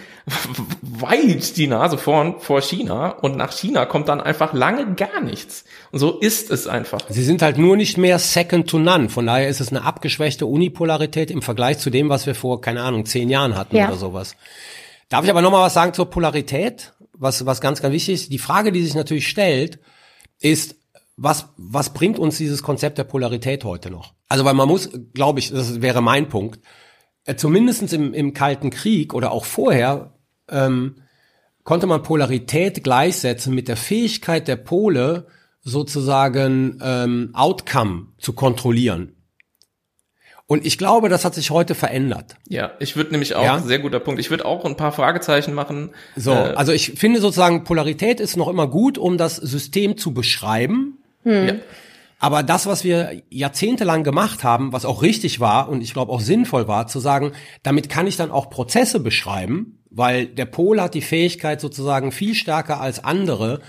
[0.81, 5.65] weit die Nase vorn vor China und nach China kommt dann einfach lange gar nichts.
[5.91, 7.01] Und so ist es einfach.
[7.09, 9.09] Sie sind halt nur nicht mehr second to none.
[9.09, 12.81] Von daher ist es eine abgeschwächte Unipolarität im Vergleich zu dem, was wir vor, keine
[12.81, 13.87] Ahnung, zehn Jahren hatten ja.
[13.87, 14.35] oder sowas.
[15.09, 16.93] Darf ich aber noch mal was sagen zur Polarität?
[17.13, 18.31] Was, was ganz, ganz wichtig ist.
[18.31, 19.79] Die Frage, die sich natürlich stellt,
[20.39, 20.75] ist,
[21.23, 24.13] was, was bringt uns dieses Konzept der Polarität heute noch?
[24.27, 26.59] Also, weil man muss, glaube ich, das wäre mein Punkt,
[27.25, 30.15] äh, zumindestens im, im Kalten Krieg oder auch vorher,
[30.49, 30.95] ähm,
[31.63, 35.27] konnte man Polarität gleichsetzen mit der Fähigkeit der Pole,
[35.63, 39.15] sozusagen ähm, Outcome zu kontrollieren.
[40.47, 42.35] Und ich glaube, das hat sich heute verändert.
[42.49, 43.59] Ja, ich würde nämlich auch, ja?
[43.59, 45.91] sehr guter Punkt, ich würde auch ein paar Fragezeichen machen.
[46.15, 50.13] So, äh, also ich finde sozusagen, Polarität ist noch immer gut, um das System zu
[50.13, 51.00] beschreiben.
[51.23, 51.47] Hm.
[51.47, 51.53] Ja.
[52.19, 56.21] Aber das, was wir jahrzehntelang gemacht haben, was auch richtig war und ich glaube auch
[56.21, 57.31] sinnvoll war, zu sagen,
[57.63, 62.35] damit kann ich dann auch Prozesse beschreiben, weil der Pol hat die Fähigkeit sozusagen viel
[62.35, 63.61] stärker als andere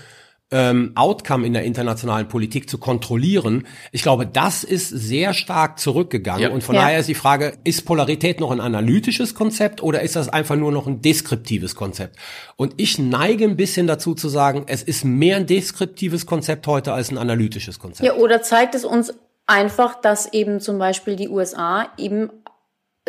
[0.53, 3.65] ähm, Outcome in der internationalen Politik zu kontrollieren.
[3.91, 6.43] Ich glaube, das ist sehr stark zurückgegangen.
[6.43, 6.49] Ja.
[6.51, 6.81] Und von ja.
[6.83, 10.71] daher ist die Frage, ist Polarität noch ein analytisches Konzept oder ist das einfach nur
[10.71, 12.17] noch ein deskriptives Konzept?
[12.55, 16.93] Und ich neige ein bisschen dazu zu sagen, es ist mehr ein deskriptives Konzept heute
[16.93, 18.05] als ein analytisches Konzept.
[18.05, 19.11] Ja, oder zeigt es uns
[19.47, 22.29] einfach, dass eben zum Beispiel die USA eben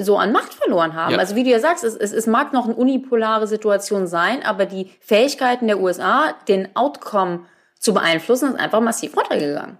[0.00, 1.12] so an Macht verloren haben.
[1.12, 1.18] Ja.
[1.18, 4.66] Also wie du ja sagst, es, es, es mag noch eine unipolare Situation sein, aber
[4.66, 7.40] die Fähigkeiten der USA, den Outcome
[7.78, 9.78] zu beeinflussen, ist einfach massiv runtergegangen.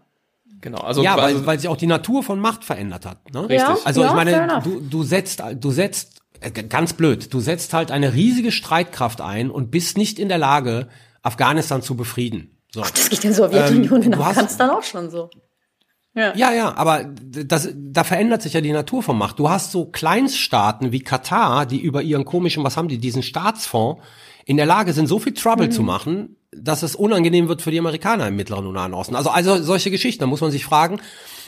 [0.60, 3.18] Genau, also ja, weil, weil sich auch die Natur von Macht verändert hat.
[3.34, 3.40] Ne?
[3.40, 3.58] Richtig.
[3.58, 7.74] Ja, also ja, ich meine, du, du setzt, du setzt äh, ganz blöd, du setzt
[7.74, 10.88] halt eine riesige Streitkraft ein und bist nicht in der Lage,
[11.22, 12.56] Afghanistan zu befrieden.
[12.72, 12.82] So.
[12.82, 15.30] Ach, das geht in der Sowjetunion ähm, in Afghanistan auch schon so.
[16.14, 16.34] Ja.
[16.36, 19.40] ja, ja, aber das, da verändert sich ja die Natur von Macht.
[19.40, 24.00] Du hast so Kleinststaaten wie Katar, die über ihren komischen, was haben die, diesen Staatsfonds,
[24.46, 25.72] in der Lage sind, so viel Trouble mhm.
[25.72, 29.16] zu machen, dass es unangenehm wird für die Amerikaner im Mittleren und Nahen Osten.
[29.16, 31.00] Also, also solche Geschichten, da muss man sich fragen,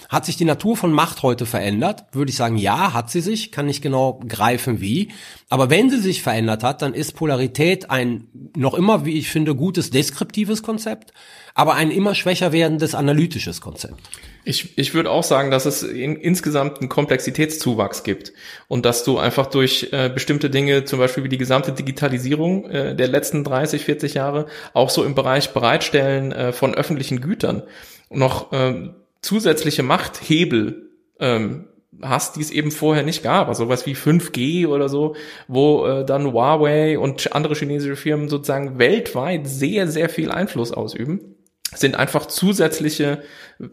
[0.09, 2.05] hat sich die Natur von Macht heute verändert?
[2.13, 5.09] Würde ich sagen, ja, hat sie sich, kann nicht genau greifen wie.
[5.49, 9.55] Aber wenn sie sich verändert hat, dann ist Polarität ein noch immer, wie ich finde,
[9.55, 11.13] gutes deskriptives Konzept,
[11.55, 14.01] aber ein immer schwächer werdendes analytisches Konzept.
[14.49, 18.33] Ich, ich würde auch sagen, dass es in, insgesamt einen Komplexitätszuwachs gibt
[18.69, 22.95] und dass du einfach durch äh, bestimmte Dinge, zum Beispiel wie die gesamte Digitalisierung äh,
[22.95, 27.65] der letzten 30, 40 Jahre, auch so im Bereich Bereitstellen äh, von öffentlichen Gütern
[28.09, 28.91] noch äh,
[29.21, 31.67] zusätzliche Machthebel ähm,
[32.01, 33.49] hast, die es eben vorher nicht gab.
[33.49, 35.17] Also sowas wie 5G oder so,
[35.49, 41.36] wo äh, dann Huawei und andere chinesische Firmen sozusagen weltweit sehr, sehr viel Einfluss ausüben
[41.75, 43.23] sind einfach zusätzliche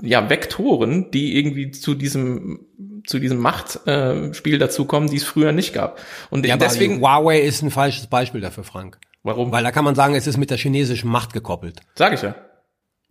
[0.01, 2.67] ja, Vektoren, die irgendwie zu diesem
[3.05, 5.99] zu diesem Machtspiel äh, dazukommen, die es früher nicht gab.
[6.29, 8.97] Und ja, deswegen Huawei ist ein falsches Beispiel dafür, Frank.
[9.23, 9.51] Warum?
[9.51, 11.81] Weil da kann man sagen, es ist mit der chinesischen Macht gekoppelt.
[11.95, 12.35] Sag ich ja.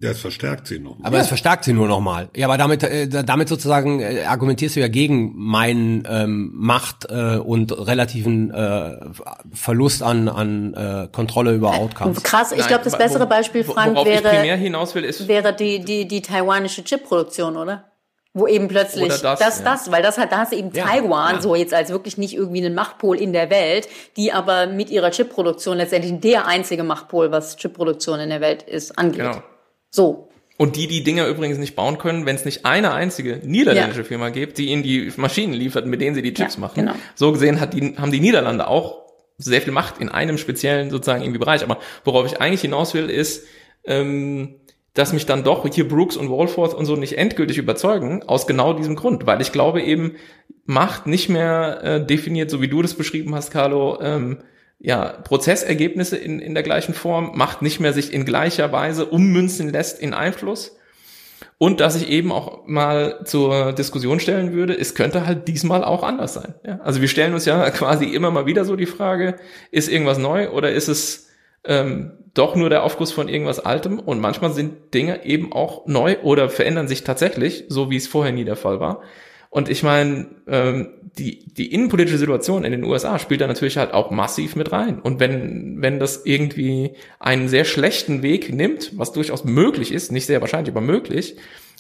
[0.03, 0.97] Ja, es verstärkt sie noch.
[1.05, 1.23] Aber ja.
[1.23, 2.29] es verstärkt sie nur noch mal.
[2.35, 7.37] Ja, aber damit, äh, damit sozusagen äh, argumentierst du ja gegen meinen ähm, Macht äh,
[7.37, 8.97] und relativen äh,
[9.53, 12.21] Verlust an, an äh, Kontrolle über Outcomes.
[12.25, 17.57] Krass, ich glaube, das bessere Beispiel, Frank, wäre, will, wäre die, die, die taiwanische Chipproduktion,
[17.57, 17.85] oder?
[18.35, 19.65] Wo eben plötzlich das, das, ja.
[19.65, 21.41] das, weil das hat, da hast du eben ja, Taiwan, ja.
[21.41, 25.11] so jetzt als wirklich nicht irgendwie einen Machtpol in der Welt, die aber mit ihrer
[25.11, 29.21] Chipproduktion letztendlich der einzige Machtpol, was Chipproduktion in der Welt ist, angeht.
[29.21, 29.43] Genau.
[29.93, 30.29] So.
[30.57, 34.07] Und die die Dinger übrigens nicht bauen können, wenn es nicht eine einzige niederländische ja.
[34.07, 36.81] Firma gibt, die ihnen die Maschinen liefert, mit denen sie die Chips ja, machen.
[36.81, 36.93] Genau.
[37.15, 39.03] So gesehen hat die, haben die Niederlande auch
[39.39, 41.63] sehr viel Macht in einem speziellen sozusagen irgendwie Bereich.
[41.63, 43.47] Aber worauf ich eigentlich hinaus will, ist,
[43.85, 44.57] ähm,
[44.95, 48.75] dass mich dann doch hier Brooks und Walforth und so nicht endgültig überzeugen, aus genau
[48.75, 50.17] diesem Grund, weil ich glaube eben,
[50.65, 54.45] Macht nicht mehr äh, definiert, so wie du das beschrieben hast, Carlo, ähm,
[54.85, 59.71] ja, Prozessergebnisse in, in der gleichen Form, Macht nicht mehr sich in gleicher Weise ummünzen
[59.71, 60.77] lässt in Einfluss.
[61.57, 66.03] Und dass ich eben auch mal zur Diskussion stellen würde, es könnte halt diesmal auch
[66.03, 66.55] anders sein.
[66.67, 66.81] Ja?
[66.83, 69.37] Also wir stellen uns ja quasi immer mal wieder so die Frage,
[69.71, 71.29] ist irgendwas neu oder ist es
[71.65, 74.01] ähm, doch nur der Aufguss von irgendwas Altem?
[74.01, 78.33] Und manchmal sind Dinge eben auch neu oder verändern sich tatsächlich, so wie es vorher
[78.33, 79.03] nie der Fall war.
[79.53, 80.89] Und ich meine, ähm,
[81.19, 84.99] die, die innenpolitische Situation in den USA spielt da natürlich halt auch massiv mit rein.
[84.99, 90.25] Und wenn, wenn das irgendwie einen sehr schlechten Weg nimmt, was durchaus möglich ist, nicht
[90.25, 91.37] sehr wahrscheinlich, aber möglich,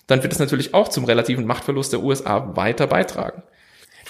[0.07, 3.43] dann wird es natürlich auch zum relativen Machtverlust der USA weiter beitragen.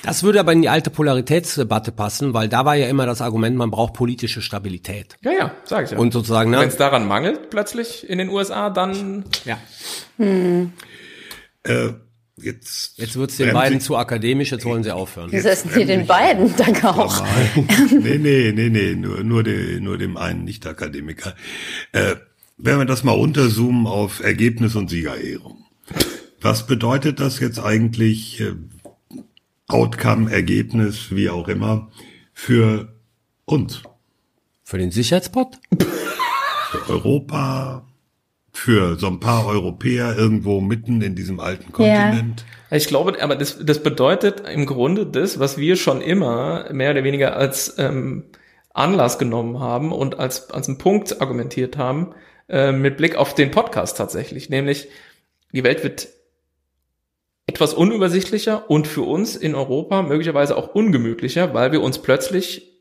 [0.03, 3.57] Das würde aber in die alte Polaritätsdebatte passen, weil da war ja immer das Argument,
[3.57, 5.17] man braucht politische Stabilität.
[5.21, 5.99] Ja, ja, sage ich ja.
[5.99, 6.59] Und sozusagen, ne?
[6.59, 9.57] Wenn es daran mangelt plötzlich in den USA, dann ja.
[10.17, 10.73] Hm.
[11.63, 11.91] Äh,
[12.43, 15.31] Jetzt, jetzt wird es den beiden Sie, zu akademisch, jetzt wollen sie aufhören.
[15.31, 16.55] Wieso ist hier den beiden?
[16.57, 17.25] Danke auch.
[17.91, 21.35] nee, nee, nee, nee, nur, nur, de, nur dem einen Nicht-Akademiker.
[21.93, 22.17] Äh,
[22.59, 25.65] wenn wir das mal unterzoomen auf Ergebnis und Siegerehrung.
[26.41, 28.55] Was bedeutet das jetzt eigentlich, äh,
[29.69, 31.91] Outcome, Ergebnis, wie auch immer,
[32.33, 32.95] für
[33.45, 33.83] uns?
[34.65, 35.59] Für den Sicherheitspot?
[36.71, 37.87] Für Europa,
[38.53, 42.45] für so ein paar Europäer irgendwo mitten in diesem alten Kontinent.
[42.71, 42.77] Ja.
[42.77, 47.05] Ich glaube, aber das, das bedeutet im Grunde das, was wir schon immer mehr oder
[47.05, 48.25] weniger als ähm,
[48.75, 52.15] Anlass genommen haben und als, als einen Punkt argumentiert haben,
[52.49, 54.89] äh, mit Blick auf den Podcast tatsächlich, nämlich
[55.53, 56.09] die Welt wird
[57.47, 62.72] etwas unübersichtlicher und für uns in Europa möglicherweise auch ungemütlicher, weil wir uns plötzlich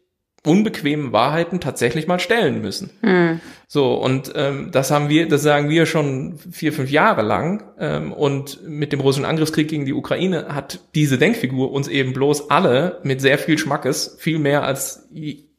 [0.45, 2.89] unbequemen Wahrheiten tatsächlich mal stellen müssen.
[3.01, 3.39] Hm.
[3.67, 7.63] So, und ähm, das haben wir, das sagen wir schon vier, fünf Jahre lang.
[7.79, 12.49] Ähm, und mit dem russischen Angriffskrieg gegen die Ukraine hat diese Denkfigur uns eben bloß
[12.49, 15.07] alle mit sehr viel Schmackes, viel mehr als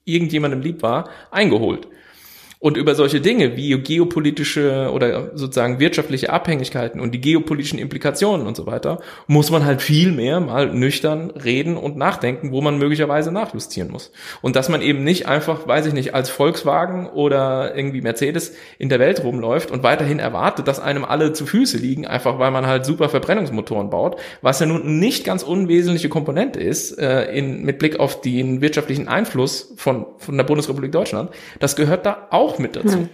[0.04, 1.86] irgendjemandem lieb war, eingeholt.
[2.62, 8.56] Und über solche Dinge wie geopolitische oder sozusagen wirtschaftliche Abhängigkeiten und die geopolitischen Implikationen und
[8.56, 13.32] so weiter, muss man halt viel mehr mal nüchtern reden und nachdenken, wo man möglicherweise
[13.32, 14.12] nachjustieren muss.
[14.42, 18.88] Und dass man eben nicht einfach, weiß ich nicht, als Volkswagen oder irgendwie Mercedes in
[18.88, 22.68] der Welt rumläuft und weiterhin erwartet, dass einem alle zu Füße liegen, einfach weil man
[22.68, 27.80] halt super Verbrennungsmotoren baut, was ja nun nicht ganz unwesentliche Komponente ist, äh, in, mit
[27.80, 31.30] Blick auf den wirtschaftlichen Einfluss von, von der Bundesrepublik Deutschland.
[31.58, 32.98] Das gehört da auch auch mit dazu.
[32.98, 33.08] Hm.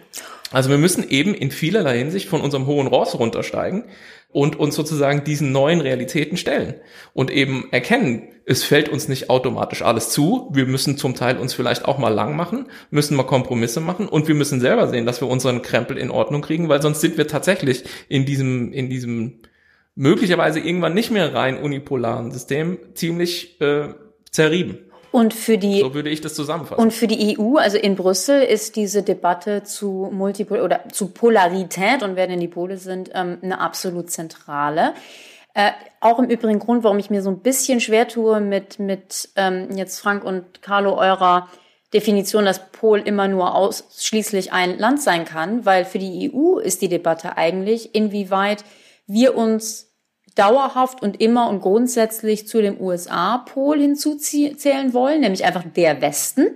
[0.50, 3.84] Also wir müssen eben in vielerlei Hinsicht von unserem hohen Ross runtersteigen
[4.30, 6.74] und uns sozusagen diesen neuen Realitäten stellen
[7.12, 10.48] und eben erkennen, es fällt uns nicht automatisch alles zu.
[10.52, 14.26] Wir müssen zum Teil uns vielleicht auch mal lang machen, müssen mal Kompromisse machen und
[14.26, 17.26] wir müssen selber sehen, dass wir unseren Krempel in Ordnung kriegen, weil sonst sind wir
[17.26, 19.40] tatsächlich in diesem, in diesem
[19.94, 23.88] möglicherweise irgendwann nicht mehr rein unipolaren System ziemlich äh,
[24.30, 24.78] zerrieben.
[25.18, 26.80] Und für die, so würde ich das zusammenfassen.
[26.80, 32.04] Und für die EU, also in Brüssel, ist diese Debatte zu Multipol oder zu Polarität
[32.04, 34.94] und wer denn die Pole sind, ähm, eine absolut zentrale.
[35.54, 39.30] Äh, auch im Übrigen Grund, warum ich mir so ein bisschen schwer tue mit, mit
[39.34, 41.48] ähm, jetzt Frank und Carlo eurer
[41.92, 46.80] Definition, dass Pol immer nur ausschließlich ein Land sein kann, weil für die EU ist
[46.80, 48.62] die Debatte eigentlich, inwieweit
[49.08, 49.87] wir uns
[50.38, 56.48] dauerhaft und immer und grundsätzlich zu dem USA-Pol hinzuzählen wollen, nämlich einfach der Westen.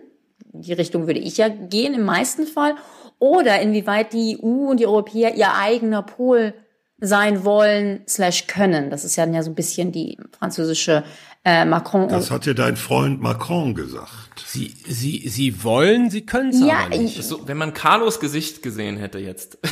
[0.53, 2.75] Die Richtung würde ich ja gehen im meisten Fall.
[3.19, 6.55] Oder inwieweit die EU und die Europäer ihr eigener Pol
[6.99, 8.91] sein wollen slash können.
[8.91, 11.05] Das ist ja, ja so ein bisschen die französische
[11.45, 12.09] äh, Macron.
[12.09, 14.45] Das hat ja dein Freund Macron gesagt.
[14.47, 17.23] Sie, sie, sie wollen, sie können es ja, aber nicht.
[17.23, 19.59] So, wenn man Carlos Gesicht gesehen hätte jetzt.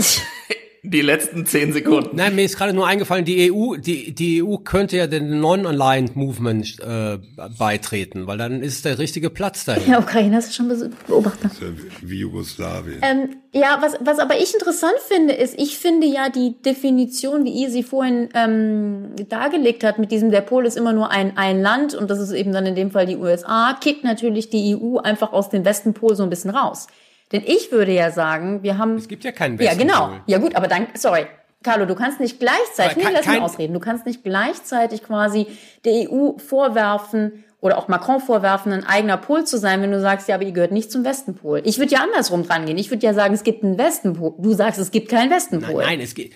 [0.82, 2.16] die letzten zehn Sekunden.
[2.16, 6.16] Nein, mir ist gerade nur eingefallen, die EU, die, die EU könnte ja den Non-Aligned
[6.16, 7.18] Movement äh,
[7.58, 9.90] beitreten, weil dann ist der richtige Platz dahin.
[9.90, 11.52] Ja, Ukraine hast du schon beobachtet.
[12.00, 13.00] Wie Jugoslawien.
[13.02, 17.50] Ähm, ja, was, was aber ich interessant finde, ist, ich finde ja die Definition, wie
[17.50, 21.60] ihr sie vorhin ähm, dargelegt hat, mit diesem, der Pol ist immer nur ein, ein
[21.60, 24.98] Land und das ist eben dann in dem Fall die USA, kickt natürlich die EU
[24.98, 26.86] einfach aus dem Westenpol so ein bisschen raus.
[27.32, 28.96] Denn ich würde ja sagen, wir haben.
[28.96, 29.78] Es gibt ja keinen Westen.
[29.78, 30.20] Ja, genau.
[30.26, 31.26] Ja, gut, aber dann, sorry.
[31.62, 35.46] Carlo, du kannst nicht gleichzeitig, nee, lass mich ausreden, du kannst nicht gleichzeitig quasi
[35.84, 40.26] der EU vorwerfen oder auch Macron vorwerfen, ein eigener Pol zu sein, wenn du sagst,
[40.28, 41.60] ja, aber ihr gehört nicht zum Westenpol.
[41.64, 42.78] Ich würde ja andersrum dran gehen.
[42.78, 44.32] Ich würde ja sagen, es gibt einen Westenpol.
[44.38, 45.74] Du sagst, es gibt keinen Westenpol.
[45.74, 46.32] Nein, nein es geht.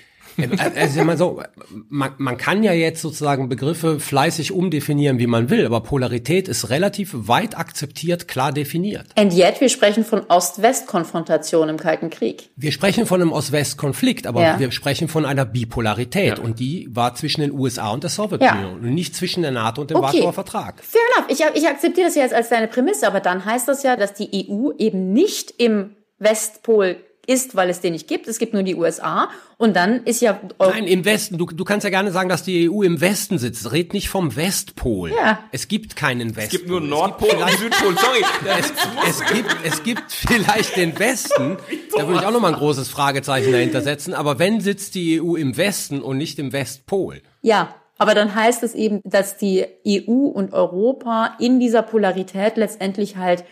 [0.76, 1.42] Also mal so,
[1.88, 6.70] man, man kann ja jetzt sozusagen Begriffe fleißig umdefinieren, wie man will, aber Polarität ist
[6.70, 9.06] relativ weit akzeptiert, klar definiert.
[9.16, 12.50] And yet, wir sprechen von Ost-West-Konfrontation im Kalten Krieg.
[12.56, 14.58] Wir sprechen von einem Ost-West-Konflikt, aber ja.
[14.58, 16.44] wir sprechen von einer Bipolarität ja.
[16.44, 18.88] und die war zwischen den USA und der Sowjetunion ja.
[18.88, 20.06] und nicht zwischen der NATO und dem okay.
[20.06, 20.82] Warschauer Vertrag.
[20.82, 21.30] Fair enough.
[21.30, 24.48] Ich, ich akzeptiere das jetzt als deine Prämisse, aber dann heißt das ja, dass die
[24.50, 26.96] EU eben nicht im Westpol
[27.26, 28.28] ist, weil es den nicht gibt.
[28.28, 29.28] Es gibt nur die USA.
[29.56, 31.38] Und dann ist ja Euro Nein, im Westen.
[31.38, 33.72] Du, du kannst ja gerne sagen, dass die EU im Westen sitzt.
[33.72, 35.10] Red nicht vom Westpol.
[35.10, 35.40] Ja.
[35.52, 36.44] Es gibt keinen Westpol.
[36.44, 37.96] Es gibt nur Nordpol und Südpol.
[37.96, 38.24] Sorry.
[38.58, 38.72] Es,
[39.08, 41.56] es, gibt, es gibt vielleicht den Westen.
[41.96, 44.14] Da würde ich auch noch mal ein großes Fragezeichen dahinter setzen.
[44.14, 47.22] Aber wenn sitzt die EU im Westen und nicht im Westpol?
[47.40, 47.76] Ja.
[47.98, 53.44] Aber dann heißt es eben, dass die EU und Europa in dieser Polarität letztendlich halt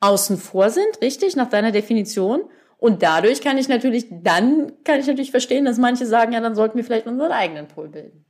[0.00, 2.42] außen vor sind, richtig, nach deiner Definition.
[2.82, 6.56] Und dadurch kann ich natürlich, dann kann ich natürlich verstehen, dass manche sagen, ja, dann
[6.56, 8.24] sollten wir vielleicht unseren eigenen Pol bilden.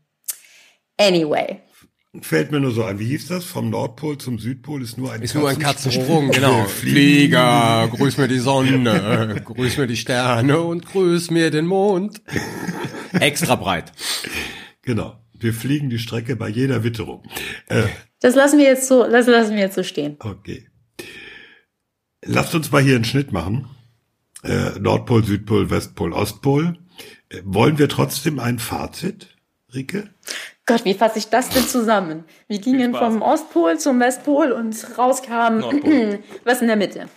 [1.01, 1.63] Anyway.
[2.21, 3.47] Fällt mir nur so ein, wie hieß das?
[3.47, 5.49] Vom Nordpol zum Südpol ist nur ein ist Katzensprung.
[5.49, 6.65] Ist nur ein Katzensprung, genau.
[6.65, 12.21] Flieger, grüß mir die Sonne, grüß mir die Sterne und grüß mir den Mond.
[13.15, 13.91] Extra breit.
[14.83, 15.17] Genau.
[15.33, 17.23] Wir fliegen die Strecke bei jeder Witterung.
[17.69, 17.85] Äh,
[18.21, 20.17] das lassen wir jetzt so, das lassen wir jetzt so stehen.
[20.19, 20.69] Okay.
[22.23, 23.67] Lasst uns mal hier einen Schnitt machen
[24.43, 26.79] äh, Nordpol, Südpol, Westpol, Ostpol.
[27.29, 29.29] Äh, wollen wir trotzdem ein Fazit,
[29.75, 30.11] Rike?
[30.67, 32.25] Gott, wie fasse ich das denn zusammen?
[32.47, 35.61] Wir gingen vom Ostpol zum Westpol und rauskam
[36.45, 37.09] was in der Mitte.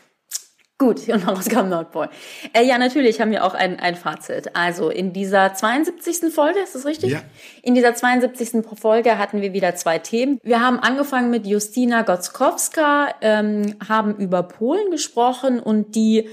[0.78, 2.10] Gut, und rauskam Nordpol.
[2.52, 4.58] Äh, ja, natürlich haben wir auch ein, ein Fazit.
[4.58, 6.34] Also in dieser 72.
[6.34, 7.14] Folge, ist das richtig?
[7.14, 7.22] Ja.
[7.62, 8.66] In dieser 72.
[8.78, 10.38] Folge hatten wir wieder zwei Themen.
[10.44, 16.28] Wir haben angefangen mit Justina Gotzkowska, ähm, haben über Polen gesprochen und die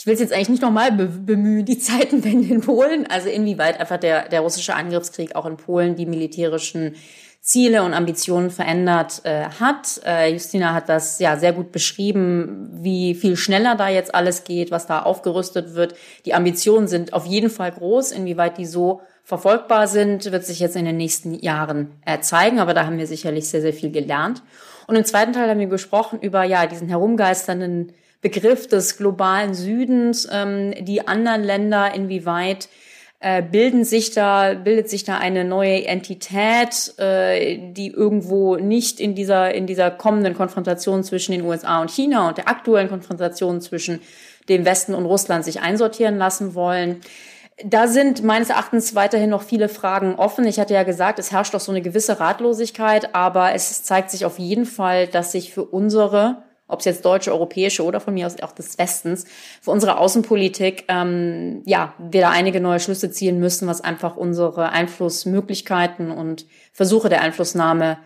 [0.00, 3.78] ich will es jetzt eigentlich nicht nochmal be bemühen, die Zeitenwende in Polen, also inwieweit
[3.78, 6.94] einfach der, der russische Angriffskrieg auch in Polen die militärischen
[7.42, 10.00] Ziele und Ambitionen verändert äh, hat.
[10.06, 14.70] Äh, Justina hat das ja sehr gut beschrieben, wie viel schneller da jetzt alles geht,
[14.70, 15.94] was da aufgerüstet wird.
[16.24, 18.12] Die Ambitionen sind auf jeden Fall groß.
[18.12, 22.58] Inwieweit die so verfolgbar sind, wird sich jetzt in den nächsten Jahren äh, zeigen.
[22.58, 24.42] Aber da haben wir sicherlich sehr, sehr viel gelernt.
[24.86, 30.28] Und im zweiten Teil haben wir gesprochen über ja diesen herumgeisternden Begriff des globalen Südens,
[30.30, 32.68] ähm, die anderen Länder, inwieweit
[33.20, 39.14] äh, bilden sich da, bildet sich da eine neue Entität, äh, die irgendwo nicht in
[39.14, 44.00] dieser, in dieser kommenden Konfrontation zwischen den USA und China und der aktuellen Konfrontation zwischen
[44.48, 47.00] dem Westen und Russland sich einsortieren lassen wollen.
[47.62, 50.46] Da sind meines Erachtens weiterhin noch viele Fragen offen.
[50.46, 54.24] Ich hatte ja gesagt, es herrscht doch so eine gewisse Ratlosigkeit, aber es zeigt sich
[54.24, 58.26] auf jeden Fall, dass sich für unsere ob es jetzt deutsche, europäische oder von mir
[58.26, 59.24] aus auch des Westens,
[59.60, 64.70] für unsere Außenpolitik, ähm, ja, wir da einige neue Schlüsse ziehen müssen, was einfach unsere
[64.70, 67.98] Einflussmöglichkeiten und Versuche der Einflussnahme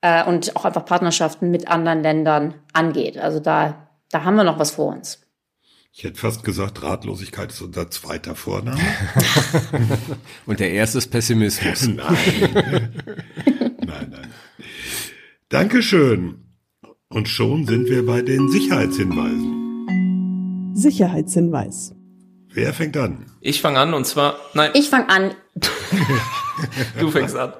[0.00, 3.18] äh, und auch einfach Partnerschaften mit anderen Ländern angeht.
[3.18, 5.22] Also da, da haben wir noch was vor uns.
[5.98, 8.78] Ich hätte fast gesagt, Ratlosigkeit ist unser zweiter Vorname.
[10.46, 11.86] und der erste ist Pessimismus.
[11.88, 12.92] nein.
[13.86, 14.30] nein, nein.
[15.48, 16.45] Dankeschön.
[17.08, 20.74] Und schon sind wir bei den Sicherheitshinweisen.
[20.74, 21.94] Sicherheitshinweis.
[22.52, 23.26] Wer fängt an?
[23.40, 24.72] Ich fange an und zwar, nein.
[24.74, 25.32] Ich fange an.
[26.98, 27.52] du fängst an.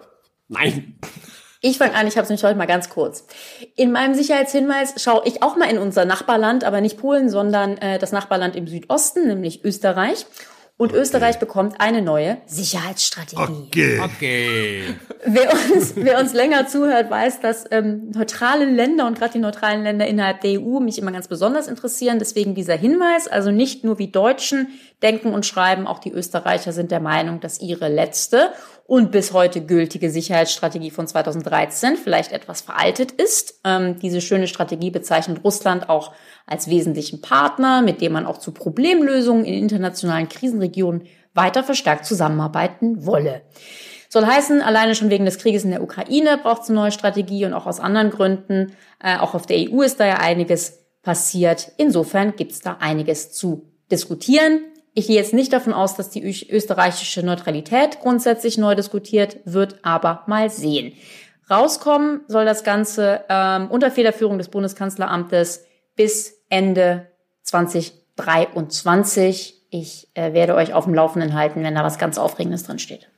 [0.48, 0.98] Nein.
[1.60, 3.24] Ich fange an, ich habe es nämlich heute mal ganz kurz.
[3.76, 8.00] In meinem Sicherheitshinweis schaue ich auch mal in unser Nachbarland, aber nicht Polen, sondern äh,
[8.00, 10.26] das Nachbarland im Südosten, nämlich Österreich.
[10.78, 11.00] Und okay.
[11.00, 13.40] Österreich bekommt eine neue Sicherheitsstrategie.
[13.40, 14.00] Okay.
[14.00, 14.82] okay.
[15.24, 19.82] Wer, uns, wer uns länger zuhört, weiß, dass ähm, neutrale Länder und gerade die neutralen
[19.82, 22.18] Länder innerhalb der EU mich immer ganz besonders interessieren.
[22.18, 24.68] Deswegen dieser Hinweis, also nicht nur wie Deutschen
[25.02, 28.50] denken und schreiben, auch die Österreicher sind der Meinung, dass ihre letzte
[28.86, 33.60] und bis heute gültige Sicherheitsstrategie von 2013 vielleicht etwas veraltet ist.
[33.64, 36.12] Ähm, diese schöne Strategie bezeichnet Russland auch
[36.46, 41.02] als wesentlichen Partner, mit dem man auch zu Problemlösungen in internationalen Krisenregionen
[41.34, 43.42] weiter verstärkt zusammenarbeiten wolle.
[44.08, 47.44] Soll heißen, alleine schon wegen des Krieges in der Ukraine braucht es eine neue Strategie
[47.44, 48.72] und auch aus anderen Gründen.
[49.02, 51.72] Äh, auch auf der EU ist da ja einiges passiert.
[51.76, 54.60] Insofern gibt es da einiges zu diskutieren.
[54.98, 60.22] Ich gehe jetzt nicht davon aus, dass die österreichische Neutralität grundsätzlich neu diskutiert wird, aber
[60.26, 60.94] mal sehen.
[61.50, 65.66] Rauskommen soll das Ganze ähm, unter Federführung des Bundeskanzleramtes
[65.96, 67.08] bis Ende
[67.42, 69.66] 2023.
[69.68, 73.10] Ich äh, werde euch auf dem Laufenden halten, wenn da was ganz Aufregendes drin steht.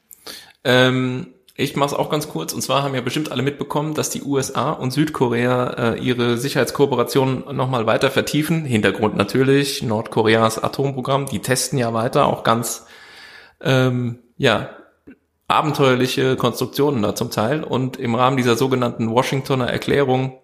[0.65, 2.53] Ähm, ich mache es auch ganz kurz.
[2.53, 7.45] Und zwar haben ja bestimmt alle mitbekommen, dass die USA und Südkorea äh, ihre Sicherheitskooperation
[7.57, 8.65] nochmal weiter vertiefen.
[8.65, 11.27] Hintergrund natürlich Nordkoreas Atomprogramm.
[11.27, 12.87] Die testen ja weiter auch ganz
[13.61, 14.71] ähm, ja
[15.49, 17.65] abenteuerliche Konstruktionen da zum Teil.
[17.65, 20.39] Und im Rahmen dieser sogenannten Washingtoner Erklärung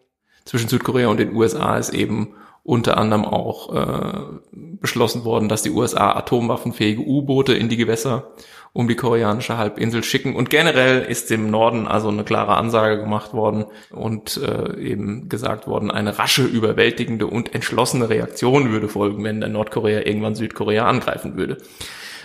[0.45, 2.35] zwischen Südkorea und den USA ist eben
[2.65, 4.20] unter anderem auch äh,
[4.51, 8.32] beschlossen worden, dass die USA atomwaffenfähige U-Boote in die Gewässer
[8.74, 10.34] um die koreanische Halbinsel schicken.
[10.34, 15.68] Und generell ist dem Norden also eine klare Ansage gemacht worden und äh, eben gesagt
[15.68, 21.36] worden, eine rasche, überwältigende und entschlossene Reaktion würde folgen, wenn der Nordkorea irgendwann Südkorea angreifen
[21.36, 21.59] würde.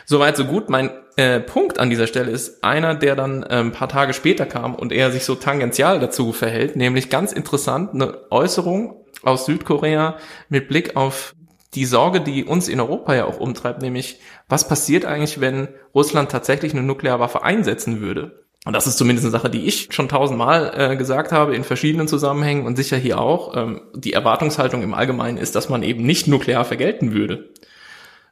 [0.05, 0.71] Soweit, so gut.
[0.71, 4.47] Mein äh, Punkt an dieser Stelle ist einer, der dann äh, ein paar Tage später
[4.47, 10.17] kam und er sich so tangential dazu verhält, nämlich ganz interessant eine Äußerung aus Südkorea
[10.49, 11.35] mit Blick auf
[11.75, 16.31] die Sorge, die uns in Europa ja auch umtreibt, nämlich was passiert eigentlich, wenn Russland
[16.31, 18.43] tatsächlich eine Nuklearwaffe einsetzen würde?
[18.65, 22.07] Und das ist zumindest eine Sache, die ich schon tausendmal äh, gesagt habe in verschiedenen
[22.07, 23.55] Zusammenhängen und sicher hier auch.
[23.55, 27.49] Ähm, die Erwartungshaltung im Allgemeinen ist, dass man eben nicht nuklear vergelten würde.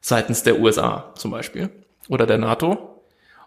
[0.01, 1.69] Seitens der USA zum Beispiel
[2.09, 2.96] oder der NATO.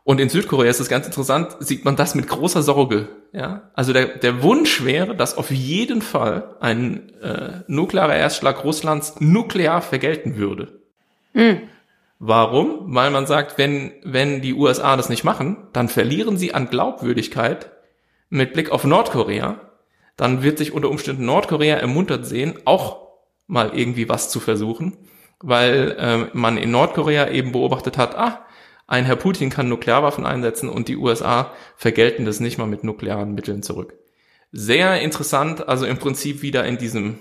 [0.05, 3.09] Und in Südkorea ist es ganz interessant, sieht man das mit großer Sorge.
[3.33, 9.21] Ja, also der, der Wunsch wäre, dass auf jeden Fall ein äh, nuklearer Erstschlag Russlands
[9.21, 10.81] nuklear vergelten würde.
[11.33, 11.61] Mhm.
[12.19, 12.95] Warum?
[12.95, 17.71] Weil man sagt, wenn, wenn die USA das nicht machen, dann verlieren sie an Glaubwürdigkeit
[18.29, 19.61] mit Blick auf Nordkorea.
[20.17, 23.09] Dann wird sich unter Umständen Nordkorea ermuntert sehen, auch
[23.47, 24.97] mal irgendwie was zu versuchen,
[25.41, 28.45] weil äh, man in Nordkorea eben beobachtet hat, ah,
[28.91, 33.37] ein Herr Putin kann Nuklearwaffen einsetzen und die USA vergelten das nicht mal mit nuklearen
[33.37, 33.95] Mitteln zurück.
[34.51, 37.21] Sehr interessant, also im Prinzip wieder in diesem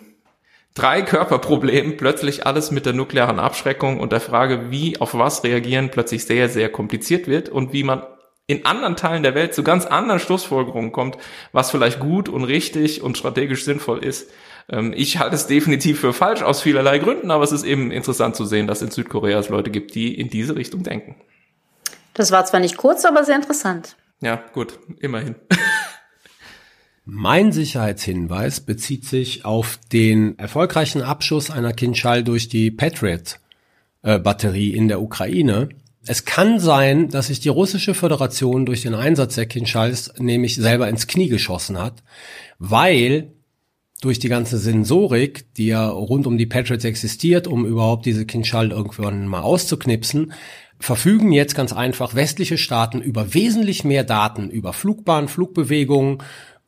[0.74, 6.26] Drei-Körper-Problem plötzlich alles mit der nuklearen Abschreckung und der Frage, wie auf was reagieren, plötzlich
[6.26, 8.02] sehr, sehr kompliziert wird und wie man
[8.48, 11.20] in anderen Teilen der Welt zu ganz anderen Schlussfolgerungen kommt,
[11.52, 14.32] was vielleicht gut und richtig und strategisch sinnvoll ist.
[14.70, 18.36] Ähm, ich halte es definitiv für falsch aus vielerlei Gründen, aber es ist eben interessant
[18.36, 21.16] zu sehen, dass in Südkorea es Leute gibt, die in diese Richtung denken.
[22.20, 23.96] Das war zwar nicht kurz, aber sehr interessant.
[24.20, 25.36] Ja, gut, immerhin.
[27.06, 35.02] Mein Sicherheitshinweis bezieht sich auf den erfolgreichen Abschuss einer Kinschall durch die Patriot-Batterie in der
[35.02, 35.70] Ukraine.
[36.06, 40.90] Es kann sein, dass sich die russische Föderation durch den Einsatz der Kinschalls nämlich selber
[40.90, 42.04] ins Knie geschossen hat,
[42.58, 43.32] weil
[44.02, 48.72] durch die ganze Sensorik, die ja rund um die Patriots existiert, um überhaupt diese Kinschall
[48.72, 50.34] irgendwann mal auszuknipsen,
[50.80, 56.20] verfügen jetzt ganz einfach westliche Staaten über wesentlich mehr Daten über Flugbahn, Flugbewegungen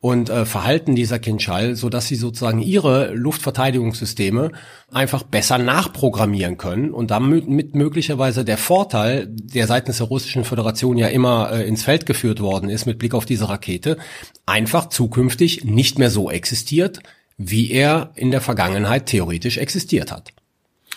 [0.02, 4.50] und äh, Verhalten dieser Kinschall, so dass sie sozusagen ihre Luftverteidigungssysteme
[4.90, 10.98] einfach besser nachprogrammieren können und damit mit möglicherweise der Vorteil, der seitens der russischen Föderation
[10.98, 13.96] ja immer äh, ins Feld geführt worden ist mit Blick auf diese Rakete,
[14.44, 16.98] einfach zukünftig nicht mehr so existiert,
[17.38, 20.32] wie er in der Vergangenheit theoretisch existiert hat.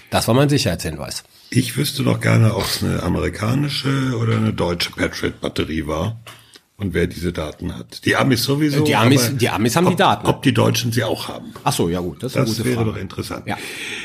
[0.09, 1.23] Das war mein Sicherheitshinweis.
[1.56, 6.19] Ich wüsste doch gerne, ob es eine amerikanische oder eine deutsche Patriot-Batterie war
[6.76, 8.03] und wer diese Daten hat.
[8.03, 8.84] Die Amis sowieso.
[8.84, 10.27] Die Amis, die Amis haben ob, die Daten.
[10.27, 11.53] Ob die Deutschen sie auch haben.
[11.64, 12.91] Ach so, ja gut, das, ist das wäre Frage.
[12.91, 13.48] doch interessant.
[13.48, 13.57] Ja.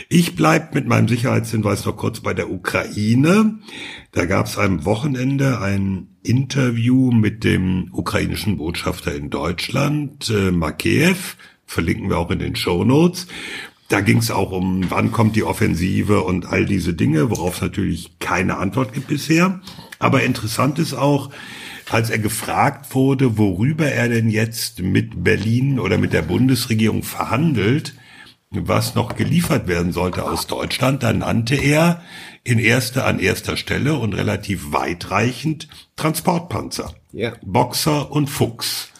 [0.09, 3.59] Ich bleib mit meinem Sicherheitshinweis noch kurz bei der Ukraine.
[4.13, 11.35] Da gab es am Wochenende ein Interview mit dem ukrainischen Botschafter in Deutschland, äh, Makeev.
[11.67, 13.27] Verlinken wir auch in den Show Notes.
[13.91, 17.61] Da ging es auch um, wann kommt die Offensive und all diese Dinge, worauf es
[17.61, 19.61] natürlich keine Antwort gibt bisher.
[19.99, 21.31] Aber interessant ist auch,
[21.91, 27.95] als er gefragt wurde, worüber er denn jetzt mit Berlin oder mit der Bundesregierung verhandelt,
[28.51, 32.01] was noch geliefert werden sollte aus Deutschland, dann nannte er
[32.45, 37.33] in erster an erster Stelle und relativ weitreichend Transportpanzer, ja.
[37.43, 38.93] Boxer und Fuchs.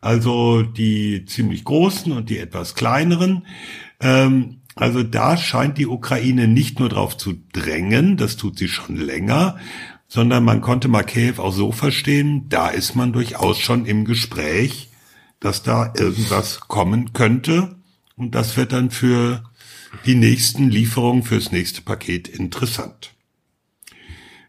[0.00, 3.46] Also die ziemlich großen und die etwas kleineren.
[4.00, 8.96] Ähm, also da scheint die Ukraine nicht nur darauf zu drängen, das tut sie schon
[8.96, 9.58] länger,
[10.06, 14.88] sondern man konnte Makeyev auch so verstehen, da ist man durchaus schon im Gespräch,
[15.40, 17.76] dass da irgendwas kommen könnte
[18.16, 19.42] und das wird dann für
[20.06, 23.14] die nächsten Lieferungen, fürs nächste Paket interessant.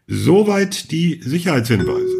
[0.06, 2.19] Soweit die Sicherheitshinweise.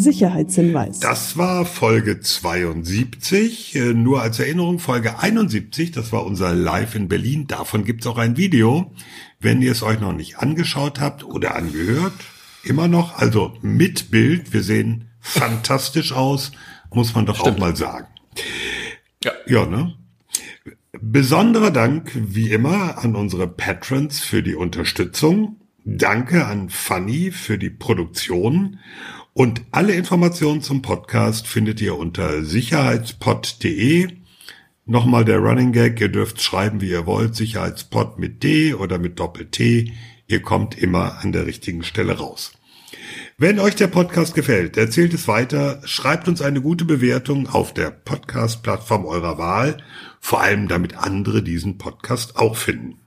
[0.00, 1.00] Sicherheitshinweis.
[1.00, 3.76] Das war Folge 72.
[3.76, 7.46] Äh, nur als Erinnerung, Folge 71, das war unser Live in Berlin.
[7.46, 8.92] Davon gibt's auch ein Video.
[9.38, 12.14] Wenn ihr es euch noch nicht angeschaut habt oder angehört,
[12.64, 16.52] immer noch, also mit Bild, wir sehen fantastisch aus,
[16.92, 17.56] muss man doch Stimmt.
[17.56, 18.06] auch mal sagen.
[19.22, 19.32] Ja.
[19.46, 19.94] Ja, ne?
[21.00, 25.56] Besonderer Dank, wie immer, an unsere Patrons für die Unterstützung.
[25.84, 28.78] Danke an Fanny für die Produktion.
[29.40, 34.08] Und alle Informationen zum Podcast findet ihr unter sicherheitspod.de.
[34.84, 39.18] Nochmal der Running Gag, ihr dürft schreiben, wie ihr wollt, Sicherheitspod mit D oder mit
[39.18, 39.94] Doppel-T.
[40.26, 42.52] Ihr kommt immer an der richtigen Stelle raus.
[43.38, 47.90] Wenn euch der Podcast gefällt, erzählt es weiter, schreibt uns eine gute Bewertung auf der
[47.90, 49.82] Podcast-Plattform eurer Wahl,
[50.20, 52.99] vor allem damit andere diesen Podcast auch finden.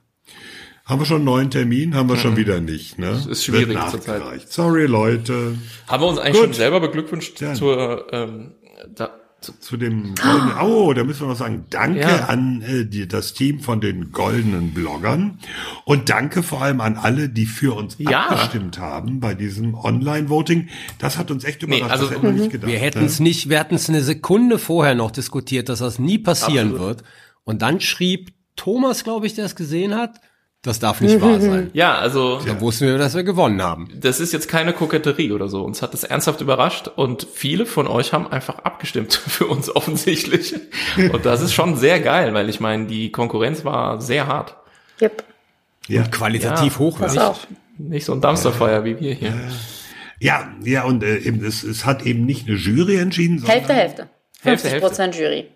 [0.84, 1.94] Haben wir schon einen neuen Termin?
[1.94, 2.20] Haben wir mhm.
[2.20, 3.06] schon wieder nicht, ne?
[3.06, 4.22] Das ist schwierig zurzeit.
[4.52, 5.56] Sorry, Leute.
[5.88, 6.44] Haben wir uns eigentlich Gut.
[6.44, 7.54] schon selber beglückwünscht ja.
[7.54, 8.52] zur, ähm,
[8.94, 12.26] da, zu, zu dem goldenen, oh, da müssen wir noch sagen, danke ja.
[12.26, 15.38] an äh, die, das Team von den goldenen Bloggern
[15.86, 18.26] und danke vor allem an alle, die für uns ja.
[18.26, 20.68] abgestimmt haben bei diesem Online-Voting.
[20.98, 22.70] Das hat uns echt überrascht, nee, also, das hätten wir nicht gedacht.
[22.70, 23.24] Wir hätten es ne?
[23.28, 26.80] nicht, wir hatten es eine Sekunde vorher noch diskutiert, dass das nie passieren Absolut.
[26.98, 27.04] wird.
[27.44, 30.20] Und dann schrieb Thomas, glaube ich, der es gesehen hat,
[30.64, 31.70] das darf nicht wahr sein.
[31.74, 32.40] Ja, also.
[32.40, 33.90] Da wussten wir, dass wir gewonnen haben.
[33.94, 35.62] Das ist jetzt keine Koketterie oder so.
[35.62, 40.54] Uns hat das ernsthaft überrascht und viele von euch haben einfach abgestimmt für uns offensichtlich.
[41.12, 44.56] Und das ist schon sehr geil, weil ich meine, die Konkurrenz war sehr hart.
[45.02, 45.24] Yep.
[45.86, 46.04] Ja.
[46.04, 47.20] Und qualitativ ja, hochwertig.
[47.76, 49.34] Nicht so ein Dumpsterfeuer wie wir hier.
[50.18, 53.74] Ja, ja, und äh, eben, es, es hat eben nicht eine Jury entschieden, sondern Hälfte,
[53.74, 54.08] Hälfte.
[54.40, 55.48] 50 Prozent Jury.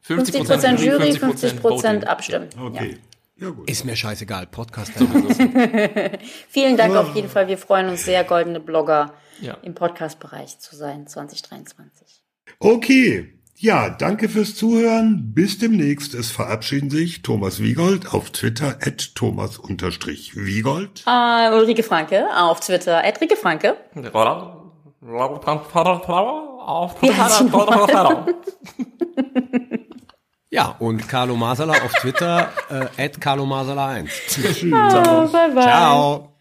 [0.00, 2.48] 50 Prozent Jury, 50 Prozent abstimmen.
[2.60, 2.90] Okay.
[2.92, 3.15] Ja.
[3.38, 3.68] Ja, gut.
[3.70, 4.92] Ist mir scheißegal, Podcast.
[6.48, 7.00] Vielen Dank ja.
[7.02, 7.48] auf jeden Fall.
[7.48, 9.58] Wir freuen uns sehr, goldene Blogger ja.
[9.62, 12.22] im Podcast-Bereich zu sein 2023.
[12.58, 13.34] Okay.
[13.58, 15.32] Ja, danke fürs Zuhören.
[15.34, 16.14] Bis demnächst.
[16.14, 21.04] Es verabschieden sich Thomas Wiegold auf Twitter at Thomas-Wiegold.
[21.06, 23.76] Uh, Ulrike Franke auf Twitter at Rike Franke.
[26.60, 28.26] Auf Twitter.
[30.56, 34.10] Ja, und Carlo Masala auf Twitter, äh, at Carlo Masala 1.
[34.30, 35.24] Ciao.
[35.24, 35.62] Oh, bye bye.
[35.62, 36.35] Ciao.